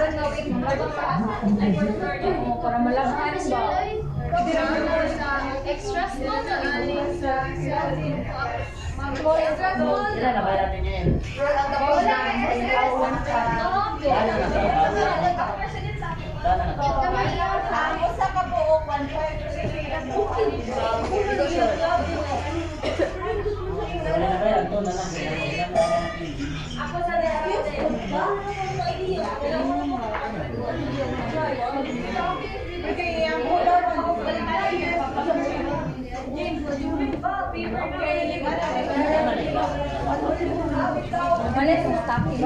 Para 0.01 0.17
malaman 2.81 3.37
ba? 3.37 3.85
Extra 5.61 6.09
small 6.09 6.41
na 6.41 6.57
extra 6.89 7.53
Ilan 10.17 10.33
na 10.33 10.41
bayad 10.41 10.73
niya 10.81 11.05
yan? 11.05 11.21
Ball 11.77 12.01
na. 12.01 12.17
Sa 12.49 12.81
one 12.97 13.21
ka. 13.29 13.45
Wala 24.09 24.25
na 24.25 24.41
bayad. 24.41 24.65
Doon 24.65 24.81
na 24.81 24.97
lang. 24.97 25.13
Mali 41.51 41.75
sa 41.77 41.89
stocking. 42.01 42.41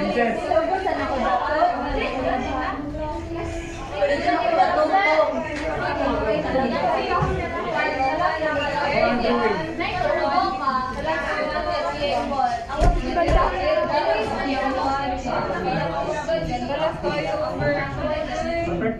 Kuya 0.00 1.69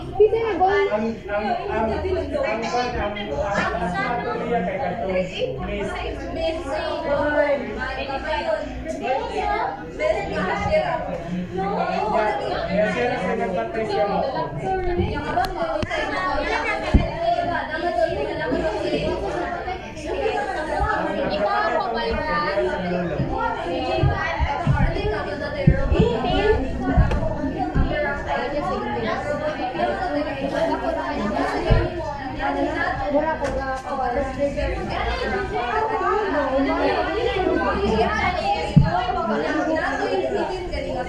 Kita 0.00 0.38
na 0.40 0.54
ba? 0.56 0.72
Ang 0.96 1.12
ang 1.28 1.46
ang 1.68 1.92
ang 1.92 2.40
ang 2.40 2.60
ang 3.00 3.14
niya 4.48 4.60
kay 4.64 4.78
kato. 4.80 5.04
Miss. 5.12 5.28
Ya 12.70 12.86
siya 12.94 13.18
sa 13.18 13.34
nagpatricia 13.36 14.04
mo. 14.08 14.20
Ikaw 14.96 16.99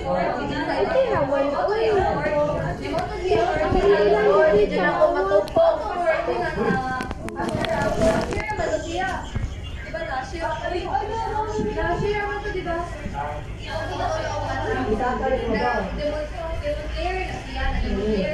kawalas. 0.04 0.38
Ito 0.82 1.00
na, 1.10 1.20
wala. 1.32 1.60
Uy. 1.70 1.86
Diyan 4.68 4.86
ako 4.88 5.06
matupok. 5.16 5.76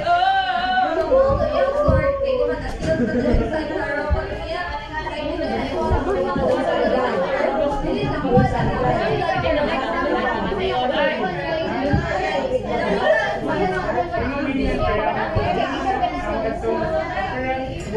Oh! 0.08 0.38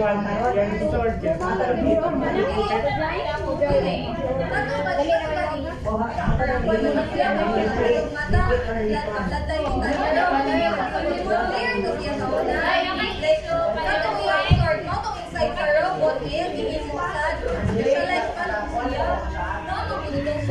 kuwan, 0.01 0.25
yung 0.57 0.91
sword, 0.91 1.21
yung 1.21 1.39
master 1.39 2.21
dito. 2.41 2.81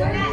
Sword 0.00 0.29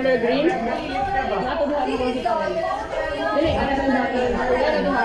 color 0.00 0.16
green. 0.16 0.48
Nato 0.48 1.68
duha 1.68 1.84
mo 1.84 2.00
kung 2.00 2.16
kita. 2.16 2.32
Dili 3.36 3.52
ana 3.52 3.76
sa 3.76 3.84
dati. 3.84 4.32
Na 4.32 4.80
duha. 4.80 5.04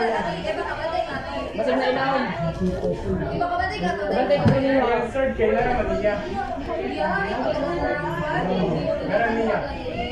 Basig 1.56 1.76
na 1.76 1.88
ilaw. 1.92 2.16
Bantay 4.16 4.40
ko 4.40 4.56
niyo. 4.56 4.88
Yung 4.88 5.12
sword, 5.12 5.36
kailangan 5.36 5.84
maniya. 5.84 6.16
Meron 9.06 9.32
niya. 9.36 9.60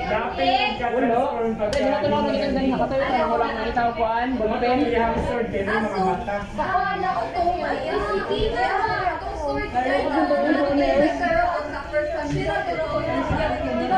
Dapit 0.03 0.51
yung 0.51 0.75
ka-transform 0.83 1.55
pag 1.55 1.71
Pwede 1.71 1.87
na 1.87 2.03
tulungan 2.03 2.35
kita 2.35 2.51
dali 2.51 2.67
nakatayo 2.75 3.07
ka 3.07 3.23
wala 3.31 3.47
na 3.55 3.71
itaw 3.71 3.95
kuan. 3.95 4.35
Ballpen. 4.35 4.83
Yung 4.91 5.15
sword, 5.31 5.47
kailangan 5.47 5.87
mga 5.87 6.11
mata. 6.11 6.43
Diba, 8.33 8.65
ang 11.71 11.87
first 11.87 12.11
thing, 12.11 13.22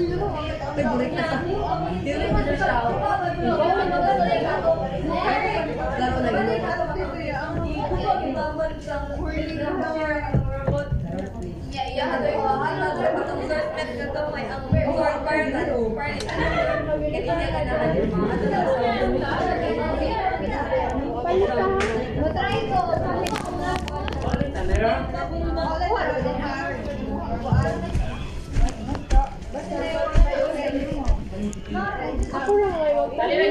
Palit 0.00 1.12
ka? 1.12 1.28
Matry 2.32 2.56
ko. 24.80 24.92
Ako 25.20 25.79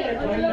Wala 0.09 0.49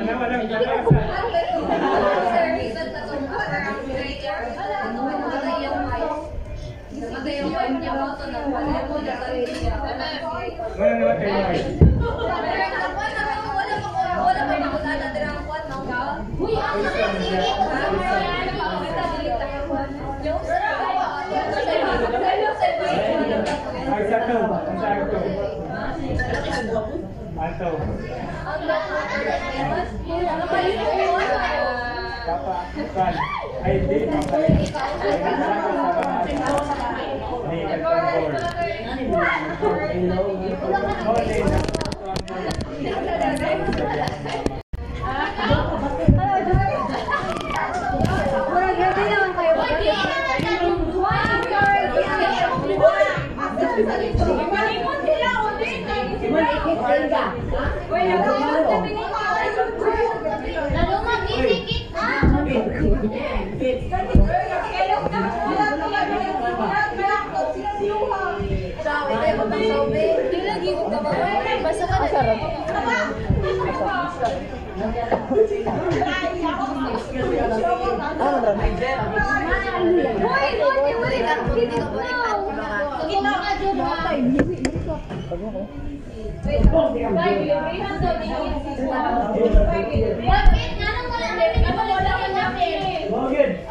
naman 10.98 11.16
kayo 11.16 11.40
ay. 11.48 11.76
Ang 26.56 26.95
Ato. 27.36 27.68
Papa, 32.26 32.56
kan. 32.96 33.14
Ay, 33.60 33.76
di. 33.84 33.98
Ay. 34.08 34.56
Di 37.46 37.58
ka 37.68 37.76
tambor. 37.84 39.76
Oh, 41.06 41.20
di 41.28 41.38
na. 41.44 41.60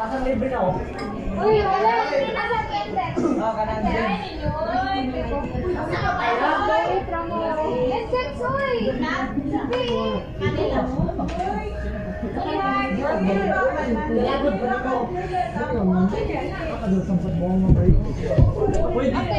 Asan 0.06 0.20
libre 0.22 0.48
na 0.52 0.58
ako? 0.62 0.70
Uy, 1.36 1.56
wala. 1.66 1.92
Nasa 2.30 2.58
pwede. 2.70 3.06
Ah, 3.42 3.52
kanan 3.58 3.78
din. 3.82 3.98
Except 7.90 8.32
soy. 8.38 8.76
Kanila 10.38 10.80
mo. 10.86 11.02
Pwede 12.16 12.32
ko 12.32 13.76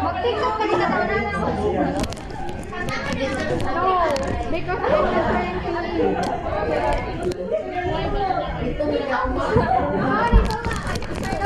Mag-tiktok 0.05 0.53
ka 0.61 0.65
taon 0.69 1.09
na 1.09 1.17
lang. 1.25 1.41
No, 3.73 3.85
because 4.53 4.77
I'm 4.77 4.93
not 4.93 5.25
trying 5.25 5.57
to 5.65 5.73
leave. 10.37 10.48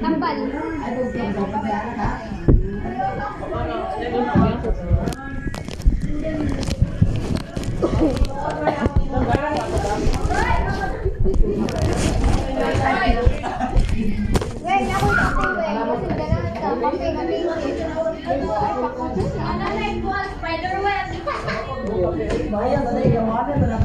Tampal. 0.00 0.38
Bayan, 22.54 22.86
dali 22.86 23.10
ka 23.10 23.18
mo 23.18 23.34
na 23.34 23.66
lang. 23.66 23.82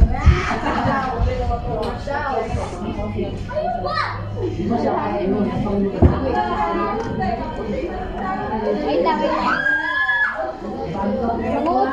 Wait 8.86 9.02
lang, 9.02 9.18
wait 9.18 9.34
lang. 9.34 9.58
Mabuot. 11.50 11.90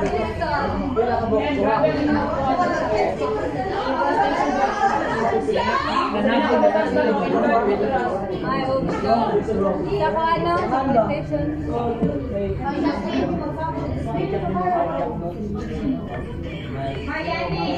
Hindi 0.00 0.16
ako 10.00 10.20
ano, 10.24 10.52
compensation. 10.72 11.44
Mariani! 17.04 17.69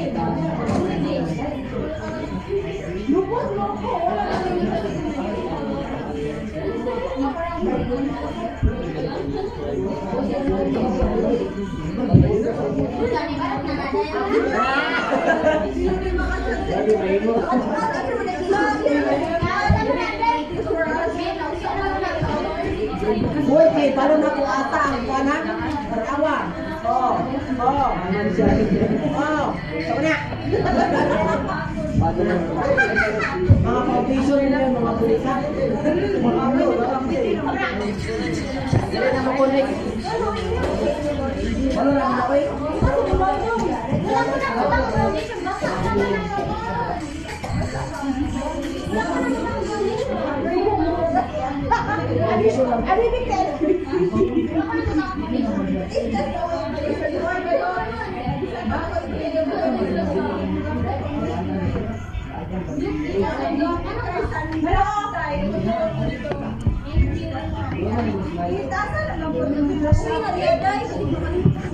Uy, 11.63 11.71
kay 23.79 23.95
palo 23.95 24.19
na 24.19 24.35
ko 24.35 24.43
ata 24.43 24.91
ang 24.91 25.07
kanan. 25.07 25.55
Parawa. 25.87 26.51
Oo. 26.83 26.91
Oh, 26.91 27.15
oh. 27.63 27.63
oh, 27.63 27.95
Oo. 29.23 29.23
Oo. 29.23 29.55
Sabi 29.87 30.03
na. 30.03 30.19
Mga 33.63 33.83
kapiso 33.87 34.35
nila 34.43 34.67
yung 34.67 34.83
mga 34.83 34.99
pulisan. 34.99 35.47
Mga 36.27 36.43
pulo. 36.59 36.83
Mga 36.83 37.07
pulo. 37.07 37.55
Dali 38.93 39.09
na 39.09 39.25
makulit. 39.25 39.65
Kita 68.53 68.81
sa 68.83 69.01
naman 69.17 69.49
ng 69.53 69.65
mga 69.73 71.52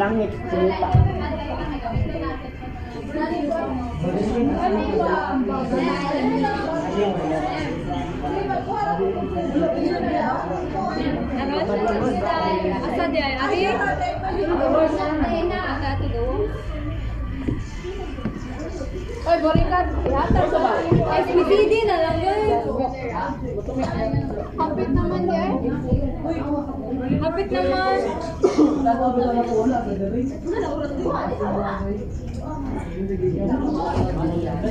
Langit, 0.00 0.32
lupa. 0.48 0.88
Asa 12.80 13.04
dia? 13.12 13.26
Ari? 13.36 13.60
Asa 13.60 13.92
dia? 13.92 14.40
Asa 15.68 15.92
dia? 16.00 16.79
Oy, 19.20 19.36
Borikan, 19.44 19.86
ihatag 20.08 20.48
sa 20.48 20.58
ba? 20.64 20.80
Ay, 21.12 21.20
PCD 21.28 21.84
na 21.84 21.96
lang 22.00 22.16
yun. 22.24 22.40
Hapit 24.56 24.88
naman 24.96 25.22
yan. 25.28 25.52
Hapit 27.20 27.48
naman. 27.52 27.96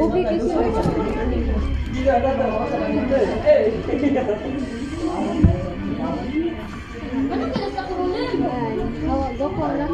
Ubi 0.02 0.22
kasi. 0.26 0.54
Ano 7.30 7.46
kaya 7.54 7.70
sa 7.70 7.82
kurulan? 7.86 8.38
Hawag 9.06 9.38
oh, 9.38 9.46
ako 9.46 9.64
lang. 9.78 9.94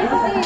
Galing. 0.00 0.40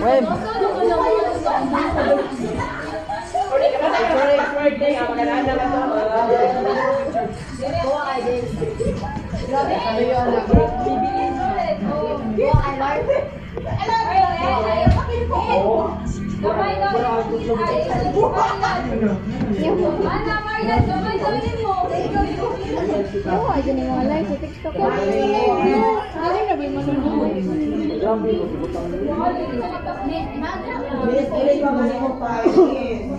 Web. 0.00 0.24
Oh, 0.26 0.30
I 12.54 12.78
like 12.78 13.08
it. 13.08 13.24
I 13.66 13.86
love 13.86 14.08
it. 16.18 16.23
Gabay 16.44 16.76
gawin 16.76 17.08
mo. 18.12 18.28
Ana 20.04 20.36
Maria, 20.44 20.76
gabay 20.84 21.16
gawin 21.16 21.56
mo. 21.64 21.72
Oo, 23.24 23.48
ay 23.48 23.62
din 23.64 23.80
mga 23.80 24.04
live 24.12 24.28
sa 24.28 24.36
TikTok. 24.44 24.74
Ano 24.76 25.00
na 26.44 26.52
ba 26.52 26.62
yung 26.64 26.76
mga 26.76 26.92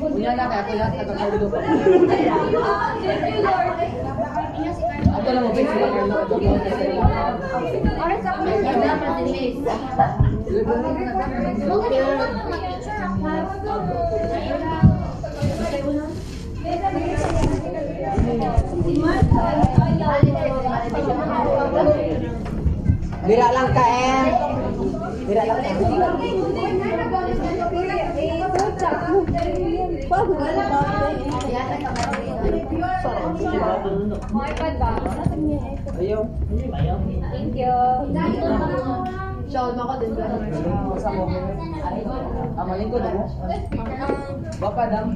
Unya 0.05 0.31
na 0.37 0.45
kaya 0.45 0.63
kuya 0.69 0.87
sa 0.93 1.03
kagawdo 1.09 1.45
pa. 1.49 1.59
Ato 5.15 5.29
lang 5.31 5.43
mo 5.43 5.49
ba 5.49 5.61
sila 5.65 5.87
Carlo? 5.89 6.15
Oras 7.95 8.23
ako 8.25 8.41
na 8.45 8.53
sila 8.61 8.93
pa 9.01 9.17
din. 9.25 9.53
Huwag 11.65 11.81
ka 11.81 12.74
Bira 23.25 23.49
lang 23.49 23.69
ka 23.73 23.85
em. 23.89 24.25
Bira 25.25 25.43
lang 25.49 25.59
ka. 25.65 25.69
Ayaw. 35.97 36.21
Thank 37.33 37.55
you. 37.57 39.24
Shawarma 39.45 39.83
ko 39.85 39.93
din 40.01 40.13
ba? 40.17 40.25
Sa 40.97 41.09
mo. 41.13 41.25
Ay, 41.85 42.01
ang 42.57 42.67
maling 42.67 42.89
ko 42.89 42.97
doon. 42.97 43.17
Baka 44.57 44.83
dam. 44.89 45.07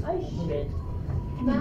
Ay, 0.00 0.18
shit. 0.26 0.89
Dai, 1.40 1.56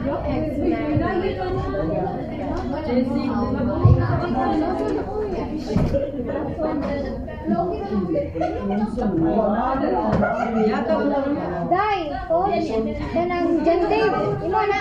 oh, 12.28 12.52
yan 12.52 13.32
ang 13.32 13.64
dyan 13.64 13.82
Dave. 13.88 14.20
Imo 14.44 14.62
na. 14.68 14.80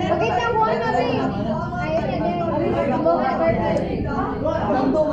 Pakita 0.00 0.46
mo 0.48 0.64
na 0.64 0.80
ba? 0.80 1.04
Ayun 1.76 2.08
na 2.08 2.16
din. 2.24 2.40
Mo 3.04 3.12
na 3.20 3.32
ba? 3.36 3.52
Nang 4.72 4.88
to 4.96 5.00
mo. 5.04 5.12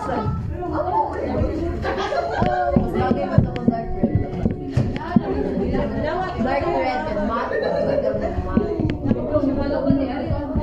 Mare 0.00 0.40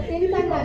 si 0.09 0.27
mama. 0.30 0.57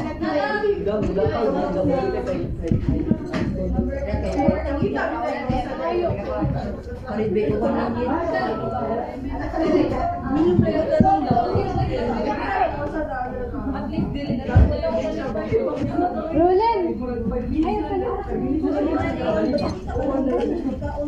Dark 11.03 11.42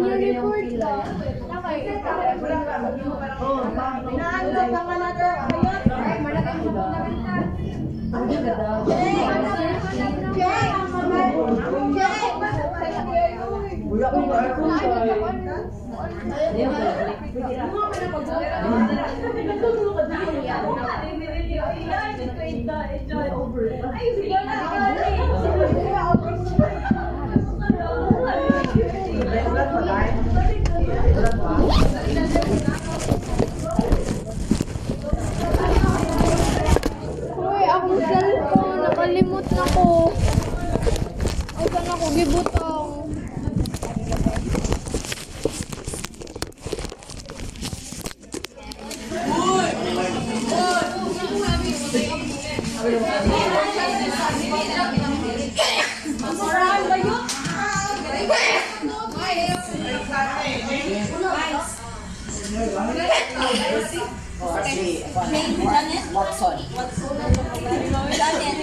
Udah 0.00 0.08
pa, 0.08 0.16
lagi 0.16 0.32
yung 0.32 0.52
pila. 0.64 0.92
Uy, 23.90 25.19
Nakalimot 39.10 39.42
na 39.50 39.66
ko. 39.74 40.14
Ay, 41.58 41.66
saan 41.66 41.86
ako 41.90 42.06
gibutang? 42.14 42.70
Watson. 66.12 66.58
Ready 67.18 67.49
na? 68.20 68.60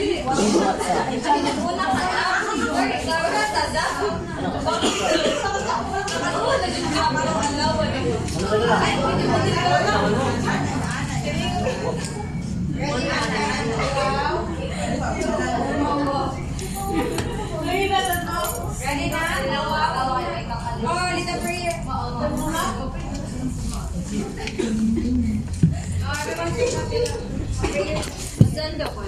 Oh, 20.90 21.18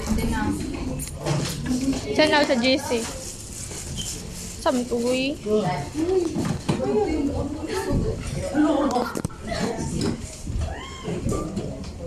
little 0.08 0.19
prayer. 2.20 2.36
Saan 2.36 2.36
daw 2.36 2.36
ko? 2.36 2.36
Hindi 2.36 2.36
na. 2.36 2.36
Saan 2.36 2.36
ako 2.36 2.44
sa 2.44 2.58
JC? 2.60 2.90
Samtuy. 4.60 5.40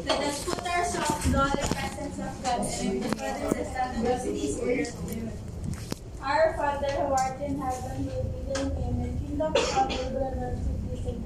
Let 0.02 0.20
us 0.20 0.44
put 0.44 0.60
ourselves 0.68 1.24
in 1.24 1.32
the 1.32 1.64
presence 1.72 2.18
of 2.20 2.32
God 2.44 2.60
and 2.60 2.92
in 2.92 3.00
the 3.00 3.08
presence 3.16 3.72
of 3.72 3.88
the 3.96 4.12
Holy 4.20 4.48
Spirit. 4.52 4.92
Our 6.22 6.54
Father 6.54 6.92
who 6.92 7.16
art 7.16 7.40
in 7.42 7.58
heaven, 7.58 8.06
hallowed 8.06 8.30
be 8.30 8.40
thy 8.52 8.62
name, 8.62 9.00
and 9.02 9.16
kingdom 9.18 9.52
come, 9.56 9.90
your 9.90 10.12
will 10.12 10.30
be 10.30 10.38
done. 10.38 11.24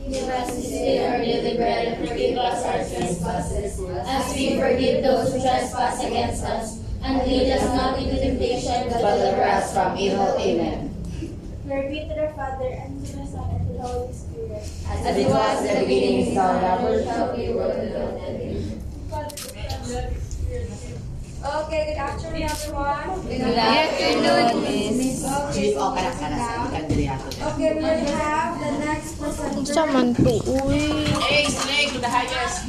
Give 0.00 0.32
us 0.32 0.48
this 0.56 0.70
day 0.70 1.04
our 1.04 1.20
daily 1.20 1.60
bread 1.60 1.92
and 1.92 2.08
forgive 2.08 2.38
us 2.38 2.64
our 2.64 2.80
trespasses, 2.80 3.76
as 4.06 4.24
we 4.32 4.56
forgive 4.56 5.04
those 5.04 5.28
who 5.34 5.44
trespass 5.44 6.00
against 6.02 6.40
us. 6.44 6.80
And 7.02 7.26
lead 7.26 7.52
us 7.52 7.64
not 7.74 7.98
into 7.98 8.16
temptation, 8.20 8.88
but 8.90 9.00
deliver 9.00 9.42
us 9.42 9.72
from 9.72 9.96
evil. 9.96 10.36
Amen. 10.38 10.94
Glory 11.66 11.88
be 11.88 12.00
to 12.08 12.14
the 12.14 12.32
Father, 12.36 12.66
and 12.66 13.04
to 13.06 13.16
the 13.16 13.26
Son, 13.26 13.48
and 13.50 13.66
to 13.68 13.72
the 13.74 13.82
Holy 13.82 14.12
Spirit. 14.12 14.62
As 14.90 15.16
it 15.16 15.28
was 15.28 15.64
in 15.64 15.80
the 15.80 15.86
beginning, 15.86 16.26
is 16.26 16.34
now, 16.34 16.50
and 16.56 16.64
ever 16.66 17.02
shall 17.04 17.36
be, 17.36 17.48
world 17.52 17.78
without 17.78 18.20
end. 18.20 18.82
Father, 19.08 19.36
Son, 19.36 19.56
and 19.56 19.72
Holy 19.86 20.20
Spirit. 20.20 20.70
Okay, 21.40 21.82
good 21.88 21.96
afternoon, 21.96 22.42
everyone. 22.42 23.16
Good 23.24 23.56
afternoon, 23.56 24.60
Miss. 24.60 25.24
Chief, 25.56 25.72
o 25.72 25.96
kanak 25.96 26.20
ka 26.20 26.28
na 26.28 26.36
sa 26.36 26.68
ikan 26.68 26.84
diri 26.84 27.08
ato. 27.08 27.32
Okay, 27.32 27.70
we 27.74 27.80
will 27.80 28.12
have 28.12 28.60
the 28.60 28.70
next 28.84 29.16
presenter. 29.16 29.72
Sa 29.72 29.88
man 29.88 30.12
to, 30.12 30.36
uy. 30.60 31.08
Hey, 31.24 31.48
slay 31.48 31.88
to 31.88 31.96
the 31.96 32.12
highest. 32.12 32.68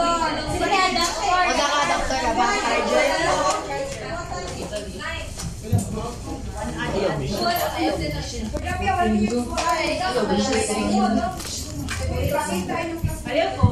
O 0.00 1.52
da 1.52 1.66
ka, 1.68 1.80
doktor, 1.92 2.24
ba? 2.36 2.46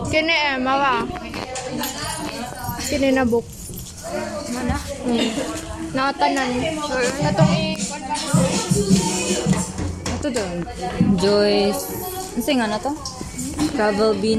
Kini 0.09 0.37
eh, 0.37 0.57
mawa. 0.61 1.09
Kini 2.89 3.09
na 3.13 3.25
book. 3.25 3.45
Mana? 4.53 4.77
Hmm. 5.05 5.29
Katong 7.25 7.53
i... 7.57 7.77
Ito 10.19 10.29
doon. 10.29 10.59
Joyce. 11.17 11.83
Kasi 12.37 12.51
nga 12.57 12.69
na 12.69 12.79
to? 12.81 12.93
Travel 13.73 14.13
B, 14.21 14.37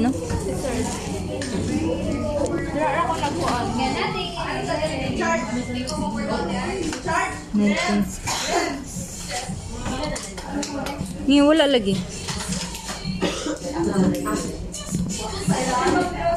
Ni 11.28 11.38
wala 11.44 11.68
lagi. 11.68 11.94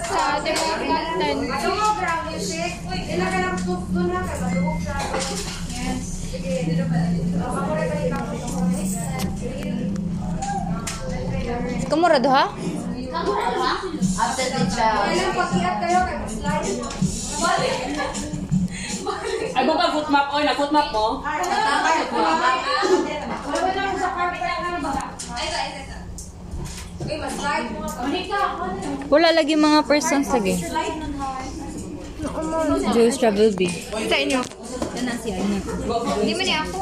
Sa 0.04 0.20
ating 0.36 0.58
mga 0.60 0.78
content. 0.84 1.40
Kamura 11.88 12.20
ha? 12.28 12.46
After 13.14 14.46
the 14.50 14.66
child. 14.74 15.06
Ay, 19.54 19.62
buka 19.70 19.86
foot 19.94 20.08
map. 20.10 20.34
Oy, 20.34 20.42
na 20.42 20.58
foot 20.58 20.72
map 20.74 20.90
mo. 20.90 21.22
Wala 29.14 29.30
lagi 29.30 29.54
mga 29.54 29.86
persons 29.86 30.34
lagi. 30.34 30.58
Joe's 32.98 33.22
Travel 33.22 33.54
B. 33.54 33.70
Sa 34.10 34.18
inyo. 34.18 34.42
Yan 34.98 35.06
na 35.06 35.14
siya. 35.22 35.38
Yan. 35.38 35.62
Hindi 36.18 36.34
man 36.34 36.46
niya 36.50 36.66
ako. 36.66 36.82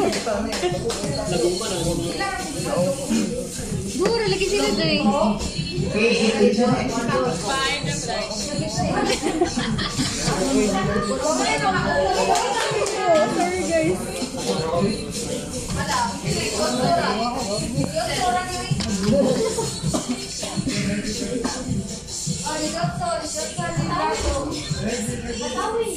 Or 0.00 0.08
kami 0.24 0.50
to? 0.56 0.68
Sige, 1.28 1.50
outside. 1.60 2.64
Buro, 4.00 4.24
lagi 4.32 4.46
sila 4.48 4.70
doon. 4.80 5.36
Sorry, 13.36 13.60
guys. 13.68 13.98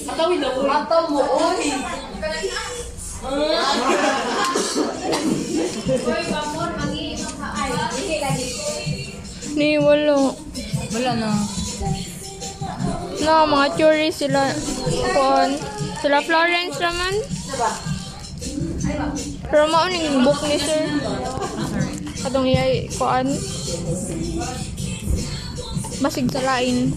Atawin 0.04 0.40
na, 0.44 0.50
uy. 0.52 0.68
Mataw 0.68 1.04
mo, 1.08 1.24
oy. 1.24 1.64
Ni, 9.56 9.80
wala. 9.80 10.36
Wala 10.92 11.12
na. 11.16 11.32
No, 13.24 13.48
mga 13.48 13.68
tourist 13.80 14.20
sila. 14.20 14.52
Kuan. 15.16 15.56
Sila 16.04 16.20
Florence 16.20 16.78
naman. 16.84 17.14
Pero 19.48 19.72
mauning 19.72 20.20
book 20.28 20.44
ni 20.44 20.60
sir. 20.60 20.84
Katong 22.20 22.48
iyay, 22.52 22.92
kuan. 23.00 23.32
Masig 26.04 26.28
sa 26.28 26.44
lain. 26.44 26.92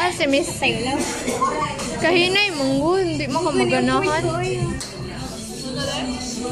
Ah, 0.00 0.08
si 0.08 0.24
Miss. 0.32 0.48
Kahinay 2.00 2.56
monggo, 2.56 3.04
hindi 3.04 3.28
mo 3.28 3.44
ka 3.44 3.52
maganahan. 3.52 4.24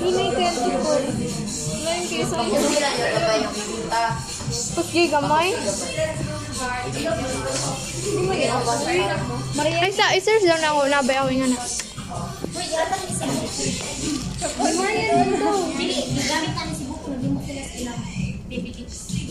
Hinay 0.01 0.29
kaya 0.35 0.51
ito 0.51 0.71
po. 0.81 0.93
Lain 1.85 2.03
kayo 2.07 2.25
sa 2.27 2.37
iyo. 2.43 2.59
Sila. 2.59 2.91
Pusgi 4.75 5.05
gamay. 5.11 5.49
Ay, 9.81 9.93
sa 9.95 10.13
isers 10.13 10.45
daw 10.45 10.59
na 10.61 10.69
ako, 10.75 10.81
nabay 10.91 11.17
ako 11.17 11.29
nga 11.31 11.49
na. 11.49 11.59
God 12.81 13.07
is 13.07 13.21
you. 18.81 18.91
Si 18.91 19.31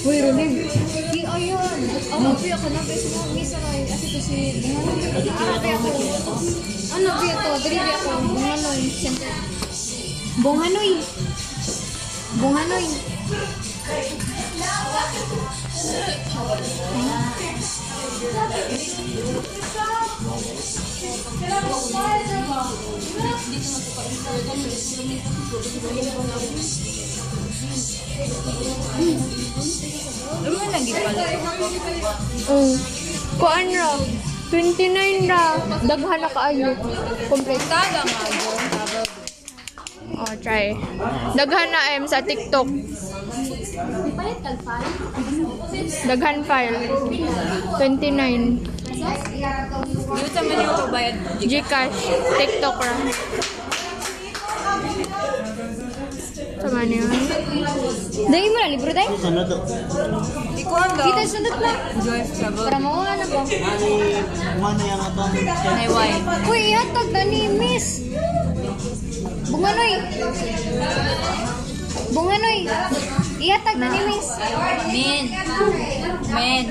Uy, 0.00 0.16
Rolig. 0.20 0.52
Di 1.12 1.22
ayun. 1.24 1.80
Ako, 2.12 2.28
piya 2.40 2.56
ka 2.56 2.68
na. 2.72 2.80
Pero 2.84 3.00
sa 3.04 3.20
mga 3.28 3.44
sakay. 3.46 3.80
Kasi 3.88 4.06
to 4.12 4.20
si... 4.20 4.38
Ah, 5.32 5.56
piya 5.60 5.76
ko. 5.76 5.88
Ano, 6.96 7.08
piya 7.20 7.34
to? 7.36 7.50
Dili 7.64 7.78
piya 7.80 7.98
ko. 8.00 8.10
Bunganoy. 8.32 8.82
Center. 8.96 9.34
Bunganoy. 10.40 10.92
Bunganoy. 12.40 12.86
Ano. 28.90 29.20
Kuan 33.40 33.66
ra. 33.72 33.90
29 34.50 35.30
ra. 35.30 35.44
Daghan 35.86 36.20
na 36.20 36.28
kaayo. 36.32 36.70
Complete. 37.28 37.64
Kada 37.68 38.02
nga, 38.02 38.24
B. 38.26 38.40
Oh, 40.20 40.34
try. 40.42 40.74
Daghan 41.38 41.68
na 41.72 41.80
em 41.96 42.04
sa 42.04 42.20
TikTok. 42.20 42.68
Daghan 46.10 46.38
file. 46.42 46.80
29. 47.78 48.58
Di 50.10 50.26
sa 50.34 50.40
man 50.42 50.56
yung 50.58 50.74
pabayad. 50.74 51.16
Gcash. 51.38 52.00
TikTok 52.34 52.76
ra. 52.82 52.94
Sama 56.60 56.84
niyo. 56.84 57.08
Dahil 58.28 58.48
mo 58.52 58.58
na, 58.60 58.68
libro 58.68 58.90
tayo? 58.92 59.10
Sunod 59.16 59.46
to. 59.48 59.58
Kita 61.00 61.22
sunod 61.24 61.56
na. 61.56 61.72
Para 62.52 62.78
makuha 62.82 63.12
na 63.16 63.26
ba? 63.30 63.40
Ani, 63.46 63.92
mana 64.60 64.82
yang 64.84 65.00
atong 65.00 65.32
Nayway. 65.78 66.10
Uy, 66.50 66.60
ihatag 66.74 67.08
na 67.14 67.22
ni 67.24 67.48
Miss. 67.54 68.04
Bunganoy. 69.48 69.94
Bunganoy. 72.12 72.60
Ihatag 73.40 73.80
na 73.80 73.88
ni 73.88 74.00
Miss. 74.04 74.28
Min. 74.92 75.24
Men. 76.28 76.64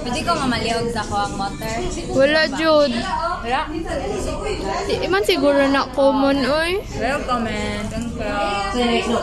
Pwede 0.00 0.20
ko 0.24 0.32
mamaliog 0.40 0.88
sa 0.88 1.04
ko 1.04 1.20
ang 1.20 1.36
motor. 1.36 1.76
Wala, 2.16 2.48
Jude. 2.56 2.96
Wala. 3.44 3.68
Iman 5.04 5.24
siguro 5.28 5.68
na 5.68 5.84
common, 5.92 6.40
oy. 6.48 6.80
Welcome, 6.96 7.44
man. 7.44 7.84
Thank 8.72 9.04
you. 9.04 9.20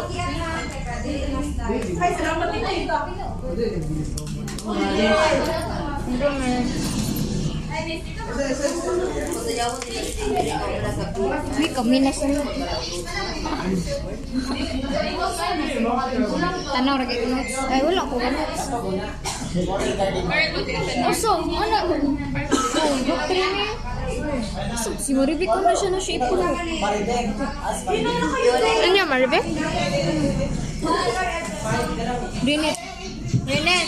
Uy, 11.56 11.68
kami 11.72 12.04
na 12.04 12.12
siya. 12.12 12.44
Tanaw, 16.76 16.96
ragay 17.00 17.18
ko 17.24 17.28
notes. 17.32 17.56
Ay, 17.72 17.80
wala 17.88 18.04
ko 18.04 18.20
ka 18.20 18.28
notes. 18.36 18.68
Oso, 21.08 21.32
ano? 21.48 21.78
Oh, 22.76 22.96
doctrine 23.08 23.56
niya. 23.56 23.72
So, 24.84 24.92
si 25.00 25.16
Maribek 25.16 25.48
ko 25.48 25.64
na 25.64 25.72
siya 25.72 25.96
na 25.96 26.00
ko 26.04 26.36
na. 26.36 26.52
Ano 28.52 28.88
niya, 28.92 29.08
Maribek? 29.08 29.48
Rinet. 32.44 32.76
Rinet. 33.48 33.88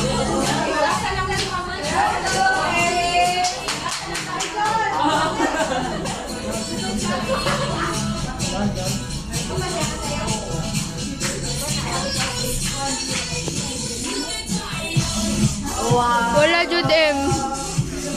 Wala 15.91 16.63
jud 16.71 16.87
em. 16.87 17.17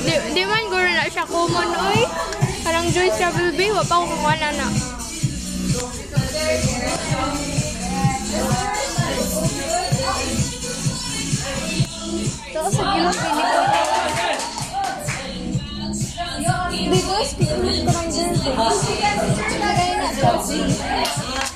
Di, 0.06 0.14
di 0.30 0.42
man 0.46 0.62
guro 0.70 0.86
na 0.86 1.10
siya 1.10 1.26
common 1.26 1.74
oy. 1.90 2.06
Parang 2.62 2.86
Joyce 2.94 3.18
Travel 3.18 3.51
Bay, 3.59 3.74
wa 3.74 3.82
pa 3.82 3.98
ko 3.98 4.06
kukuha 4.06 4.34
na 4.38 4.51
na. 4.55 4.68
Ito 12.46 12.60
sa 12.70 12.82
gilong 12.94 13.18
pelikula. 13.18 13.70
Dito, 16.74 17.16
speaking 17.26 17.59
ko 17.82 17.90
ng 17.90 18.09
dyan. 18.14 18.32
Lagay 19.59 19.90
na, 19.98 20.09
Chelsea. 20.14 20.62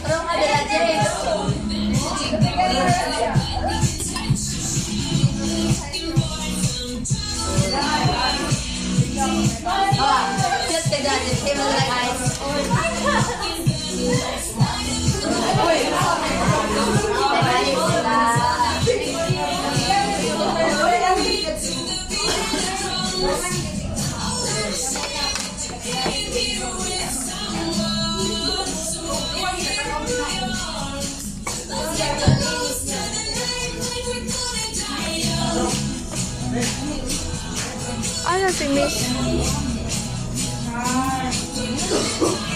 Pero 0.03 0.19
nga, 0.27 0.35
dala 0.35 0.61
dyan. 0.67 0.99
Just 2.19 2.35
the 2.35 3.38
dad, 11.09 11.23
it's 11.27 11.43
him 11.43 11.59
like 11.59 11.91
eyes. 11.91 12.19
Ano 38.29 38.49
si 38.53 38.69
Miss? 38.69 39.58
Ay, 40.81 42.48